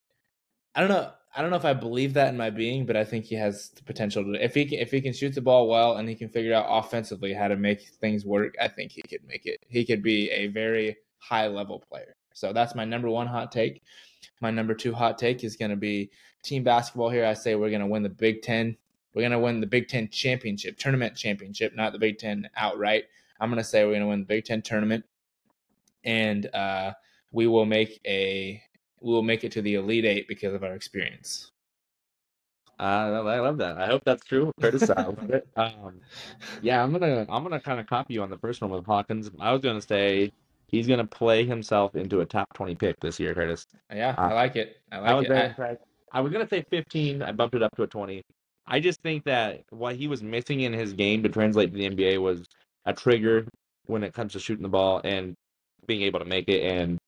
I 0.74 0.80
don't 0.80 0.90
know. 0.90 1.10
I 1.36 1.42
don't 1.42 1.50
know 1.50 1.56
if 1.56 1.66
I 1.66 1.74
believe 1.74 2.14
that 2.14 2.30
in 2.30 2.36
my 2.38 2.48
being, 2.48 2.86
but 2.86 2.96
I 2.96 3.04
think 3.04 3.26
he 3.26 3.34
has 3.34 3.68
the 3.68 3.82
potential 3.82 4.24
to. 4.24 4.42
If 4.42 4.54
he 4.54 4.64
can, 4.64 4.78
if 4.78 4.90
he 4.90 5.02
can 5.02 5.12
shoot 5.12 5.34
the 5.34 5.42
ball 5.42 5.68
well 5.68 5.98
and 5.98 6.08
he 6.08 6.14
can 6.14 6.30
figure 6.30 6.54
out 6.54 6.64
offensively 6.66 7.34
how 7.34 7.46
to 7.46 7.56
make 7.56 7.82
things 8.00 8.24
work, 8.24 8.54
I 8.58 8.68
think 8.68 8.90
he 8.90 9.02
could 9.02 9.22
make 9.28 9.44
it. 9.44 9.62
He 9.68 9.84
could 9.84 10.02
be 10.02 10.30
a 10.30 10.46
very 10.46 10.96
high 11.18 11.48
level 11.48 11.84
player. 11.90 12.16
So 12.32 12.54
that's 12.54 12.74
my 12.74 12.86
number 12.86 13.10
one 13.10 13.26
hot 13.26 13.52
take. 13.52 13.82
My 14.40 14.50
number 14.50 14.72
two 14.74 14.94
hot 14.94 15.18
take 15.18 15.44
is 15.44 15.56
going 15.56 15.70
to 15.70 15.76
be 15.76 16.10
team 16.42 16.64
basketball. 16.64 17.10
Here, 17.10 17.26
I 17.26 17.34
say 17.34 17.54
we're 17.54 17.68
going 17.68 17.80
to 17.82 17.86
win 17.86 18.02
the 18.02 18.08
Big 18.08 18.40
Ten. 18.40 18.74
We're 19.12 19.22
going 19.22 19.32
to 19.32 19.38
win 19.38 19.60
the 19.60 19.66
Big 19.66 19.88
Ten 19.88 20.08
championship, 20.08 20.78
tournament 20.78 21.16
championship, 21.16 21.76
not 21.76 21.92
the 21.92 21.98
Big 21.98 22.18
Ten 22.18 22.48
outright. 22.56 23.04
I'm 23.40 23.50
going 23.50 23.62
to 23.62 23.64
say 23.64 23.84
we're 23.84 23.90
going 23.90 24.02
to 24.02 24.08
win 24.08 24.20
the 24.20 24.26
Big 24.26 24.46
Ten 24.46 24.62
tournament, 24.62 25.04
and 26.02 26.46
uh, 26.54 26.92
we 27.30 27.46
will 27.46 27.66
make 27.66 28.00
a 28.06 28.62
we 29.00 29.12
will 29.12 29.22
make 29.22 29.44
it 29.44 29.52
to 29.52 29.62
the 29.62 29.74
Elite 29.74 30.04
Eight 30.04 30.28
because 30.28 30.54
of 30.54 30.62
our 30.62 30.74
experience. 30.74 31.50
Uh, 32.78 32.82
I 32.82 33.40
love 33.40 33.56
that. 33.58 33.78
I 33.78 33.86
hope 33.86 34.02
that's 34.04 34.24
true. 34.24 34.52
Curtis, 34.60 34.90
I 34.90 35.02
love 35.02 35.30
it. 35.30 35.48
Um, 35.56 36.00
yeah, 36.60 36.82
I'm 36.82 36.92
gonna 36.92 37.24
I'm 37.28 37.42
gonna 37.42 37.60
kind 37.60 37.80
of 37.80 37.86
copy 37.86 38.14
you 38.14 38.22
on 38.22 38.30
the 38.30 38.38
first 38.38 38.60
one 38.60 38.70
with 38.70 38.84
Hawkins. 38.84 39.30
I 39.40 39.52
was 39.52 39.62
gonna 39.62 39.80
say 39.80 40.30
he's 40.68 40.86
gonna 40.86 41.06
play 41.06 41.46
himself 41.46 41.94
into 41.96 42.20
a 42.20 42.26
top 42.26 42.52
20 42.54 42.74
pick 42.74 43.00
this 43.00 43.18
year, 43.18 43.34
Curtis. 43.34 43.66
Yeah, 43.90 44.14
uh, 44.18 44.22
I 44.22 44.34
like 44.34 44.56
it. 44.56 44.76
I 44.92 44.98
like 44.98 45.10
I 45.10 45.14
was 45.14 45.26
it. 45.26 45.58
I. 45.58 45.76
I 46.12 46.20
was 46.20 46.32
gonna 46.32 46.48
say 46.48 46.64
15. 46.70 47.22
I 47.22 47.32
bumped 47.32 47.54
it 47.54 47.62
up 47.62 47.74
to 47.76 47.82
a 47.82 47.86
20. 47.86 48.22
I 48.66 48.80
just 48.80 49.00
think 49.02 49.24
that 49.24 49.64
what 49.70 49.96
he 49.96 50.08
was 50.08 50.22
missing 50.22 50.60
in 50.60 50.72
his 50.72 50.92
game 50.92 51.22
to 51.22 51.28
translate 51.28 51.72
to 51.72 51.78
the 51.78 51.88
NBA 51.88 52.20
was 52.20 52.46
a 52.84 52.92
trigger 52.92 53.46
when 53.86 54.02
it 54.02 54.12
comes 54.12 54.32
to 54.32 54.40
shooting 54.40 54.62
the 54.62 54.68
ball 54.68 55.00
and 55.04 55.34
being 55.86 56.02
able 56.02 56.18
to 56.18 56.24
make 56.24 56.48
it. 56.48 56.62
And 56.62 56.98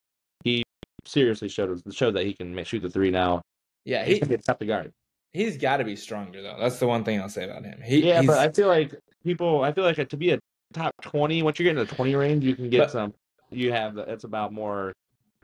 he 0.45 0.63
seriously 1.09 1.49
showed 1.49 1.81
showed 1.93 2.15
that 2.15 2.25
he 2.27 2.33
can 2.35 2.63
shoot 2.65 2.81
the 2.81 2.91
three 2.91 3.11
now. 3.11 3.43
yeah, 3.85 4.05
he 4.05 4.15
It's 4.15 4.47
tough 4.47 4.59
to 4.59 4.67
guard. 4.67 4.93
he's 5.33 5.57
got 5.57 5.79
to 5.79 5.85
be 5.85 5.97
stronger 5.97 6.43
though. 6.43 6.57
That's 6.59 6.79
the 6.79 6.87
one 6.87 7.05
thing 7.05 7.21
I'll 7.21 7.29
say 7.29 7.45
about 7.45 7.65
him. 7.65 7.81
He, 7.85 8.07
Yeah, 8.09 8.23
but 8.23 8.39
I 8.39 8.51
feel 8.51 8.69
like 8.69 8.95
people. 9.25 9.63
I 9.63 9.73
feel 9.73 9.85
like 9.85 10.09
to 10.09 10.17
be 10.17 10.31
a 10.33 10.39
top 10.75 10.93
20, 11.03 11.43
once 11.43 11.59
you 11.59 11.65
get 11.65 11.71
in 11.71 11.87
the 11.87 11.87
20 11.95 12.15
range, 12.15 12.45
you 12.45 12.55
can 12.55 12.69
get 12.71 12.79
But- 12.81 12.91
some. 12.91 13.15
You 13.51 13.73
have 13.73 13.95
the, 13.95 14.03
it's 14.03 14.25
about 14.25 14.53
more 14.53 14.93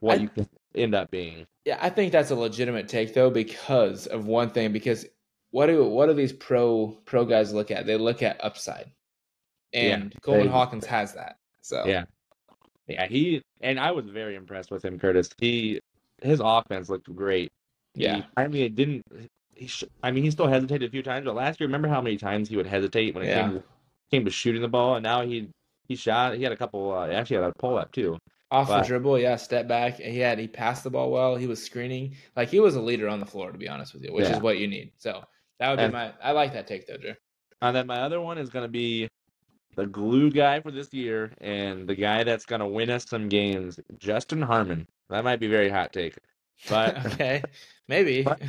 what 0.01 0.19
I- 0.19 0.23
you 0.23 0.29
can 0.29 0.47
end 0.75 0.95
up 0.95 1.11
being. 1.11 1.47
Yeah, 1.65 1.79
I 1.81 1.89
think 1.89 2.13
that's 2.13 2.31
a 2.31 2.35
legitimate 2.35 2.89
take 2.89 3.15
though 3.15 3.31
because 3.31 4.07
of 4.07 4.27
one 4.27 4.51
thing. 4.51 4.73
Because 4.73 5.07
what 5.53 5.67
do 5.67 5.85
what 5.85 6.07
do 6.07 6.13
these 6.13 6.33
pro 6.35 6.89
pro 7.07 7.25
guys 7.25 7.55
look 7.55 7.71
at? 7.71 7.87
They 7.87 7.97
look 7.97 8.23
at 8.23 8.45
upside, 8.45 8.91
Yeah, 9.73 9.81
and 9.95 10.15
Coleman 10.21 10.47
they- 10.49 10.53
Hawkins 10.53 10.85
has 10.97 11.15
that. 11.15 11.39
So 11.63 11.85
Yeah. 11.87 12.05
Yeah, 12.87 13.07
he 13.07 13.43
and 13.61 13.79
I 13.81 13.91
was 13.93 14.05
very 14.07 14.35
impressed 14.37 14.71
with 14.71 14.85
him, 14.85 14.99
Curtis. 14.99 15.31
He 15.39 15.81
his 16.23 16.41
offense 16.45 16.89
looked 16.89 17.15
great. 17.15 17.51
yeah, 17.95 18.17
He- 18.17 18.25
I 18.37 18.47
mean, 18.49 18.63
it 18.65 18.75
didn't. 18.75 19.03
He 19.55 19.67
sh- 19.69 19.85
I 20.03 20.11
mean, 20.11 20.25
he 20.25 20.31
still 20.31 20.49
hesitated 20.49 20.89
a 20.89 20.91
few 20.91 21.03
times, 21.03 21.25
but 21.25 21.35
last 21.35 21.61
year, 21.61 21.69
remember 21.69 21.89
how 21.89 22.01
many 22.03 22.17
times 22.17 22.49
he 22.49 22.57
would 22.57 22.67
hesitate 22.67 23.15
when 23.15 23.25
it 23.25 23.29
Yeah. 23.29 23.43
came, 23.43 23.53
to, 23.55 23.63
came 24.11 24.25
to 24.25 24.31
shooting 24.31 24.63
the 24.63 24.69
ball, 24.69 24.97
and 24.97 25.03
now 25.03 25.23
he 25.23 25.49
he 25.87 25.97
shot. 25.97 26.35
He 26.35 26.43
had 26.43 26.53
a 26.53 26.57
couple. 26.57 26.93
Uh, 26.93 27.09
actually, 27.09 27.37
had 27.37 27.45
a 27.45 27.53
pull 27.59 27.79
up 27.79 27.93
too. 27.93 28.19
off 28.51 28.69
the 28.69 28.81
dribble, 28.83 29.19
yeah, 29.19 29.35
step 29.37 29.67
back. 29.67 29.95
He 29.99 30.19
had 30.19 30.39
he 30.39 30.47
passed 30.49 30.85
the 30.85 30.91
ball 30.91 31.11
well. 31.11 31.35
He 31.37 31.47
was 31.47 31.63
screening 31.65 32.15
like 32.37 32.49
he 32.51 32.61
was 32.61 32.75
a 32.77 32.81
leader 32.81 33.09
on 33.09 33.19
the 33.21 33.27
floor. 33.27 33.51
To 33.53 33.59
be 33.59 33.69
honest 33.69 33.95
with 33.95 34.05
you, 34.05 34.13
which 34.13 34.27
Yeah. 34.27 34.37
is 34.37 34.43
what 34.43 34.59
you 34.59 34.67
need. 34.69 34.93
So 34.99 35.25
that 35.59 35.71
would 35.71 35.77
be 35.79 35.83
And- 35.85 35.93
my. 35.93 36.13
I 36.23 36.33
like 36.33 36.53
that 36.53 36.67
take 36.67 36.87
though, 36.87 36.97
Drew. 36.97 37.15
And 37.63 37.75
then 37.75 37.87
my 37.87 38.01
other 38.01 38.21
one 38.21 38.39
is 38.39 38.51
going 38.51 38.65
to 38.65 38.71
be 38.71 39.09
the 39.77 39.87
glue 39.87 40.31
guy 40.31 40.61
for 40.61 40.71
this 40.71 40.93
year, 40.93 41.33
and 41.41 41.89
the 41.89 41.95
guy 41.95 42.25
that's 42.25 42.47
going 42.47 42.61
to 42.61 42.67
win 42.67 42.91
us 42.91 43.07
some 43.09 43.29
games, 43.29 43.81
Justin 43.99 44.43
Harmon. 44.43 44.87
That 45.11 45.25
might 45.25 45.41
be 45.41 45.49
very 45.49 45.69
hot 45.69 45.93
take, 45.93 46.17
but 46.69 47.05
okay, 47.07 47.43
maybe. 47.89 48.23
But- 48.25 48.43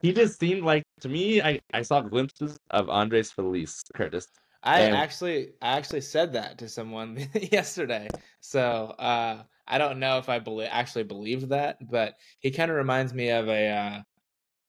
he 0.00 0.12
just 0.12 0.40
seemed 0.40 0.64
like 0.64 0.82
to 1.02 1.08
me. 1.08 1.40
I 1.40 1.60
I 1.72 1.82
saw 1.82 2.00
glimpses 2.00 2.58
of 2.70 2.90
Andres 2.90 3.30
Feliz, 3.30 3.82
Curtis. 3.94 4.26
I 4.64 4.80
And- 4.80 4.96
actually 4.96 5.50
I 5.62 5.76
actually 5.76 6.00
said 6.00 6.32
that 6.32 6.58
to 6.58 6.68
someone 6.68 7.28
yesterday. 7.52 8.08
So 8.40 8.60
uh, 8.98 9.42
I 9.68 9.78
don't 9.78 10.00
know 10.00 10.18
if 10.18 10.28
I 10.28 10.40
believe 10.40 10.68
actually 10.72 11.04
believed 11.04 11.50
that, 11.50 11.76
but 11.88 12.14
he 12.40 12.50
kind 12.50 12.70
of 12.70 12.76
reminds 12.76 13.14
me 13.14 13.30
of 13.30 13.48
a. 13.48 13.68
Uh, 13.68 14.02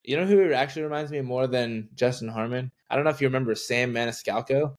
you 0.04 0.16
know 0.18 0.26
who 0.26 0.52
actually 0.52 0.82
reminds 0.82 1.10
me 1.10 1.20
more 1.22 1.46
than 1.48 1.88
Justin 1.94 2.28
Harmon? 2.28 2.70
I 2.90 2.94
don't 2.94 3.04
know 3.04 3.10
if 3.10 3.20
you 3.20 3.26
remember 3.26 3.54
Sam 3.56 3.92
Maniscalco. 3.92 4.76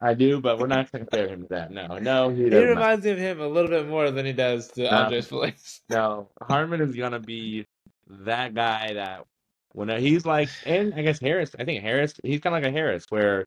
I 0.00 0.14
do, 0.14 0.40
but 0.40 0.58
we're 0.58 0.68
not 0.68 0.90
going 0.92 1.04
to 1.04 1.10
compare 1.10 1.28
him 1.28 1.42
to 1.42 1.48
that. 1.48 1.72
No, 1.72 1.98
no, 1.98 2.28
he 2.28 2.44
He 2.44 2.64
reminds 2.64 3.04
me 3.04 3.10
of 3.12 3.18
him 3.18 3.40
a 3.40 3.48
little 3.48 3.70
bit 3.70 3.88
more 3.88 4.10
than 4.10 4.24
he 4.26 4.32
does 4.32 4.68
to 4.72 4.82
No. 4.84 4.90
Andres 4.90 5.26
Feliz. 5.26 5.80
No, 5.90 6.28
Harmon 6.42 6.80
is 6.80 6.94
gonna 6.94 7.18
be 7.18 7.66
that 8.08 8.54
guy 8.54 8.94
that 8.94 9.24
when 9.72 9.88
he's 10.00 10.24
like, 10.24 10.48
and 10.64 10.94
I 10.94 11.02
guess 11.02 11.18
Harris. 11.18 11.54
I 11.58 11.64
think 11.64 11.82
Harris. 11.82 12.14
He's 12.22 12.40
kind 12.40 12.54
of 12.54 12.62
like 12.62 12.68
a 12.68 12.72
Harris, 12.72 13.06
where, 13.08 13.44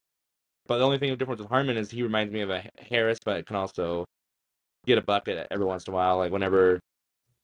but 0.67 0.79
the 0.79 0.83
only 0.83 0.97
thing 0.97 1.11
of 1.11 1.19
difference 1.19 1.39
with 1.39 1.49
Harmon 1.49 1.77
is 1.77 1.89
he 1.89 2.03
reminds 2.03 2.33
me 2.33 2.41
of 2.41 2.49
a 2.49 2.63
Harris, 2.79 3.19
but 3.23 3.45
can 3.45 3.55
also 3.55 4.05
get 4.85 4.97
a 4.97 5.01
bucket 5.01 5.47
every 5.51 5.65
once 5.65 5.85
in 5.87 5.93
a 5.93 5.95
while. 5.95 6.17
Like 6.17 6.31
whenever 6.31 6.79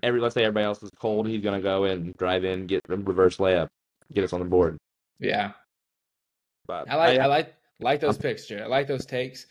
every 0.04 0.20
let's 0.20 0.34
say 0.34 0.44
everybody 0.44 0.66
else 0.66 0.84
is 0.84 0.90
cold, 1.00 1.28
he's 1.28 1.44
gonna 1.44 1.62
go 1.62 1.86
and 1.86 2.14
drive 2.18 2.44
in, 2.44 2.68
get 2.68 2.82
a 2.90 2.98
reverse 2.98 3.38
layup, 3.38 3.68
get 4.14 4.24
us 4.24 4.34
on 4.34 4.40
the 4.40 4.46
board. 4.46 4.78
Yeah, 5.20 5.54
But 6.68 6.90
I 6.92 6.96
like 6.96 7.20
I, 7.20 7.24
I 7.24 7.26
like 7.28 7.56
like 7.80 8.00
those 8.00 8.18
picks, 8.18 8.46
Jared. 8.48 8.64
I 8.64 8.68
like 8.68 8.88
those 8.88 9.06
takes. 9.06 9.46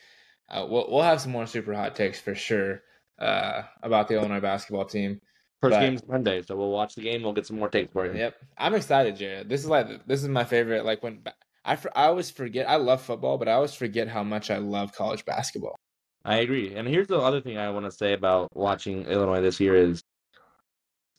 Uh, 0.49 0.67
we'll 0.69 0.87
we'll 0.91 1.03
have 1.03 1.21
some 1.21 1.33
more 1.33 1.47
super 1.47 1.75
hot 1.75 1.97
takes 1.97 2.21
for 2.21 2.35
sure 2.35 2.83
uh, 3.19 3.63
about 3.83 4.09
the 4.09 4.15
Illinois 4.15 4.41
basketball 4.41 4.85
team. 4.85 5.21
first 5.61 5.75
but- 5.75 5.81
game's 5.81 6.07
Monday, 6.07 6.43
so 6.43 6.57
we'll 6.57 6.71
watch 6.71 6.95
the 6.95 7.03
game. 7.03 7.23
We'll 7.23 7.33
get 7.33 7.47
some 7.47 7.59
more 7.59 7.69
takes 7.69 7.93
for 7.93 8.07
you. 8.07 8.19
Yep, 8.19 8.35
I'm 8.59 8.75
excited, 8.75 9.17
Jared. 9.17 9.49
This 9.49 9.63
is 9.63 9.69
like 9.69 10.07
this 10.07 10.23
is 10.23 10.29
my 10.29 10.45
favorite. 10.45 10.85
Like 10.85 11.03
when 11.03 11.23
I 11.65 11.77
I 11.95 12.07
always 12.07 12.31
forget 12.31 12.69
I 12.69 12.77
love 12.77 13.03
football, 13.03 13.39
but 13.39 13.49
I 13.49 13.53
always 13.53 13.75
forget 13.75 14.09
how 14.09 14.23
much 14.23 14.51
I 14.51 14.59
love 14.59 14.93
college 14.93 15.25
basketball. 15.25 15.77
I 16.25 16.39
agree. 16.39 16.75
And 16.75 16.89
here's 16.89 17.07
the 17.07 17.19
other 17.19 17.41
thing 17.41 17.57
I 17.57 17.71
want 17.71 17.87
to 17.87 17.93
say 17.93 18.13
about 18.13 18.49
watching 18.55 19.05
Illinois 19.07 19.41
this 19.41 19.61
year 19.61 19.77
is 19.77 20.03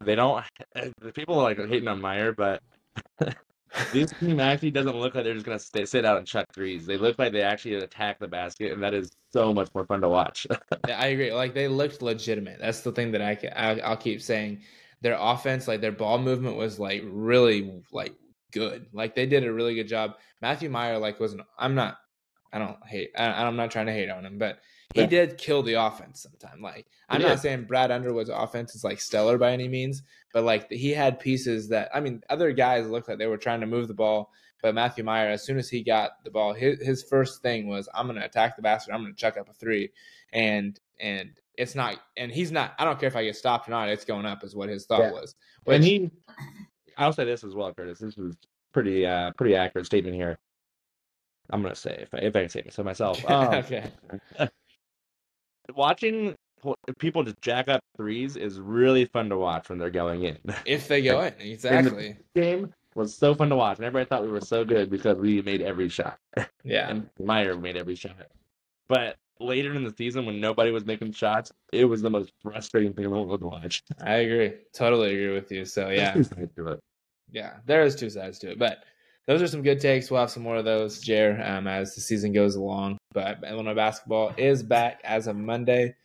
they 0.03 0.15
don't. 0.15 0.43
The 0.73 1.11
people 1.13 1.39
are 1.39 1.43
like 1.43 1.57
hating 1.57 1.87
on 1.87 2.01
Mayer, 2.01 2.33
but 2.33 2.61
this 3.93 4.11
team 4.19 4.39
actually 4.39 4.71
doesn't 4.71 4.95
look 4.95 5.15
like 5.15 5.23
they're 5.23 5.33
just 5.33 5.45
gonna 5.45 5.59
stay, 5.59 5.85
sit 5.85 6.05
out 6.05 6.17
and 6.17 6.27
chuck 6.27 6.47
threes. 6.53 6.85
They 6.85 6.97
look 6.97 7.17
like 7.19 7.31
they 7.31 7.41
actually 7.41 7.75
attack 7.75 8.19
the 8.19 8.27
basket, 8.27 8.71
and 8.73 8.81
that 8.83 8.93
is 8.93 9.11
so 9.31 9.53
much 9.53 9.69
more 9.73 9.85
fun 9.85 10.01
to 10.01 10.09
watch. 10.09 10.47
Yeah, 10.87 10.99
I 10.99 11.07
agree. 11.07 11.33
Like 11.33 11.53
they 11.53 11.67
looked 11.67 12.01
legitimate. 12.01 12.59
That's 12.59 12.81
the 12.81 12.91
thing 12.91 13.11
that 13.11 13.21
I, 13.21 13.35
ca- 13.35 13.53
I 13.55 13.79
I'll 13.79 13.97
keep 13.97 14.21
saying. 14.21 14.61
Their 15.01 15.17
offense, 15.19 15.67
like 15.67 15.81
their 15.81 15.91
ball 15.91 16.17
movement, 16.17 16.55
was 16.55 16.79
like 16.79 17.03
really 17.05 17.83
like 17.91 18.15
good. 18.51 18.87
Like 18.93 19.15
they 19.15 19.25
did 19.25 19.43
a 19.43 19.53
really 19.53 19.75
good 19.75 19.87
job. 19.87 20.15
Matthew 20.41 20.69
Mayer, 20.69 20.97
like 20.97 21.19
wasn't. 21.19 21.43
I'm 21.57 21.75
not. 21.75 21.97
I 22.51 22.59
don't 22.59 22.77
hate. 22.85 23.11
I, 23.17 23.43
I'm 23.43 23.55
not 23.57 23.71
trying 23.71 23.87
to 23.87 23.93
hate 23.93 24.09
on 24.09 24.25
him, 24.25 24.37
but 24.37 24.59
he 24.93 25.01
Yeah. 25.01 25.07
did 25.07 25.37
kill 25.37 25.63
the 25.63 25.73
offense 25.73 26.21
sometime. 26.21 26.61
Like 26.61 26.87
I'm 27.09 27.21
not 27.21 27.39
saying 27.39 27.65
Brad 27.65 27.91
Underwood's 27.91 28.29
offense 28.29 28.73
is 28.75 28.83
like 28.83 28.99
stellar 28.99 29.37
by 29.37 29.51
any 29.51 29.67
means, 29.67 30.03
but 30.33 30.43
like 30.43 30.71
he 30.71 30.91
had 30.91 31.19
pieces 31.19 31.67
that 31.69 31.89
I 31.93 31.99
mean, 31.99 32.21
other 32.29 32.51
guys 32.51 32.87
looked 32.87 33.07
like 33.09 33.17
they 33.17 33.27
were 33.27 33.37
trying 33.37 33.59
to 33.61 33.67
move 33.67 33.87
the 33.87 33.93
ball, 33.93 34.31
but 34.61 34.73
Matthew 34.75 35.03
Mayer, 35.03 35.29
as 35.29 35.43
soon 35.43 35.57
as 35.57 35.69
he 35.69 35.83
got 35.83 36.23
the 36.23 36.31
ball, 36.31 36.53
his 36.53 36.81
his 36.81 37.03
first 37.03 37.41
thing 37.41 37.67
was 37.67 37.87
I'm 37.93 38.07
going 38.07 38.19
to 38.19 38.25
attack 38.25 38.55
the 38.55 38.61
basket. 38.61 38.93
I'm 38.93 39.01
going 39.01 39.13
to 39.13 39.19
chuck 39.19 39.37
up 39.37 39.49
a 39.49 39.53
three, 39.53 39.89
and 40.33 40.79
and 40.99 41.31
it's 41.55 41.75
not, 41.75 41.99
and 42.17 42.31
he's 42.31 42.51
not. 42.51 42.73
I 42.79 42.85
don't 42.85 42.99
care 42.99 43.07
if 43.07 43.15
I 43.15 43.23
get 43.23 43.35
stopped 43.35 43.67
or 43.67 43.71
not. 43.71 43.89
It's 43.89 44.05
going 44.05 44.25
up, 44.25 44.43
is 44.43 44.55
what 44.55 44.69
his 44.69 44.85
thought 44.85 45.01
Yeah. 45.01 45.11
was. 45.11 45.35
and 45.65 45.83
Which- 45.83 45.85
he, 45.85 46.11
I'll 46.97 47.13
say 47.13 47.25
this 47.25 47.43
as 47.43 47.53
well, 47.55 47.73
Curtis. 47.73 47.99
This 47.99 48.15
was 48.15 48.35
pretty, 48.73 49.05
uh, 49.05 49.31
pretty 49.37 49.55
accurate 49.55 49.85
statement 49.85 50.15
here. 50.15 50.37
I'm 51.49 51.61
gonna 51.61 51.75
say 51.75 51.97
if 52.01 52.13
I, 52.13 52.17
if 52.19 52.35
I 52.35 52.41
can 52.41 52.49
say 52.49 52.59
it 52.61 52.73
so 52.73 52.83
myself. 52.83 53.23
Um, 53.29 53.53
okay, 53.55 53.89
watching 55.75 56.35
people 56.97 57.23
just 57.23 57.39
jack 57.41 57.67
up 57.67 57.81
threes 57.95 58.35
is 58.35 58.59
really 58.59 59.05
fun 59.05 59.29
to 59.29 59.37
watch 59.37 59.69
when 59.69 59.77
they're 59.79 59.89
going 59.89 60.23
in. 60.23 60.37
if 60.65 60.87
they 60.87 61.01
go 61.01 61.21
in, 61.23 61.33
exactly. 61.39 62.17
game 62.35 62.73
was 62.95 63.15
so 63.15 63.35
fun 63.35 63.49
to 63.49 63.55
watch, 63.55 63.77
and 63.77 63.85
everybody 63.85 64.07
thought 64.09 64.23
we 64.23 64.29
were 64.31 64.41
so 64.41 64.65
good 64.65 64.89
because 64.89 65.17
we 65.17 65.41
made 65.43 65.61
every 65.61 65.87
shot, 65.89 66.17
Yeah, 66.63 66.89
and 66.89 67.09
Mayer 67.19 67.55
made 67.55 67.77
every 67.77 67.95
shot. 67.95 68.15
But 68.89 69.17
later 69.39 69.73
in 69.75 69.83
the 69.83 69.93
season, 69.95 70.25
when 70.25 70.41
nobody 70.41 70.71
was 70.71 70.83
making 70.85 71.11
shots, 71.11 71.51
it 71.71 71.85
was 71.85 72.01
the 72.01 72.09
most 72.09 72.31
frustrating 72.41 72.93
thing 72.93 73.05
in 73.05 73.11
the 73.11 73.17
world 73.21 73.39
to 73.41 73.47
watch. 73.47 73.83
I 74.01 74.13
agree. 74.15 74.53
Totally 74.73 75.11
agree 75.13 75.33
with 75.35 75.51
you. 75.51 75.63
So 75.65 75.89
yeah, 75.89 76.13
There's 76.15 76.29
two 76.29 76.35
sides 76.35 76.55
to 76.55 76.67
it. 76.69 76.79
yeah, 77.31 77.53
there 77.65 77.83
is 77.83 77.95
two 77.95 78.09
sides 78.09 78.39
to 78.39 78.51
it, 78.51 78.57
but 78.57 78.83
those 79.27 79.41
are 79.41 79.47
some 79.47 79.61
good 79.61 79.79
takes. 79.81 80.09
We'll 80.09 80.21
have 80.21 80.31
some 80.31 80.43
more 80.43 80.55
of 80.55 80.65
those, 80.65 81.01
Jer, 81.01 81.41
um, 81.45 81.67
as 81.67 81.93
the 81.93 82.01
season 82.01 82.31
goes 82.31 82.55
along. 82.55 82.97
but 83.13 83.43
Illinois 83.43 83.75
basketball 83.75 84.33
is 84.37 84.63
back 84.63 85.01
as 85.03 85.27
of 85.27 85.35
Monday. 85.35 85.95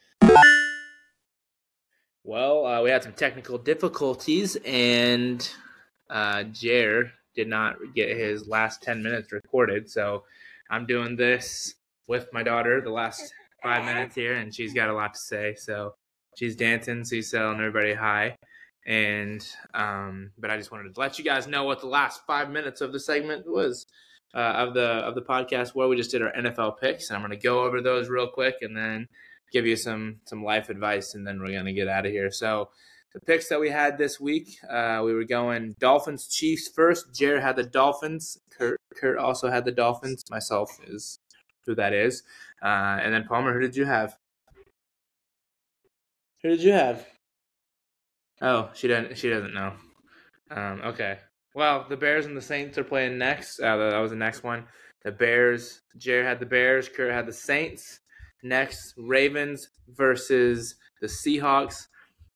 Well, 2.24 2.66
uh, 2.66 2.82
we 2.82 2.90
had 2.90 3.02
some 3.02 3.12
technical 3.12 3.58
difficulties, 3.58 4.56
and 4.64 5.48
uh, 6.10 6.44
Jer 6.44 7.12
did 7.34 7.48
not 7.48 7.76
get 7.94 8.16
his 8.16 8.46
last 8.48 8.82
10 8.82 9.02
minutes 9.02 9.32
recorded. 9.32 9.90
So 9.90 10.24
I'm 10.70 10.86
doing 10.86 11.16
this 11.16 11.74
with 12.08 12.26
my 12.32 12.42
daughter 12.42 12.80
the 12.80 12.90
last 12.90 13.32
five 13.62 13.84
minutes 13.84 14.14
here, 14.14 14.34
and 14.34 14.54
she's 14.54 14.74
got 14.74 14.88
a 14.88 14.94
lot 14.94 15.14
to 15.14 15.20
say. 15.20 15.54
So 15.56 15.94
she's 16.36 16.56
dancing, 16.56 17.04
she's 17.04 17.30
telling 17.30 17.58
everybody 17.58 17.94
hi. 17.94 18.36
And, 18.86 19.46
um, 19.74 20.32
but 20.38 20.50
I 20.50 20.56
just 20.56 20.72
wanted 20.72 20.94
to 20.94 21.00
let 21.00 21.18
you 21.18 21.24
guys 21.24 21.46
know 21.46 21.64
what 21.64 21.80
the 21.80 21.86
last 21.86 22.22
five 22.26 22.50
minutes 22.50 22.80
of 22.80 22.92
the 22.92 23.00
segment 23.00 23.46
was. 23.46 23.86
Uh, 24.34 24.54
of 24.56 24.72
the 24.72 24.80
of 24.80 25.14
the 25.14 25.20
podcast 25.20 25.74
where 25.74 25.88
we 25.88 25.94
just 25.94 26.10
did 26.10 26.22
our 26.22 26.32
NFL 26.32 26.80
picks, 26.80 27.10
and 27.10 27.16
I'm 27.18 27.22
going 27.22 27.38
to 27.38 27.46
go 27.46 27.64
over 27.64 27.82
those 27.82 28.08
real 28.08 28.26
quick, 28.26 28.54
and 28.62 28.74
then 28.74 29.06
give 29.52 29.66
you 29.66 29.76
some 29.76 30.20
some 30.24 30.42
life 30.42 30.70
advice, 30.70 31.14
and 31.14 31.26
then 31.26 31.38
we're 31.38 31.52
going 31.52 31.66
to 31.66 31.72
get 31.72 31.86
out 31.86 32.06
of 32.06 32.12
here. 32.12 32.30
So 32.30 32.70
the 33.12 33.20
picks 33.20 33.48
that 33.48 33.60
we 33.60 33.68
had 33.68 33.98
this 33.98 34.18
week, 34.18 34.56
uh, 34.68 35.02
we 35.04 35.12
were 35.12 35.24
going 35.24 35.76
Dolphins 35.78 36.28
Chiefs 36.28 36.70
first. 36.74 37.14
Jared 37.14 37.42
had 37.42 37.56
the 37.56 37.62
Dolphins. 37.62 38.38
Curt 38.56 38.80
Curt 38.96 39.18
also 39.18 39.50
had 39.50 39.64
the 39.64 39.72
Dolphins. 39.72 40.24
Myself 40.30 40.70
is 40.86 41.18
who 41.66 41.74
that 41.74 41.92
is, 41.92 42.22
uh, 42.62 42.98
and 43.02 43.12
then 43.12 43.24
Palmer. 43.24 43.52
Who 43.52 43.60
did 43.60 43.76
you 43.76 43.84
have? 43.84 44.16
Who 46.42 46.48
did 46.48 46.62
you 46.62 46.72
have? 46.72 47.06
Oh, 48.42 48.70
she 48.74 48.88
doesn't. 48.88 49.16
She 49.16 49.30
doesn't 49.30 49.54
know. 49.54 49.72
Um, 50.50 50.82
okay. 50.84 51.18
Well, 51.54 51.86
the 51.88 51.96
Bears 51.96 52.26
and 52.26 52.36
the 52.36 52.42
Saints 52.42 52.76
are 52.76 52.84
playing 52.84 53.16
next. 53.16 53.60
Uh, 53.60 53.76
that 53.76 53.98
was 53.98 54.10
the 54.10 54.16
next 54.16 54.42
one. 54.42 54.64
The 55.04 55.12
Bears. 55.12 55.82
Jared 55.96 56.26
had 56.26 56.40
the 56.40 56.46
Bears. 56.46 56.88
Curt 56.88 57.12
had 57.12 57.26
the 57.26 57.32
Saints. 57.32 58.00
Next, 58.42 58.94
Ravens 58.98 59.68
versus 59.88 60.74
the 61.00 61.06
Seahawks. 61.06 61.86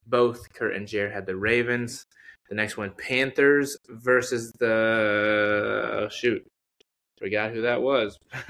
Both 0.06 0.52
Curt 0.54 0.76
and 0.76 0.86
Jared 0.86 1.12
had 1.12 1.26
the 1.26 1.34
Ravens. 1.34 2.06
The 2.48 2.54
next 2.54 2.76
one, 2.76 2.92
Panthers 2.96 3.76
versus 3.88 4.52
the 4.60 6.04
oh, 6.04 6.08
shoot. 6.08 6.46
Forgot 7.18 7.50
who 7.50 7.62
that 7.62 7.82
was. 7.82 8.16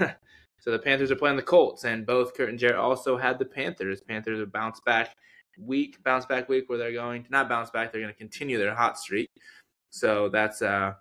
so 0.59 0.69
the 0.69 0.77
Panthers 0.77 1.09
are 1.09 1.15
playing 1.15 1.37
the 1.37 1.41
Colts, 1.41 1.83
and 1.83 2.05
both 2.05 2.35
Curt 2.35 2.49
and 2.49 2.59
Jared 2.59 2.75
also 2.75 3.17
had 3.17 3.39
the 3.39 3.45
Panthers. 3.45 4.01
Panthers 4.01 4.39
have 4.39 4.51
bounced 4.51 4.85
back 4.85 5.15
week, 5.57 6.03
bounce 6.03 6.25
back 6.25 6.49
week 6.49 6.69
where 6.69 6.77
they're 6.77 6.93
going 6.93 7.23
to 7.23 7.31
not 7.31 7.49
bounce 7.49 7.69
back, 7.69 7.91
they're 7.91 8.01
going 8.01 8.13
to 8.13 8.17
continue 8.17 8.57
their 8.57 8.75
hot 8.75 8.97
streak. 8.97 9.29
So 9.89 10.29
that's 10.29 10.61
uh 10.61 10.93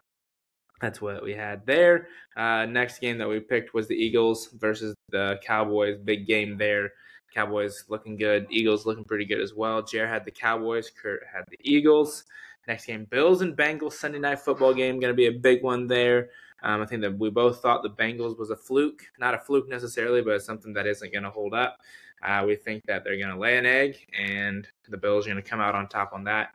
that's 0.81 1.01
what 1.01 1.23
we 1.23 1.33
had 1.33 1.65
there. 1.67 2.09
Uh, 2.37 2.67
next 2.67 2.99
game 2.99 3.17
that 3.19 3.29
we 3.29 3.41
picked 3.41 3.73
was 3.73 3.89
the 3.89 3.95
Eagles 3.95 4.51
versus 4.59 4.95
the 5.11 5.39
Cowboys. 5.43 5.97
Big 6.05 6.27
game 6.27 6.59
there. 6.59 6.93
Cowboys 7.35 7.85
looking 7.89 8.17
good. 8.17 8.47
Eagles 8.51 8.85
looking 8.85 9.05
pretty 9.05 9.25
good 9.25 9.41
as 9.41 9.55
well. 9.55 9.83
Jer 9.83 10.07
had 10.07 10.25
the 10.25 10.31
Cowboys. 10.31 10.91
Curt 10.91 11.23
had 11.33 11.45
the 11.51 11.59
Eagles. 11.63 12.25
Next 12.69 12.87
game, 12.87 13.07
Bills 13.11 13.43
and 13.43 13.57
Bengals 13.57 13.93
Sunday 13.93 14.19
night 14.19 14.41
football 14.41 14.75
game. 14.75 14.99
Going 14.99 15.13
to 15.13 15.17
be 15.17 15.29
a 15.29 15.33
big 15.33 15.63
one 15.63 15.87
there. 15.87 16.31
Um, 16.63 16.83
I 16.83 16.87
think 16.87 17.01
that 17.03 17.17
we 17.17 17.31
both 17.31 17.61
thought 17.61 17.83
the 17.83 17.91
Bengals 17.91 18.39
was 18.39 18.51
a 18.51 18.57
fluke. 18.57 19.03
Not 19.19 19.35
a 19.35 19.39
fluke 19.39 19.69
necessarily, 19.69 20.21
but 20.21 20.43
something 20.43 20.73
that 20.73 20.87
isn't 20.87 21.13
going 21.13 21.23
to 21.23 21.31
hold 21.31 21.55
up. 21.55 21.79
Uh, 22.23 22.45
we 22.47 22.57
think 22.57 22.85
that 22.87 23.05
they're 23.05 23.19
going 23.19 23.33
to 23.33 23.39
lay 23.39 23.59
an 23.59 23.67
egg, 23.67 23.97
and 24.19 24.67
the 24.89 24.97
Bills 24.97 25.27
are 25.27 25.31
going 25.31 25.43
to 25.43 25.49
come 25.49 25.61
out 25.61 25.75
on 25.75 25.89
top 25.89 26.13
on 26.13 26.25
that. 26.25 26.51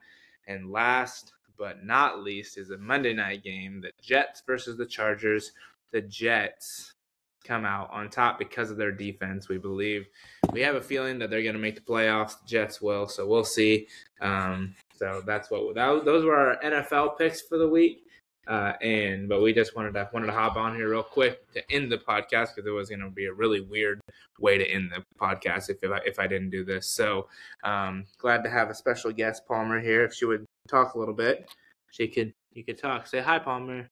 And 0.48 0.72
last 0.72 1.34
but 1.58 1.86
not 1.86 2.24
least 2.24 2.58
is 2.58 2.72
a 2.72 2.78
Monday 2.78 3.14
night 3.14 3.44
game, 3.44 3.82
the 3.82 3.92
Jets 4.02 4.42
versus 4.46 4.78
the 4.78 4.86
Chargers. 4.86 5.52
The 5.92 6.02
Jets 6.02 6.96
come 7.44 7.66
out 7.66 7.90
on 7.92 8.10
top 8.10 8.40
because 8.40 8.72
of 8.72 8.78
their 8.78 8.92
defense. 8.92 9.48
We 9.48 9.58
believe 9.58 10.08
we 10.52 10.62
have 10.62 10.76
a 10.76 10.82
feeling 10.82 11.20
that 11.20 11.30
they're 11.30 11.44
going 11.44 11.56
to 11.56 11.62
make 11.62 11.76
the 11.76 11.82
playoffs. 11.82 12.40
The 12.42 12.48
Jets 12.48 12.82
will, 12.82 13.08
so 13.08 13.28
we'll 13.28 13.44
see. 13.44 13.88
Um, 14.22 14.76
so 14.96 15.22
that's 15.26 15.52
what 15.52 15.76
that, 15.76 16.06
those 16.06 16.26
were 16.26 16.36
our 16.36 16.58
NFL 16.64 17.18
picks 17.18 17.42
for 17.42 17.58
the 17.58 17.68
week. 17.68 18.06
Uh, 18.48 18.74
and 18.82 19.30
but 19.30 19.42
we 19.42 19.54
just 19.54 19.76
wanted 19.76 19.94
to 19.94 20.10
wanted 20.14 20.26
to 20.26 20.34
hop 20.34 20.56
on 20.56 20.76
here 20.76 20.90
real 20.90 21.04
quick 21.04 21.52
to 21.54 21.72
end 21.72 21.92
the 21.92 21.98
podcast 21.98 22.56
because 22.56 22.66
it 22.66 22.72
was 22.72 22.90
going 22.90 23.00
to 23.00 23.10
be 23.10 23.26
a 23.26 23.34
really 23.34 23.62
weird 23.62 24.02
way 24.40 24.58
to 24.58 24.68
end 24.68 24.92
the 24.92 25.04
podcast 25.20 25.70
if 25.70 25.78
if 25.84 25.92
I, 25.92 26.00
if 26.06 26.20
I 26.20 26.28
didn't 26.28 26.50
do 26.50 26.66
this. 26.66 26.88
So 26.88 27.28
um, 27.64 28.06
glad 28.18 28.44
to 28.44 28.50
have 28.50 28.70
a 28.70 28.76
special 28.76 29.12
guest 29.12 29.48
Palmer 29.48 29.80
here. 29.80 30.04
If 30.04 30.16
she 30.16 30.26
would 30.26 30.46
talk 30.68 30.96
a 30.96 31.00
little 31.00 31.14
bit, 31.14 31.50
she 31.92 32.08
could 32.08 32.34
you 32.54 32.64
could 32.64 32.78
talk. 32.78 33.08
Say 33.08 33.20
hi, 33.20 33.40
Palmer. 33.40 33.88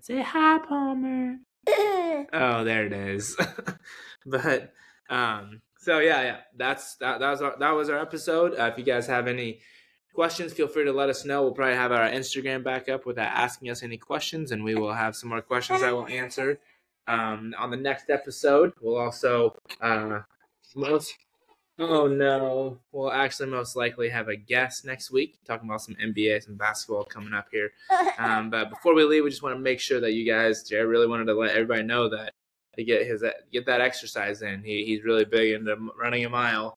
Say 0.00 0.22
hi, 0.22 0.58
Palmer. 0.58 1.38
oh, 2.32 2.64
there 2.64 2.86
it 2.86 2.92
is. 2.92 3.36
but 4.26 4.72
um, 5.10 5.60
so 5.78 5.98
yeah, 5.98 6.22
yeah, 6.22 6.36
that's 6.56 6.94
that. 6.96 7.20
That 7.20 7.30
was 7.30 7.42
our, 7.42 7.56
that 7.58 7.70
was 7.70 7.90
our 7.90 7.98
episode. 7.98 8.58
Uh, 8.58 8.70
if 8.72 8.78
you 8.78 8.84
guys 8.84 9.06
have 9.06 9.26
any 9.26 9.60
questions, 10.14 10.52
feel 10.52 10.68
free 10.68 10.84
to 10.84 10.92
let 10.92 11.08
us 11.08 11.24
know. 11.24 11.42
We'll 11.42 11.52
probably 11.52 11.76
have 11.76 11.92
our 11.92 12.08
Instagram 12.08 12.62
back 12.62 12.88
up 12.88 13.06
without 13.06 13.32
asking 13.32 13.70
us 13.70 13.82
any 13.82 13.96
questions, 13.96 14.52
and 14.52 14.64
we 14.64 14.74
will 14.74 14.92
have 14.92 15.16
some 15.16 15.28
more 15.28 15.42
questions 15.42 15.82
I 15.82 15.92
will 15.92 16.06
answer 16.06 16.58
um, 17.06 17.54
on 17.58 17.70
the 17.70 17.76
next 17.76 18.10
episode. 18.10 18.72
We'll 18.80 18.98
also 18.98 19.56
uh, 19.80 20.20
most 20.74 21.16
Oh 21.80 22.06
no. 22.06 22.78
We'll 22.92 23.10
actually 23.10 23.48
most 23.48 23.74
likely 23.74 24.10
have 24.10 24.28
a 24.28 24.36
guest 24.36 24.84
next 24.84 25.10
week 25.10 25.38
talking 25.46 25.66
about 25.66 25.80
some 25.80 25.96
NBA, 25.96 26.44
some 26.44 26.56
basketball 26.56 27.04
coming 27.04 27.32
up 27.32 27.48
here. 27.50 27.72
Um, 28.18 28.50
but 28.50 28.68
before 28.68 28.94
we 28.94 29.02
leave, 29.04 29.24
we 29.24 29.30
just 29.30 29.42
want 29.42 29.56
to 29.56 29.60
make 29.60 29.80
sure 29.80 29.98
that 29.98 30.12
you 30.12 30.30
guys, 30.30 30.62
Jared 30.62 30.88
really 30.88 31.06
wanted 31.06 31.24
to 31.24 31.32
let 31.32 31.52
everybody 31.52 31.82
know 31.82 32.06
that 32.10 32.34
to 32.76 32.84
get 32.84 33.06
his 33.06 33.24
get 33.50 33.64
that 33.64 33.80
exercise 33.80 34.42
in. 34.42 34.62
He, 34.62 34.84
he's 34.84 35.04
really 35.04 35.24
big 35.24 35.54
into 35.54 35.90
running 35.98 36.26
a 36.26 36.28
mile, 36.28 36.76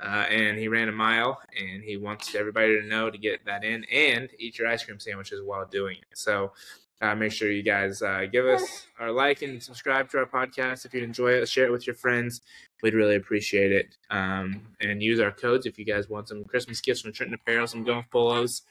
uh, 0.00 0.26
and 0.28 0.58
he 0.58 0.68
ran 0.68 0.88
a 0.88 0.92
mile, 0.92 1.40
and 1.58 1.82
he 1.82 1.96
wants 1.96 2.34
everybody 2.34 2.80
to 2.80 2.86
know 2.86 3.10
to 3.10 3.18
get 3.18 3.44
that 3.46 3.64
in 3.64 3.84
and 3.84 4.28
eat 4.38 4.58
your 4.58 4.68
ice 4.68 4.84
cream 4.84 4.98
sandwiches 4.98 5.40
while 5.42 5.66
doing 5.66 5.96
it. 5.96 6.18
So 6.18 6.52
uh, 7.00 7.14
make 7.14 7.32
sure 7.32 7.50
you 7.50 7.62
guys 7.62 8.02
uh, 8.02 8.26
give 8.30 8.46
us 8.46 8.86
our 8.98 9.10
like 9.10 9.42
and 9.42 9.62
subscribe 9.62 10.10
to 10.10 10.18
our 10.18 10.26
podcast 10.26 10.84
if 10.84 10.94
you 10.94 11.02
enjoy 11.02 11.32
it. 11.32 11.48
Share 11.48 11.66
it 11.66 11.72
with 11.72 11.86
your 11.86 11.94
friends. 11.94 12.40
We'd 12.82 12.94
really 12.94 13.16
appreciate 13.16 13.72
it. 13.72 13.96
Um, 14.10 14.62
and 14.80 15.02
use 15.02 15.20
our 15.20 15.30
codes 15.30 15.66
if 15.66 15.78
you 15.78 15.84
guys 15.84 16.08
want 16.08 16.28
some 16.28 16.44
Christmas 16.44 16.80
gifts 16.80 17.00
from 17.00 17.12
Trenton 17.12 17.34
Apparel, 17.34 17.66
some 17.66 17.84
golf 17.84 18.04
polos, 18.10 18.62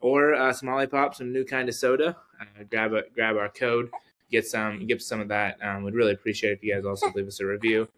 or 0.00 0.34
uh, 0.34 0.52
some 0.52 0.68
Olipops, 0.68 1.16
some 1.16 1.32
new 1.32 1.44
kind 1.44 1.68
of 1.68 1.74
soda. 1.74 2.16
Uh, 2.40 2.64
grab 2.70 2.92
a, 2.92 3.02
grab 3.14 3.36
our 3.36 3.48
code, 3.48 3.90
get 4.30 4.46
some, 4.46 4.86
get 4.86 5.02
some 5.02 5.20
of 5.20 5.28
that. 5.28 5.58
Um, 5.62 5.82
we'd 5.82 5.94
really 5.94 6.12
appreciate 6.12 6.50
it 6.50 6.54
if 6.54 6.62
you 6.62 6.74
guys 6.74 6.84
also 6.84 7.10
leave 7.14 7.26
us 7.26 7.40
a 7.40 7.46
review 7.46 7.88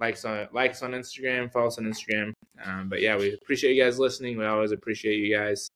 likes 0.00 0.24
on 0.24 0.48
likes 0.52 0.82
on 0.82 0.92
Instagram, 0.92 1.52
follow 1.52 1.68
us 1.68 1.78
on 1.78 1.84
Instagram. 1.84 2.32
Um, 2.64 2.88
but 2.88 3.00
yeah, 3.00 3.16
we 3.16 3.34
appreciate 3.34 3.74
you 3.74 3.82
guys 3.82 3.98
listening. 3.98 4.38
We 4.38 4.44
always 4.46 4.72
appreciate 4.72 5.18
you 5.18 5.36
guys. 5.36 5.68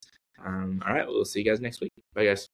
Um, 0.43 0.83
all 0.85 0.93
right, 0.93 1.07
we'll 1.07 1.25
see 1.25 1.39
you 1.39 1.45
guys 1.45 1.61
next 1.61 1.81
week. 1.81 1.91
Bye, 2.13 2.25
guys. 2.25 2.47